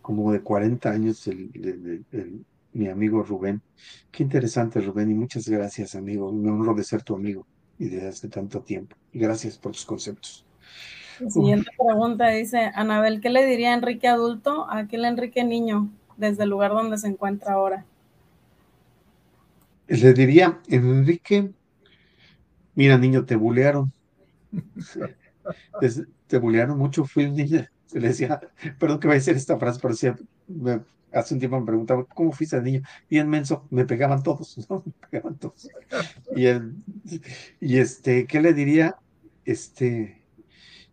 como 0.01 0.31
de 0.31 0.41
40 0.41 0.89
años 0.89 1.29
mi 2.73 2.87
amigo 2.87 3.23
Rubén. 3.23 3.61
Qué 4.09 4.23
interesante, 4.23 4.79
Rubén, 4.79 5.11
y 5.11 5.13
muchas 5.13 5.49
gracias, 5.49 5.95
amigo. 5.95 6.31
Me 6.31 6.49
honro 6.49 6.73
de 6.73 6.85
ser 6.85 7.03
tu 7.03 7.15
amigo 7.15 7.45
y 7.77 7.89
de 7.89 8.07
hace 8.07 8.29
tanto 8.29 8.61
tiempo. 8.61 8.95
Gracias 9.11 9.57
por 9.57 9.73
tus 9.73 9.85
conceptos. 9.85 10.45
La 11.19 11.29
siguiente 11.29 11.69
pregunta 11.77 12.29
dice, 12.29 12.71
Anabel, 12.73 13.19
¿qué 13.19 13.29
le 13.29 13.45
diría 13.45 13.73
Enrique 13.73 14.07
adulto 14.07 14.69
a 14.69 14.79
aquel 14.79 15.03
Enrique 15.03 15.43
niño 15.43 15.89
desde 16.15 16.43
el 16.43 16.49
lugar 16.49 16.71
donde 16.71 16.97
se 16.97 17.07
encuentra 17.07 17.53
ahora? 17.53 17.85
Le 19.91 20.13
diría, 20.13 20.61
Enrique, 20.69 21.51
Mira, 22.75 22.97
niño, 22.97 23.25
te 23.25 23.35
bulearon. 23.35 23.91
te 26.27 26.37
bulearon 26.37 26.77
mucho, 26.77 27.05
fui 27.05 27.25
un 27.25 27.35
niño. 27.35 27.65
Le 27.93 28.07
decía, 28.07 28.39
perdón 28.79 28.99
que 28.99 29.07
vaya 29.07 29.17
a 29.17 29.19
decir 29.19 29.35
esta 29.35 29.59
frase, 29.59 29.79
pero 29.81 29.93
decía, 29.93 30.15
hace 31.11 31.33
un 31.33 31.39
tiempo 31.39 31.59
me 31.59 31.65
preguntaba, 31.65 32.05
¿cómo 32.05 32.31
fuiste 32.31 32.55
de 32.55 32.63
niño? 32.63 32.81
Bien 33.09 33.27
menso, 33.29 33.67
me 33.69 33.85
pegaban 33.85 34.23
todos, 34.23 34.57
¿no? 34.69 34.83
Me 34.85 35.07
pegaban 35.09 35.37
todos. 35.37 35.69
Y, 36.35 36.45
y 37.59 37.77
este, 37.77 38.25
¿qué 38.27 38.41
le 38.41 38.53
diría? 38.53 38.95
Este, 39.43 40.23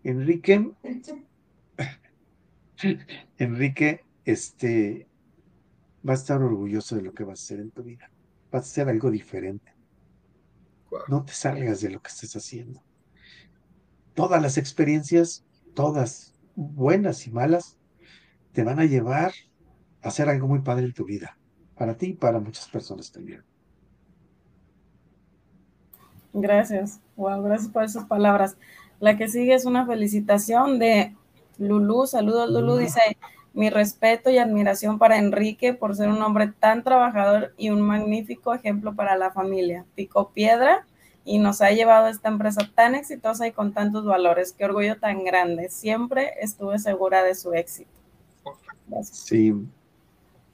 Enrique, 0.02 0.72
Enrique, 3.38 4.04
este, 4.24 5.06
va 6.06 6.12
a 6.12 6.16
estar 6.16 6.42
orgulloso 6.42 6.96
de 6.96 7.02
lo 7.02 7.12
que 7.12 7.24
va 7.24 7.30
a 7.30 7.34
hacer 7.34 7.60
en 7.60 7.70
tu 7.70 7.84
vida. 7.84 8.10
Va 8.52 8.60
a 8.60 8.62
ser 8.62 8.88
algo 8.88 9.10
diferente. 9.10 9.74
No 11.08 11.24
te 11.24 11.32
salgas 11.32 11.80
de 11.80 11.90
lo 11.90 12.00
que 12.00 12.08
estés 12.08 12.34
haciendo. 12.34 12.82
Todas 14.14 14.40
las 14.42 14.56
experiencias, 14.58 15.44
todas 15.74 16.34
buenas 16.54 17.26
y 17.26 17.30
malas, 17.30 17.78
te 18.52 18.64
van 18.64 18.80
a 18.80 18.84
llevar 18.84 19.32
a 20.02 20.08
hacer 20.08 20.28
algo 20.28 20.48
muy 20.48 20.60
padre 20.60 20.86
en 20.86 20.92
tu 20.92 21.04
vida, 21.04 21.38
para 21.76 21.96
ti 21.96 22.06
y 22.06 22.14
para 22.14 22.40
muchas 22.40 22.68
personas 22.68 23.12
también. 23.12 23.44
Gracias, 26.32 27.00
wow, 27.16 27.42
gracias 27.42 27.70
por 27.70 27.84
esas 27.84 28.04
palabras. 28.06 28.56
La 29.00 29.16
que 29.16 29.28
sigue 29.28 29.54
es 29.54 29.64
una 29.64 29.86
felicitación 29.86 30.78
de 30.78 31.16
Lulu. 31.58 32.06
Saludos, 32.06 32.50
Lulu. 32.50 32.76
Dice: 32.76 33.00
Mi 33.58 33.70
respeto 33.70 34.30
y 34.30 34.38
admiración 34.38 35.00
para 35.00 35.18
Enrique 35.18 35.74
por 35.74 35.96
ser 35.96 36.10
un 36.10 36.22
hombre 36.22 36.46
tan 36.60 36.84
trabajador 36.84 37.54
y 37.58 37.70
un 37.70 37.80
magnífico 37.80 38.54
ejemplo 38.54 38.94
para 38.94 39.16
la 39.16 39.32
familia. 39.32 39.84
Pico 39.96 40.30
piedra 40.30 40.86
y 41.24 41.40
nos 41.40 41.60
ha 41.60 41.72
llevado 41.72 42.06
a 42.06 42.10
esta 42.10 42.28
empresa 42.28 42.70
tan 42.76 42.94
exitosa 42.94 43.48
y 43.48 43.50
con 43.50 43.72
tantos 43.72 44.04
valores. 44.04 44.52
Qué 44.52 44.64
orgullo 44.64 45.00
tan 45.00 45.24
grande. 45.24 45.70
Siempre 45.70 46.34
estuve 46.40 46.78
segura 46.78 47.24
de 47.24 47.34
su 47.34 47.52
éxito. 47.52 47.90
Sí, 49.02 49.52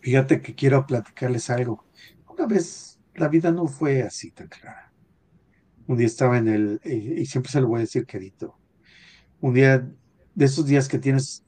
fíjate 0.01 0.41
que 0.41 0.55
quiero 0.55 0.87
platicarles 0.87 1.51
algo. 1.51 1.85
Una 2.27 2.47
vez 2.47 2.99
la 3.17 3.29
vida 3.29 3.53
no 3.53 3.67
fue 3.67 4.03
así 4.03 4.31
tan 4.31 4.49
clara. 4.49 4.91
Un 5.87 5.99
día 5.99 6.07
estaba 6.07 6.39
en 6.39 6.49
el, 6.49 6.81
y 6.83 7.27
siempre 7.27 7.53
se 7.53 7.61
lo 7.61 7.69
voy 7.69 7.81
a 7.81 7.81
decir 7.81 8.07
querido, 8.07 8.57
un 9.43 9.53
día 9.53 9.87
de 10.35 10.45
esos 10.47 10.65
días 10.65 10.89
que 10.89 10.99
tienes 10.99 11.44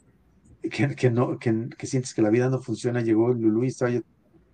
que, 0.70 1.10
no, 1.10 1.38
que, 1.38 1.86
sientes 1.86 2.14
que 2.14 2.22
la 2.22 2.30
vida 2.30 2.48
no 2.48 2.60
funciona, 2.60 3.00
llegó 3.00 3.32
Lulú 3.32 3.64
y 3.64 3.68
estaba 3.68 3.90
yo 3.90 4.00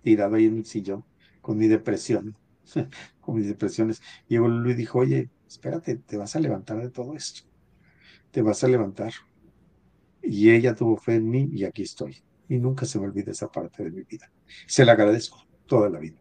tirado 0.01 0.35
ahí 0.35 0.45
en 0.45 0.57
el 0.57 0.65
sillón 0.65 1.03
con 1.41 1.57
mi 1.57 1.67
depresión, 1.67 2.35
con 3.21 3.35
mis 3.35 3.47
depresiones. 3.47 4.01
Llegó 4.27 4.47
Lulú 4.47 4.71
y 4.71 4.75
dijo, 4.75 4.99
oye, 4.99 5.29
espérate, 5.47 5.95
te 5.95 6.17
vas 6.17 6.35
a 6.35 6.39
levantar 6.39 6.81
de 6.81 6.89
todo 6.89 7.15
esto, 7.15 7.41
te 8.31 8.41
vas 8.41 8.63
a 8.63 8.67
levantar. 8.67 9.13
Y 10.21 10.51
ella 10.51 10.73
tuvo 10.73 10.97
fe 10.97 11.15
en 11.15 11.29
mí 11.29 11.49
y 11.51 11.65
aquí 11.65 11.83
estoy. 11.83 12.23
Y 12.47 12.57
nunca 12.57 12.85
se 12.85 12.99
me 12.99 13.05
olvida 13.05 13.31
esa 13.31 13.51
parte 13.51 13.83
de 13.83 13.91
mi 13.91 14.03
vida. 14.03 14.31
Se 14.67 14.85
la 14.85 14.93
agradezco 14.93 15.45
toda 15.65 15.89
la 15.89 15.99
vida. 15.99 16.17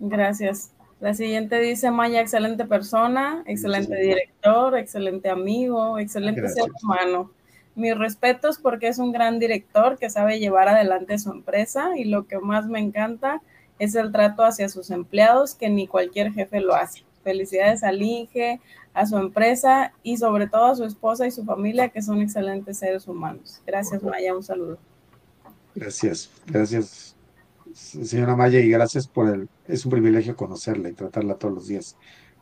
Gracias. 0.00 0.72
La 1.00 1.14
siguiente 1.14 1.58
dice 1.60 1.90
Maya, 1.90 2.20
excelente 2.20 2.66
persona, 2.66 3.42
excelente 3.46 3.96
director, 3.96 4.76
excelente 4.76 5.30
amigo, 5.30 5.98
excelente 5.98 6.46
ser 6.48 6.70
humano. 6.82 7.30
Mis 7.74 7.96
respetos 7.96 8.58
porque 8.58 8.88
es 8.88 8.98
un 8.98 9.12
gran 9.12 9.38
director 9.38 9.98
que 9.98 10.10
sabe 10.10 10.38
llevar 10.38 10.68
adelante 10.68 11.18
su 11.18 11.30
empresa 11.30 11.96
y 11.96 12.04
lo 12.04 12.26
que 12.26 12.38
más 12.38 12.66
me 12.66 12.80
encanta 12.80 13.40
es 13.78 13.94
el 13.94 14.12
trato 14.12 14.44
hacia 14.44 14.68
sus 14.68 14.90
empleados 14.90 15.54
que 15.54 15.70
ni 15.70 15.86
cualquier 15.86 16.32
jefe 16.32 16.60
lo 16.60 16.74
hace. 16.74 17.04
Felicidades 17.22 17.82
al 17.82 18.02
Inge, 18.02 18.60
a 18.92 19.06
su 19.06 19.16
empresa 19.16 19.92
y 20.02 20.16
sobre 20.16 20.48
todo 20.48 20.66
a 20.66 20.74
su 20.74 20.84
esposa 20.84 21.26
y 21.26 21.30
su 21.30 21.44
familia 21.44 21.88
que 21.88 22.02
son 22.02 22.20
excelentes 22.20 22.78
seres 22.78 23.06
humanos. 23.08 23.62
Gracias 23.66 24.02
Maya, 24.02 24.34
un 24.34 24.42
saludo. 24.42 24.78
Gracias, 25.74 26.30
gracias 26.46 27.14
señora 27.74 28.36
Maya, 28.36 28.60
y 28.60 28.68
gracias 28.68 29.06
por 29.06 29.28
el, 29.28 29.48
es 29.66 29.84
un 29.84 29.92
privilegio 29.92 30.36
conocerla 30.36 30.88
y 30.88 30.92
tratarla 30.92 31.36
todos 31.36 31.54
los 31.54 31.66
días. 31.66 31.96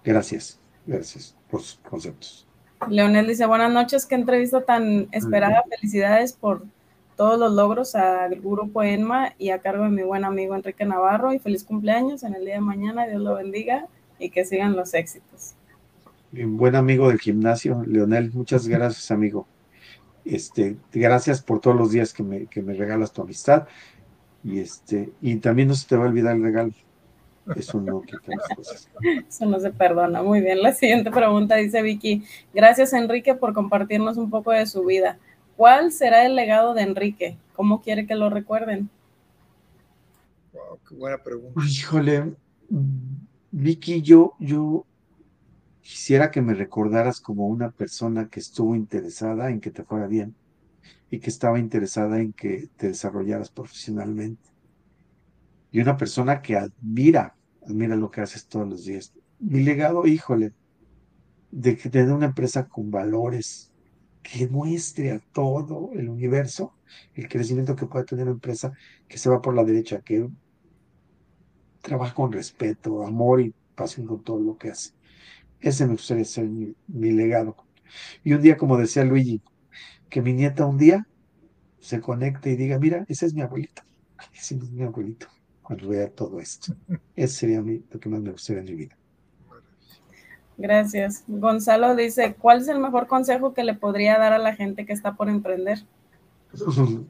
Gracias, 0.05 0.59
gracias 0.87 1.37
por 1.51 1.62
sus 1.62 1.79
conceptos. 1.79 2.47
Leonel 2.89 3.26
dice, 3.26 3.47
buenas 3.47 3.72
noches, 3.72 4.07
qué 4.07 4.14
entrevista 4.14 4.62
tan 4.62 5.09
esperada, 5.11 5.64
felicidades 5.68 6.33
por 6.33 6.62
todos 7.16 7.39
los 7.39 7.53
logros 7.53 7.95
al 7.97 8.37
grupo 8.37 8.83
ENMA 8.83 9.35
y 9.39 9.51
a 9.51 9.59
cargo 9.59 9.85
de 9.85 9.91
mi 9.91 10.03
buen 10.03 10.24
amigo 10.24 10.55
Enrique 10.55 10.85
Navarro 10.85 11.33
y 11.33 11.41
feliz 11.41 11.64
cumpleaños 11.64 12.22
en 12.22 12.35
el 12.35 12.45
día 12.45 12.55
de 12.55 12.61
mañana, 12.61 13.07
Dios 13.07 13.20
lo 13.20 13.35
bendiga 13.35 13.87
y 14.18 14.31
que 14.31 14.45
sigan 14.45 14.76
los 14.76 14.95
éxitos. 14.95 15.55
Buen 16.31 16.76
amigo 16.76 17.09
del 17.09 17.18
gimnasio, 17.18 17.83
Leonel, 17.87 18.31
muchas 18.33 18.68
gracias 18.68 19.11
amigo. 19.11 19.47
Este, 20.24 20.76
gracias 20.93 21.43
por 21.43 21.61
todos 21.61 21.76
los 21.76 21.91
días 21.91 22.12
que 22.12 22.22
me, 22.22 22.47
que 22.47 22.62
me 22.62 22.74
regalas 22.74 23.12
tu 23.12 23.22
amistad 23.22 23.66
y 24.45 24.61
este, 24.61 25.11
y 25.20 25.37
también 25.37 25.68
no 25.68 25.74
se 25.74 25.89
te 25.89 25.97
va 25.97 26.05
a 26.05 26.09
olvidar 26.09 26.37
el 26.37 26.43
regalo. 26.43 26.72
Eso 27.57 27.80
no 27.80 28.03
Eso 29.28 29.46
no 29.46 29.61
se 29.61 29.70
perdona. 29.70 30.22
Muy 30.22 30.40
bien. 30.40 30.62
La 30.62 30.72
siguiente 30.72 31.11
pregunta 31.11 31.57
dice 31.57 31.82
Vicky. 31.82 32.24
Gracias, 32.53 32.92
Enrique, 32.92 33.34
por 33.34 33.53
compartirnos 33.53 34.16
un 34.16 34.30
poco 34.30 34.53
de 34.53 34.66
su 34.66 34.84
vida. 34.84 35.18
¿Cuál 35.57 35.92
será 35.92 36.24
el 36.24 36.36
legado 36.36 36.74
de 36.74 36.82
Enrique? 36.82 37.36
¿Cómo 37.55 37.82
quiere 37.82 38.07
que 38.07 38.14
lo 38.14 38.30
recuerden? 38.30 38.88
Wow, 40.53 40.78
qué 40.88 40.94
buena 40.94 41.18
pregunta. 41.18 41.61
Híjole, 41.68 42.34
Vicky, 43.51 44.03
yo, 44.03 44.34
yo 44.38 44.84
quisiera 45.80 46.30
que 46.30 46.42
me 46.42 46.55
recordaras 46.55 47.20
como 47.20 47.46
una 47.46 47.70
persona 47.70 48.28
que 48.28 48.40
estuvo 48.40 48.76
interesada 48.76 49.51
en 49.51 49.61
que 49.61 49.70
te 49.70 49.84
fuera 49.84 50.07
bien 50.07 50.34
y 51.11 51.18
que 51.18 51.30
estaba 51.30 51.59
interesada 51.59 52.20
en 52.20 52.32
que 52.32 52.68
te 52.76 52.88
desarrollaras 52.88 53.51
profesionalmente. 53.51 54.51
Y 55.70 55.80
una 55.80 55.96
persona 55.96 56.42
que 56.42 56.57
admira, 56.57 57.34
admira 57.69 57.97
lo 57.97 58.11
que 58.11 58.21
haces 58.21 58.47
todos 58.47 58.69
los 58.69 58.85
días. 58.85 59.12
Mi 59.39 59.62
legado, 59.62 60.07
híjole, 60.07 60.53
de 61.51 61.77
que 61.77 61.91
tener 61.91 62.12
una 62.12 62.27
empresa 62.27 62.69
con 62.69 62.91
valores 62.91 63.71
que 64.23 64.49
muestre 64.49 65.12
a 65.12 65.21
todo 65.33 65.91
el 65.95 66.09
universo 66.09 66.75
el 67.14 67.29
crecimiento 67.29 67.77
que 67.77 67.87
puede 67.87 68.05
tener 68.05 68.25
una 68.25 68.33
empresa 68.33 68.73
que 69.07 69.19
se 69.19 69.29
va 69.29 69.41
por 69.41 69.55
la 69.55 69.64
derecha, 69.64 70.01
que 70.01 70.29
trabaja 71.83 72.14
con 72.14 72.33
respeto, 72.33 73.07
amor 73.07 73.41
y 73.41 73.55
pasión 73.75 74.07
con 74.07 74.23
todo 74.23 74.41
lo 74.41 74.57
que 74.57 74.71
hace. 74.71 74.93
Ese 75.61 75.87
me 75.87 75.93
gustaría 75.93 76.25
ser 76.25 76.49
mi, 76.49 76.75
mi 76.87 77.12
legado. 77.12 77.57
Y 78.23 78.33
un 78.33 78.43
día, 78.43 78.57
como 78.57 78.77
decía 78.77 79.05
Luigi, 79.05 79.43
que 80.09 80.23
mi 80.23 80.33
nieta 80.33 80.66
un 80.66 80.79
día 80.79 81.07
se 81.79 82.01
conecte 82.01 82.51
y 82.51 82.57
diga, 82.57 82.79
mira, 82.79 83.05
ese 83.09 83.27
es 83.27 83.35
mi 83.35 83.43
abuelito. 83.43 83.83
Ese 84.35 84.57
es 84.57 84.71
mi 84.71 84.83
abuelito. 84.83 85.27
Cuando 85.69 85.89
vea 85.89 86.09
todo 86.09 86.41
esto. 86.41 86.75
Ese 87.14 87.35
sería 87.35 87.61
lo 87.61 88.01
que 88.01 88.09
más 88.09 88.23
me 88.23 88.31
gustaría 88.31 88.62
en 88.62 88.69
mi 88.69 88.75
vida. 88.75 88.97
Gracias. 90.57 91.25
Gonzalo 91.29 91.95
dice, 91.95 92.37
¿cuál 92.39 92.62
es 92.62 92.69
el 92.69 92.79
mejor 92.79 93.07
consejo 93.07 93.53
que 93.53 93.64
le 93.64 93.75
podría 93.75 94.19
dar 94.19 94.33
a 94.33 94.39
la 94.39 94.57
gente 94.57 94.87
que 94.87 94.95
está 94.95 95.14
por 95.14 95.29
emprender? 95.29 95.85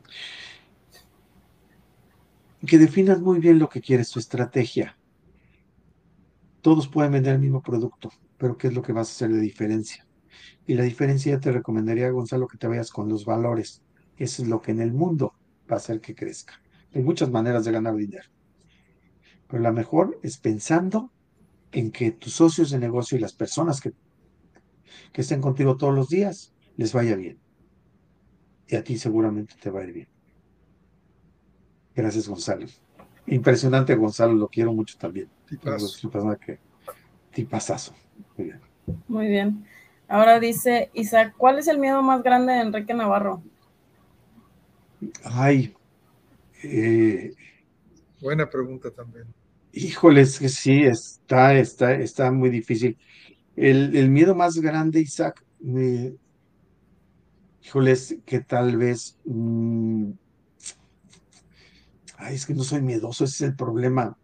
que 2.67 2.79
definas 2.79 3.21
muy 3.21 3.39
bien 3.39 3.61
lo 3.61 3.69
que 3.69 3.81
quieres, 3.81 4.11
tu 4.11 4.19
estrategia. 4.19 4.99
Todos 6.61 6.89
pueden 6.89 7.13
vender 7.13 7.35
el 7.35 7.41
mismo 7.41 7.63
producto, 7.63 8.11
pero 8.39 8.59
¿qué 8.59 8.67
es 8.67 8.75
lo 8.75 8.83
que 8.83 8.93
vas 8.93 9.09
a 9.09 9.13
hacer 9.13 9.31
de 9.31 9.41
diferencia? 9.41 10.05
Y 10.67 10.75
la 10.75 10.83
diferencia 10.83 11.39
te 11.39 11.53
recomendaría, 11.53 12.11
Gonzalo, 12.11 12.49
que 12.49 12.59
te 12.59 12.67
vayas 12.67 12.91
con 12.91 13.09
los 13.09 13.25
valores. 13.25 13.85
Eso 14.17 14.43
es 14.43 14.49
lo 14.49 14.61
que 14.61 14.73
en 14.73 14.81
el 14.81 14.93
mundo 14.93 15.35
va 15.71 15.75
a 15.75 15.79
hacer 15.79 16.01
que 16.01 16.17
crezca. 16.17 16.61
Hay 16.93 17.05
muchas 17.05 17.31
maneras 17.31 17.65
de 17.65 17.71
ganar 17.71 17.95
dinero. 17.95 18.29
Pero 19.49 19.63
la 19.63 19.73
mejor 19.73 20.19
es 20.23 20.39
pensando 20.39 21.11
en 21.73 21.91
que 21.91 22.13
tus 22.13 22.35
socios 22.35 22.71
de 22.71 22.79
negocio 22.79 23.17
y 23.17 23.21
las 23.21 23.33
personas 23.33 23.81
que, 23.81 23.93
que 25.13 25.23
estén 25.23 25.41
contigo 25.41 25.77
todos 25.77 25.95
los 25.95 26.09
días 26.09 26.53
les 26.77 26.93
vaya 26.93 27.17
bien. 27.17 27.39
Y 28.69 28.77
a 28.77 28.85
ti 28.85 28.99
seguramente 28.99 29.55
te 29.61 29.71
va 29.71 29.81
a 29.81 29.85
ir 29.85 29.93
bien. 29.93 30.09
Gracias, 31.95 32.29
Gonzalo. 32.29 32.67
Impresionante, 33.27 33.95
Gonzalo, 33.95 34.35
lo 34.35 34.49
quiero 34.49 34.73
mucho 34.73 34.97
también. 34.99 35.29
Tipazo. 35.49 36.11
que 36.39 36.59
tipazazo. 37.33 37.95
Muy 38.37 38.47
bien. 38.47 38.61
Muy 39.09 39.27
bien. 39.29 39.67
Ahora 40.07 40.41
dice 40.41 40.91
Isaac, 40.95 41.35
¿cuál 41.37 41.59
es 41.59 41.69
el 41.69 41.79
miedo 41.79 42.03
más 42.03 42.23
grande 42.23 42.53
de 42.55 42.61
Enrique 42.61 42.95
Navarro? 42.95 43.43
Ay. 45.25 45.75
Eh, 46.63 47.33
Buena 48.21 48.49
pregunta 48.49 48.91
también. 48.91 49.27
Híjoles, 49.81 50.41
que 50.41 50.49
sí, 50.49 50.83
está, 50.83 51.55
está, 51.55 51.95
está 51.95 52.33
muy 52.33 52.51
difícil. 52.51 52.99
El, 53.55 54.11
miedo 54.11 54.35
más 54.35 54.57
grande, 54.57 55.01
Isaac, 55.01 55.45
híjoles, 57.63 58.17
que 58.27 58.41
tal 58.41 58.77
vez. 58.77 59.17
Mm, 59.25 60.11
ay, 62.17 62.35
es 62.35 62.45
que 62.45 62.55
no 62.55 62.65
soy 62.65 62.83
miedoso, 62.83 63.25
ese 63.25 63.35
es 63.35 63.51
el 63.51 63.57
problema. 63.57 64.19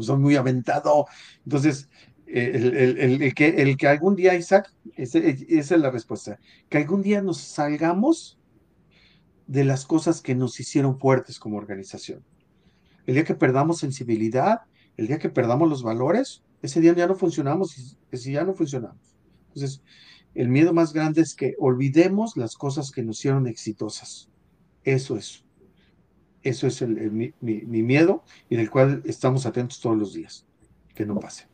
Soy 0.00 0.16
muy 0.18 0.34
aventado. 0.34 1.06
Entonces, 1.44 1.88
el, 2.26 3.32
que, 3.36 3.48
el 3.50 3.76
que 3.76 3.86
algún 3.86 4.16
día, 4.16 4.34
Isaac, 4.34 4.72
esa 4.96 5.18
es 5.20 5.70
la 5.70 5.92
respuesta, 5.92 6.40
que 6.68 6.78
algún 6.78 7.02
día 7.02 7.22
nos 7.22 7.38
salgamos 7.38 8.36
de 9.46 9.64
las 9.64 9.86
cosas 9.86 10.20
que 10.20 10.34
nos 10.34 10.58
hicieron 10.58 10.98
fuertes 10.98 11.38
como 11.38 11.56
organización. 11.56 12.24
El 13.06 13.14
día 13.14 13.24
que 13.24 13.36
perdamos 13.36 13.78
sensibilidad, 13.78 14.62
el 14.98 15.06
día 15.06 15.18
que 15.18 15.30
perdamos 15.30 15.70
los 15.70 15.82
valores, 15.82 16.42
ese 16.60 16.80
día 16.80 16.92
ya 16.92 17.06
no 17.06 17.14
funcionamos 17.14 17.96
y 18.12 18.32
ya 18.32 18.44
no 18.44 18.52
funcionamos. 18.52 19.16
Entonces, 19.48 19.80
el 20.34 20.48
miedo 20.48 20.74
más 20.74 20.92
grande 20.92 21.22
es 21.22 21.34
que 21.34 21.54
olvidemos 21.58 22.36
las 22.36 22.56
cosas 22.56 22.90
que 22.90 23.02
nos 23.02 23.18
hicieron 23.18 23.46
exitosas. 23.46 24.28
Eso 24.84 25.16
es. 25.16 25.44
Eso 26.42 26.66
es 26.66 26.82
mi, 26.82 27.32
mi 27.40 27.82
miedo 27.82 28.22
y 28.50 28.56
del 28.56 28.70
cual 28.70 29.02
estamos 29.06 29.46
atentos 29.46 29.80
todos 29.80 29.96
los 29.96 30.12
días. 30.12 30.44
Que 30.94 31.06
no 31.06 31.18
pase. 31.18 31.46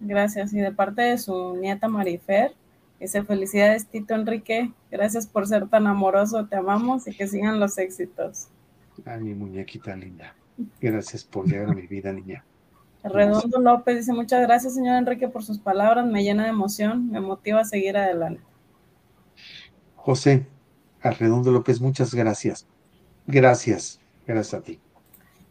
Gracias. 0.00 0.52
Y 0.52 0.58
de 0.58 0.72
parte 0.72 1.02
de 1.02 1.18
su 1.18 1.56
nieta 1.56 1.88
Marifer, 1.88 2.54
dice 2.98 3.22
felicidades 3.22 3.86
Tito 3.86 4.14
Enrique, 4.14 4.72
gracias 4.90 5.26
por 5.26 5.46
ser 5.46 5.68
tan 5.68 5.86
amoroso, 5.86 6.46
te 6.46 6.56
amamos 6.56 7.06
y 7.06 7.16
que 7.16 7.28
sigan 7.28 7.60
los 7.60 7.78
éxitos. 7.78 8.48
Ay, 9.04 9.20
mi 9.22 9.34
muñequita 9.34 9.94
linda. 9.94 10.34
Gracias 10.80 11.22
por 11.22 11.46
llegar 11.46 11.70
a 11.70 11.74
mi 11.74 11.86
vida, 11.86 12.12
niña. 12.12 12.44
Redondo 13.04 13.60
López 13.60 13.96
dice 13.96 14.12
muchas 14.12 14.42
gracias, 14.42 14.74
señor 14.74 14.96
Enrique, 14.96 15.28
por 15.28 15.44
sus 15.44 15.58
palabras, 15.58 16.06
me 16.06 16.22
llena 16.22 16.44
de 16.44 16.50
emoción, 16.50 17.10
me 17.10 17.20
motiva 17.20 17.60
a 17.60 17.64
seguir 17.64 17.96
adelante. 17.96 18.42
José 19.94 20.46
Arredondo 21.00 21.52
López, 21.52 21.80
muchas 21.80 22.14
gracias. 22.14 22.66
Gracias, 23.26 24.00
gracias 24.26 24.60
a 24.60 24.64
ti. 24.64 24.80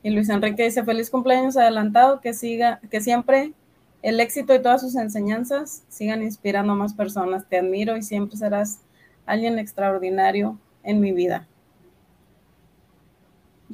Y 0.03 0.09
Luis 0.09 0.29
Enrique 0.29 0.63
dice 0.63 0.83
feliz 0.83 1.09
cumpleaños 1.09 1.57
adelantado, 1.57 2.21
que 2.21 2.33
siga, 2.33 2.79
que 2.89 3.01
siempre 3.01 3.53
el 4.01 4.19
éxito 4.19 4.53
y 4.53 4.61
todas 4.61 4.81
sus 4.81 4.95
enseñanzas 4.95 5.83
sigan 5.89 6.21
inspirando 6.21 6.73
a 6.73 6.75
más 6.75 6.93
personas. 6.93 7.47
Te 7.47 7.57
admiro 7.57 7.97
y 7.97 8.03
siempre 8.03 8.37
serás 8.37 8.79
alguien 9.25 9.59
extraordinario 9.59 10.57
en 10.83 10.99
mi 10.99 11.11
vida. 11.11 11.47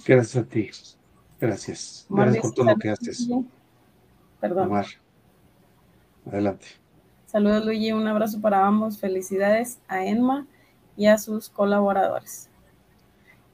Gracias 0.05 0.43
a 0.43 0.47
ti. 0.47 0.69
Gracias. 1.39 2.07
Gracias 2.09 2.41
por 2.41 2.53
todo 2.53 2.65
lo 2.65 2.75
que 2.77 2.89
haces. 2.89 3.29
Perdón. 4.43 4.67
Omar. 4.67 4.87
Adelante. 6.27 6.67
Saludos, 7.27 7.63
Luigi. 7.63 7.93
Un 7.93 8.05
abrazo 8.09 8.41
para 8.41 8.67
ambos. 8.67 8.99
Felicidades 8.99 9.79
a 9.87 10.05
Enma 10.05 10.45
y 10.97 11.05
a 11.05 11.17
sus 11.17 11.47
colaboradores. 11.47 12.49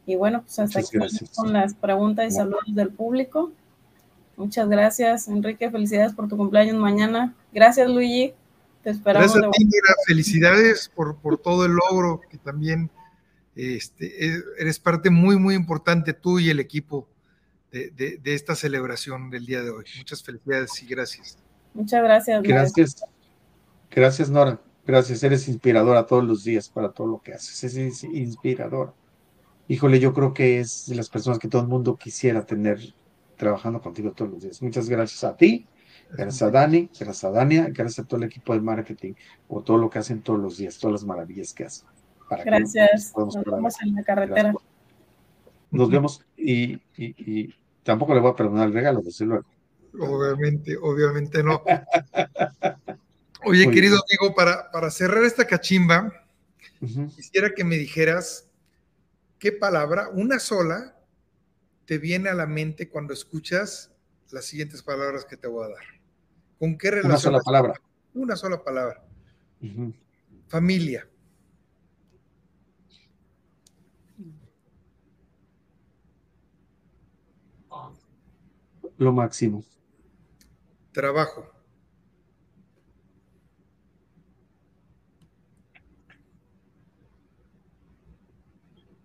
Y 0.07 0.15
bueno, 0.15 0.41
pues 0.41 0.57
hasta 0.57 0.79
aquí 0.79 0.97
con 1.35 1.53
las 1.53 1.75
preguntas 1.75 2.25
y 2.25 2.31
saludos 2.31 2.63
del 2.69 2.89
público. 2.89 3.51
Muchas 4.35 4.67
gracias, 4.67 5.27
Enrique. 5.27 5.69
Felicidades 5.69 6.13
por 6.13 6.27
tu 6.27 6.35
cumpleaños 6.35 6.77
mañana. 6.77 7.35
Gracias, 7.53 7.87
Luigi. 7.87 8.33
Te 8.81 8.89
esperamos. 8.89 9.31
Gracias 9.31 9.47
a 9.47 9.51
ti, 9.51 9.69
Felicidades 10.07 10.89
por, 10.89 11.17
por 11.17 11.37
todo 11.37 11.65
el 11.65 11.73
logro 11.73 12.19
que 12.31 12.39
también 12.39 12.89
este, 13.55 14.25
e, 14.25 14.41
eres 14.57 14.79
parte 14.79 15.11
muy, 15.11 15.37
muy 15.37 15.53
importante 15.53 16.13
tú 16.13 16.39
y 16.39 16.49
el 16.49 16.59
equipo 16.59 17.07
de, 17.71 18.19
de, 18.21 18.33
esta 18.33 18.55
celebración 18.55 19.29
del 19.29 19.45
día 19.45 19.61
de 19.61 19.69
hoy. 19.69 19.85
Muchas 19.97 20.23
felicidades 20.23 20.81
y 20.81 20.87
gracias. 20.87 21.37
Muchas 21.73 22.03
gracias. 22.03 22.43
Gracias. 22.43 23.03
Gracias, 23.91 24.29
Nora. 24.29 24.59
Gracias. 24.85 25.23
Eres 25.23 25.47
inspiradora 25.47 26.05
todos 26.05 26.23
los 26.23 26.43
días 26.43 26.69
para 26.69 26.91
todo 26.91 27.07
lo 27.07 27.21
que 27.21 27.33
haces. 27.33 27.75
Es 27.75 28.03
inspiradora 28.03 28.93
híjole, 29.69 29.99
yo 29.99 30.13
creo 30.13 30.33
que 30.33 30.59
es 30.59 30.87
de 30.87 30.95
las 30.95 31.09
personas 31.09 31.39
que 31.39 31.47
todo 31.47 31.61
el 31.61 31.67
mundo 31.69 31.95
quisiera 31.95 32.45
tener 32.45 32.79
trabajando 33.37 33.79
contigo 33.79 34.11
todos 34.11 34.31
los 34.31 34.41
días. 34.41 34.61
Muchas 34.61 34.89
gracias 34.89 35.23
a 35.23 35.37
ti, 35.37 35.67
gracias 36.11 36.41
a 36.41 36.51
Dani, 36.51 36.89
gracias 36.99 37.23
a 37.23 37.29
Dania, 37.29 37.67
gracias 37.69 37.99
a 37.99 38.07
todo 38.07 38.17
el 38.17 38.25
equipo 38.25 38.53
de 38.53 38.61
marketing 38.61 39.13
por 39.47 39.63
todo 39.63 39.77
lo 39.77 39.89
que 39.89 39.99
hacen 39.99 40.21
todos 40.21 40.39
los 40.39 40.57
días, 40.57 40.77
todas 40.79 40.93
las 40.93 41.05
maravillas 41.05 41.53
que 41.53 41.65
hacen. 41.65 41.87
gracias. 42.43 43.13
Nos 43.15 43.35
vemos 43.45 43.75
en 43.81 43.95
la 43.95 44.03
carretera. 44.03 44.53
Nos 45.71 45.89
vemos 45.89 46.25
y, 46.35 46.81
tampoco 47.83 48.13
le 48.13 48.19
voy 48.19 48.31
a 48.31 48.35
perdonar 48.35 48.67
el 48.67 48.73
regalo, 48.73 49.01
desde 49.01 49.25
luego. 49.25 49.45
Obviamente, 49.99 50.77
obviamente 50.81 51.43
no. 51.43 51.63
Oye, 53.45 53.69
querido 53.71 53.97
amigo, 53.97 54.35
para, 54.35 54.69
para 54.71 54.91
cerrar 54.91 55.23
esta 55.23 55.45
cachimba, 55.47 56.13
quisiera 57.15 57.53
que 57.55 57.63
me 57.63 57.77
dijeras 57.77 58.49
¿qué 59.39 59.51
palabra, 59.53 60.09
una 60.09 60.37
sola, 60.37 60.95
te 61.85 61.97
viene 61.97 62.29
a 62.29 62.35
la 62.35 62.45
mente 62.45 62.89
cuando 62.89 63.13
escuchas 63.13 63.91
las 64.31 64.45
siguientes 64.45 64.83
palabras 64.83 65.25
que 65.25 65.37
te 65.37 65.47
voy 65.47 65.65
a 65.65 65.69
dar? 65.69 65.83
¿Con 66.59 66.77
qué 66.77 66.91
relación? 66.91 67.11
Una 67.11 67.19
sola 67.19 67.39
palabra. 67.39 67.81
Una 68.13 68.35
sola 68.35 68.63
palabra. 68.63 69.03
Familia. 70.47 71.07
Lo 78.99 79.13
máximo. 79.13 79.63
Trabajo. 80.91 81.49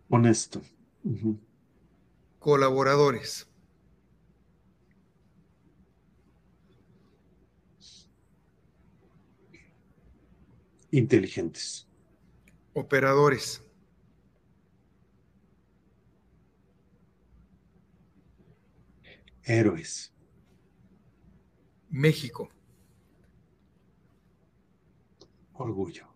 Honesto. 0.08 0.60
Colaboradores. 2.40 3.48
Inteligentes. 10.90 11.86
Operadores. 12.72 13.63
Héroes. 19.46 20.12
México. 21.90 22.48
Orgullo. 25.52 26.06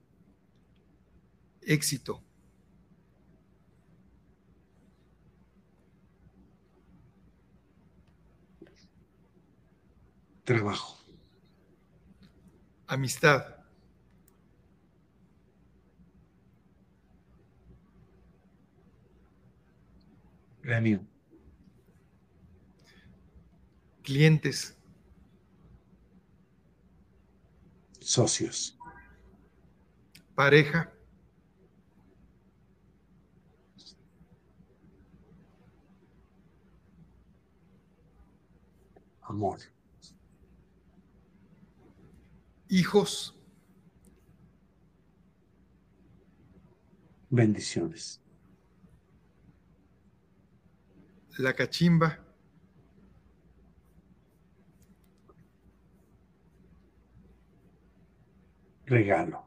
Éxito. 1.62 2.22
Trabajo. 10.44 10.96
Amistad. 12.86 13.58
Gremio. 20.62 21.17
Clientes. 24.08 24.74
Socios. 28.00 28.78
Pareja. 30.34 30.90
Amor 39.20 39.58
hijos. 42.68 43.34
Bendiciones. 47.30 48.20
La 51.38 51.54
cachimba. 51.54 52.27
Regalo. 58.88 59.46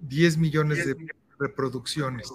Diez 0.00 0.36
millones 0.36 0.84
de 0.84 0.96
reproducciones. 1.38 2.30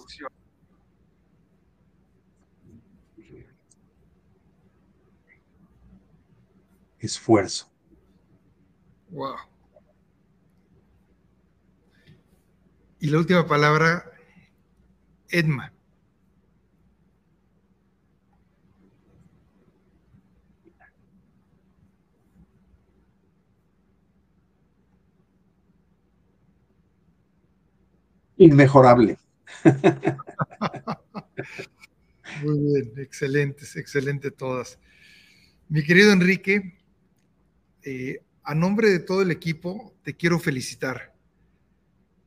esfuerzo. 7.07 7.71
Wow. 9.09 9.35
Y 12.99 13.09
la 13.09 13.19
última 13.19 13.47
palabra, 13.47 14.11
Edma. 15.29 15.71
Inmejorable. 28.37 29.17
Muy 32.43 32.59
bien, 32.59 32.93
excelentes, 32.97 33.75
excelente 33.75 34.31
todas. 34.31 34.79
Mi 35.69 35.83
querido 35.83 36.11
Enrique, 36.11 36.77
eh, 37.83 38.21
a 38.43 38.53
nombre 38.53 38.89
de 38.89 38.99
todo 38.99 39.21
el 39.21 39.31
equipo, 39.31 39.95
te 40.03 40.15
quiero 40.15 40.39
felicitar, 40.39 41.13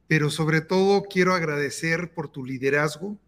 pero 0.06 0.30
sobre 0.30 0.60
todo 0.60 1.04
quiero 1.04 1.34
agradecer 1.34 2.12
por 2.12 2.28
tu 2.28 2.44
liderazgo, 2.44 3.18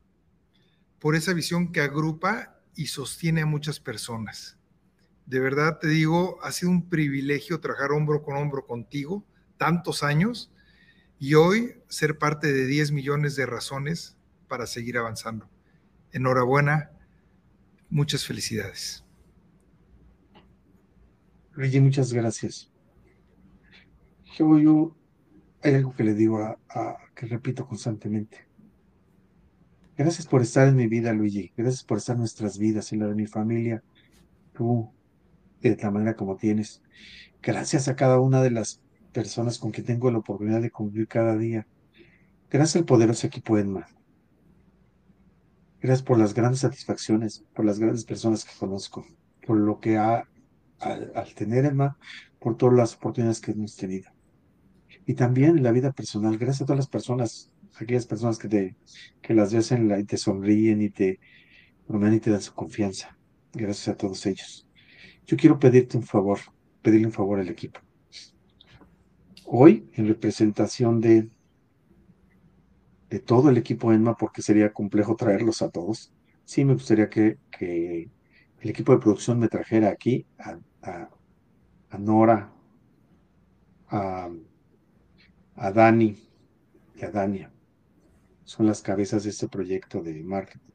por 0.99 1.15
esa 1.15 1.33
visión 1.33 1.73
que 1.73 1.81
agrupa 1.81 2.61
y 2.75 2.87
sostiene 2.87 3.43
a 3.43 3.47
muchas 3.47 3.81
personas. 3.81 4.59
De 5.27 5.41
verdad 5.41 5.79
te 5.79 5.89
digo, 5.89 6.39
ha 6.43 6.53
sido 6.53 6.71
un 6.71 6.89
privilegio 6.89 7.61
trabajar 7.61 7.93
hombro 7.93 8.23
con 8.23 8.37
hombro 8.37 8.67
contigo 8.67 9.25
tantos 9.57 10.03
años 10.03 10.52
y 11.23 11.35
hoy 11.35 11.77
ser 11.87 12.19
parte 12.19 12.53
de 12.53 12.67
10 12.67 12.91
millones 12.91 13.37
de 13.37 13.47
razones 13.47 14.17
para 14.49 14.67
seguir 14.67 14.99
avanzando. 14.99 15.49
Enhorabuena, 16.11 16.91
muchas 17.89 18.27
felicidades. 18.27 19.05
Luigi, 21.53 21.79
muchas 21.79 22.13
gracias. 22.13 22.73
Yo, 24.37 24.59
yo, 24.59 24.97
hay 25.63 25.77
algo 25.77 25.95
que 25.95 26.03
le 26.03 26.15
digo 26.15 26.41
a, 26.41 26.97
que 27.15 27.27
repito 27.27 27.69
constantemente. 27.69 28.45
Gracias 29.97 30.27
por 30.27 30.43
estar 30.43 30.67
en 30.67 30.75
mi 30.75 30.89
vida, 30.89 31.13
Luigi. 31.13 31.53
Gracias 31.57 31.85
por 31.85 31.99
estar 31.99 32.17
en 32.17 32.23
nuestras 32.23 32.59
vidas, 32.59 32.93
en 32.93 32.99
la 32.99 33.07
de 33.07 33.15
mi 33.15 33.29
familia. 33.29 33.81
Tú, 34.55 34.93
de 35.61 35.77
la 35.77 35.93
manera 35.93 36.17
como 36.17 36.35
tienes. 36.35 36.83
Gracias 37.41 37.87
a 37.87 37.95
cada 37.95 38.19
una 38.19 38.43
de 38.43 38.51
las 38.51 38.83
personas 39.13 39.59
con 39.59 39.73
que 39.73 39.83
tengo 39.83 40.11
la 40.11 40.19
oportunidad 40.19 40.61
de 40.61 40.71
convivir 40.71 41.09
cada 41.09 41.37
día. 41.37 41.67
Gracias 42.51 42.77
al 42.77 42.85
poderoso 42.85 43.27
equipo 43.27 43.59
ENMA. 43.59 43.87
Gracias 45.81 46.03
por 46.03 46.19
las 46.19 46.35
grandes 46.35 46.61
satisfacciones, 46.61 47.45
por 47.55 47.65
las 47.65 47.79
grandes 47.79 48.05
personas 48.05 48.45
que 48.45 48.53
conozco, 48.59 49.05
por 49.45 49.57
lo 49.57 49.81
que 49.81 49.99
ha 49.99 50.29
al, 50.83 51.35
tener 51.35 51.65
Emma 51.65 51.97
por 52.39 52.57
todas 52.57 52.75
las 52.77 52.95
oportunidades 52.95 53.41
que 53.41 53.53
hemos 53.53 53.77
tenido. 53.77 54.11
Y 55.07 55.15
también 55.15 55.59
en 55.59 55.63
la 55.63 55.73
vida 55.73 55.93
personal, 55.93 56.39
gracias 56.39 56.63
a 56.63 56.67
todas 56.67 56.79
las 56.79 56.89
personas, 56.89 57.53
aquellas 57.81 58.07
personas 58.07 58.39
que, 58.39 58.49
te, 58.49 58.77
que 59.21 59.35
las 59.35 59.53
ves 59.53 59.73
y 59.73 60.05
te 60.05 60.17
sonríen 60.17 60.83
y 60.83 60.91
te 60.91 61.21
y 61.89 62.21
te 62.21 62.31
dan 62.31 62.41
su 62.41 62.55
confianza. 62.55 63.17
Gracias 63.53 63.89
a 63.89 63.97
todos 63.97 64.25
ellos. 64.27 64.67
Yo 65.27 65.37
quiero 65.37 65.59
pedirte 65.59 65.97
un 65.97 66.05
favor. 66.05 66.39
pedirle 66.81 67.07
un 67.07 67.13
favor 67.13 67.39
al 67.39 67.49
equipo. 67.49 67.81
Hoy, 69.47 69.89
en 69.95 70.09
representación 70.09 71.01
de, 71.01 71.29
de 73.11 73.19
todo 73.21 73.51
el 73.51 73.59
equipo 73.59 73.93
ENMA, 73.93 74.17
porque 74.17 74.43
sería 74.43 74.73
complejo 74.73 75.17
traerlos 75.17 75.63
a 75.63 75.71
todos, 75.71 76.13
sí 76.45 76.65
me 76.65 76.75
gustaría 76.75 77.09
que, 77.09 77.39
el 77.61 78.71
equipo 78.71 78.93
de 78.93 78.99
producción 78.99 79.39
me 79.39 79.49
trajera 79.49 79.91
aquí 79.91 80.25
a, 80.39 81.99
Nora, 81.99 82.53
a, 83.89 84.31
a 85.57 85.73
Dani 85.73 86.17
y 86.95 87.05
a 87.05 87.11
Dania. 87.11 87.53
Son 88.45 88.67
las 88.67 88.81
cabezas 88.81 89.25
de 89.25 89.31
este 89.31 89.49
proyecto 89.49 90.03
de 90.03 90.23
marketing. 90.23 90.73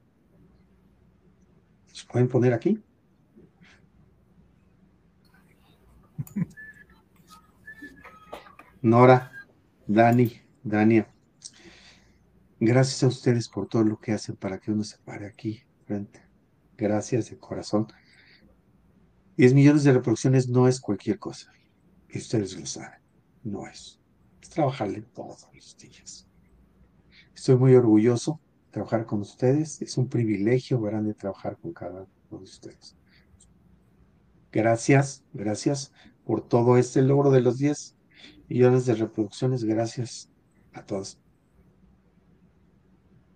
¿Se 1.92 2.06
pueden 2.06 2.28
poner 2.28 2.54
aquí? 2.54 2.82
Nora, 8.88 9.34
Dani, 9.86 10.32
Dania. 10.64 11.14
Gracias 12.58 13.04
a 13.04 13.08
ustedes 13.08 13.50
por 13.50 13.68
todo 13.68 13.84
lo 13.84 14.00
que 14.00 14.14
hacen 14.14 14.38
para 14.38 14.60
que 14.60 14.72
uno 14.72 14.86
se 14.86 14.98
pare 15.00 15.28
aquí 15.28 15.62
frente. 15.86 16.22
Gracias 16.78 17.30
de 17.30 17.38
corazón. 17.38 17.88
10 19.36 19.54
millones 19.56 19.84
de 19.84 19.92
reproducciones 19.92 20.48
no 20.48 20.70
es 20.70 20.80
cualquier 20.80 21.20
cosa. 21.20 21.52
Y 22.08 22.20
ustedes 22.20 22.58
lo 22.58 22.66
saben. 22.66 23.02
No 23.44 23.68
es. 23.68 24.00
Es 24.42 24.52
trabajarle 24.52 25.02
todos 25.02 25.50
los 25.54 25.78
días. 25.78 26.26
Estoy 27.36 27.58
muy 27.58 27.76
orgulloso 27.76 28.40
de 28.68 28.72
trabajar 28.72 29.06
con 29.06 29.20
ustedes. 29.20 29.82
Es 29.82 29.98
un 29.98 30.08
privilegio 30.08 30.80
grande 30.80 31.14
trabajar 31.14 31.58
con 31.58 31.74
cada 31.74 32.08
uno 32.30 32.40
de 32.40 32.46
ustedes. 32.46 32.96
Gracias, 34.50 35.26
gracias 35.34 35.92
por 36.24 36.48
todo 36.48 36.78
este 36.78 37.02
logro 37.02 37.32
de 37.32 37.42
los 37.42 37.58
10 37.58 37.97
millones 38.48 38.86
de 38.86 38.96
reproducciones. 38.96 39.64
Gracias 39.64 40.30
a 40.74 40.86
todos. 40.86 41.20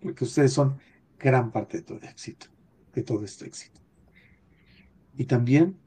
Porque 0.00 0.24
ustedes 0.24 0.52
son 0.52 0.78
gran 1.18 1.52
parte 1.52 1.78
de 1.78 1.82
todo 1.84 1.98
el 1.98 2.04
éxito, 2.04 2.46
de 2.92 3.02
todo 3.02 3.24
este 3.24 3.46
éxito. 3.46 3.80
Y 5.16 5.24
también 5.24 5.78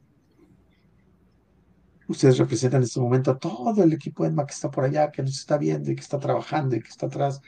ustedes 2.07 2.37
representan 2.37 2.81
en 2.81 2.85
este 2.85 2.99
momento 2.99 3.31
a 3.31 3.39
todo 3.39 3.83
el 3.83 3.93
equipo 3.93 4.25
ENMA 4.25 4.45
que 4.45 4.53
está 4.53 4.69
por 4.69 4.83
allá, 4.83 5.11
que 5.11 5.21
nos 5.21 5.37
está 5.37 5.57
viendo 5.57 5.91
y 5.91 5.95
que 5.95 6.01
está 6.01 6.19
trabajando 6.19 6.75
y 6.75 6.81
que 6.81 6.89
está 6.89 7.07
atrás, 7.07 7.41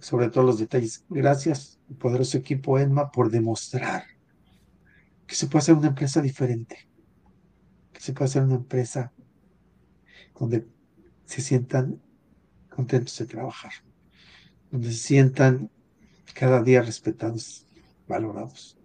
sobre 0.00 0.30
todos 0.30 0.46
los 0.46 0.58
detalles. 0.58 1.04
Gracias, 1.08 1.78
poderoso 1.98 2.38
equipo 2.38 2.78
ENMA, 2.78 3.10
por 3.10 3.30
demostrar 3.30 4.04
que 5.26 5.34
se 5.34 5.46
puede 5.46 5.62
hacer 5.62 5.74
una 5.74 5.88
empresa 5.88 6.20
diferente, 6.20 6.88
que 7.92 8.00
se 8.00 8.12
puede 8.12 8.26
hacer 8.26 8.42
una 8.42 8.56
empresa 8.56 9.12
donde 10.38 10.66
se 11.26 11.42
sientan 11.42 12.00
contentos 12.70 13.18
de 13.18 13.26
trabajar, 13.26 13.72
donde 14.70 14.90
se 14.92 14.98
sientan 14.98 15.70
cada 16.34 16.62
día 16.62 16.82
respetados, 16.82 17.66
valorados. 18.08 18.78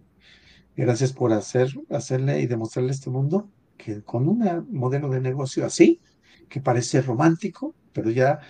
Gracias 0.76 1.12
por 1.12 1.32
hacer, 1.32 1.68
hacerle 1.90 2.40
y 2.40 2.46
demostrarle 2.46 2.90
a 2.90 2.94
este 2.94 3.10
mundo 3.10 3.50
que 3.76 4.02
con 4.02 4.28
un 4.28 4.66
modelo 4.70 5.08
de 5.10 5.20
negocio 5.20 5.66
así, 5.66 6.00
que 6.48 6.60
parece 6.60 7.02
romántico, 7.02 7.74
pero 7.92 8.10
ya 8.10 8.40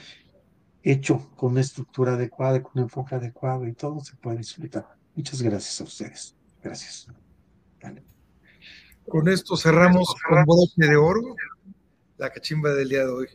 hecho 0.82 1.30
con 1.36 1.53
una 1.53 1.61
estructura 1.61 2.14
adecuada, 2.14 2.62
con 2.62 2.72
un 2.74 2.82
enfoque 2.84 3.14
adecuado 3.14 3.66
y 3.66 3.72
todo, 3.72 4.01
se 4.01 4.16
puede 4.16 4.38
disfrutar. 4.38 4.86
Muchas 5.14 5.43
gracias 5.43 5.80
a 5.80 5.84
ustedes. 5.84 6.36
Gracias. 6.62 7.09
Con 9.09 9.28
esto 9.28 9.57
cerramos 9.57 10.14
con 10.28 10.45
de 10.76 10.97
oro 10.97 11.34
la 12.18 12.30
cachimba 12.30 12.70
del 12.70 12.88
día 12.88 13.05
de 13.05 13.11
hoy. 13.11 13.28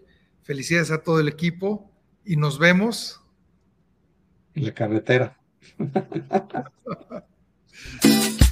Felicidades 0.48 0.91
a 0.91 1.04
todo 1.04 1.20
el 1.20 1.28
equipo 1.28 1.91
y 2.24 2.38
nos 2.38 2.58
vemos 2.58 3.22
en 4.56 4.64
la 4.64 4.74
carretera. 4.74 5.38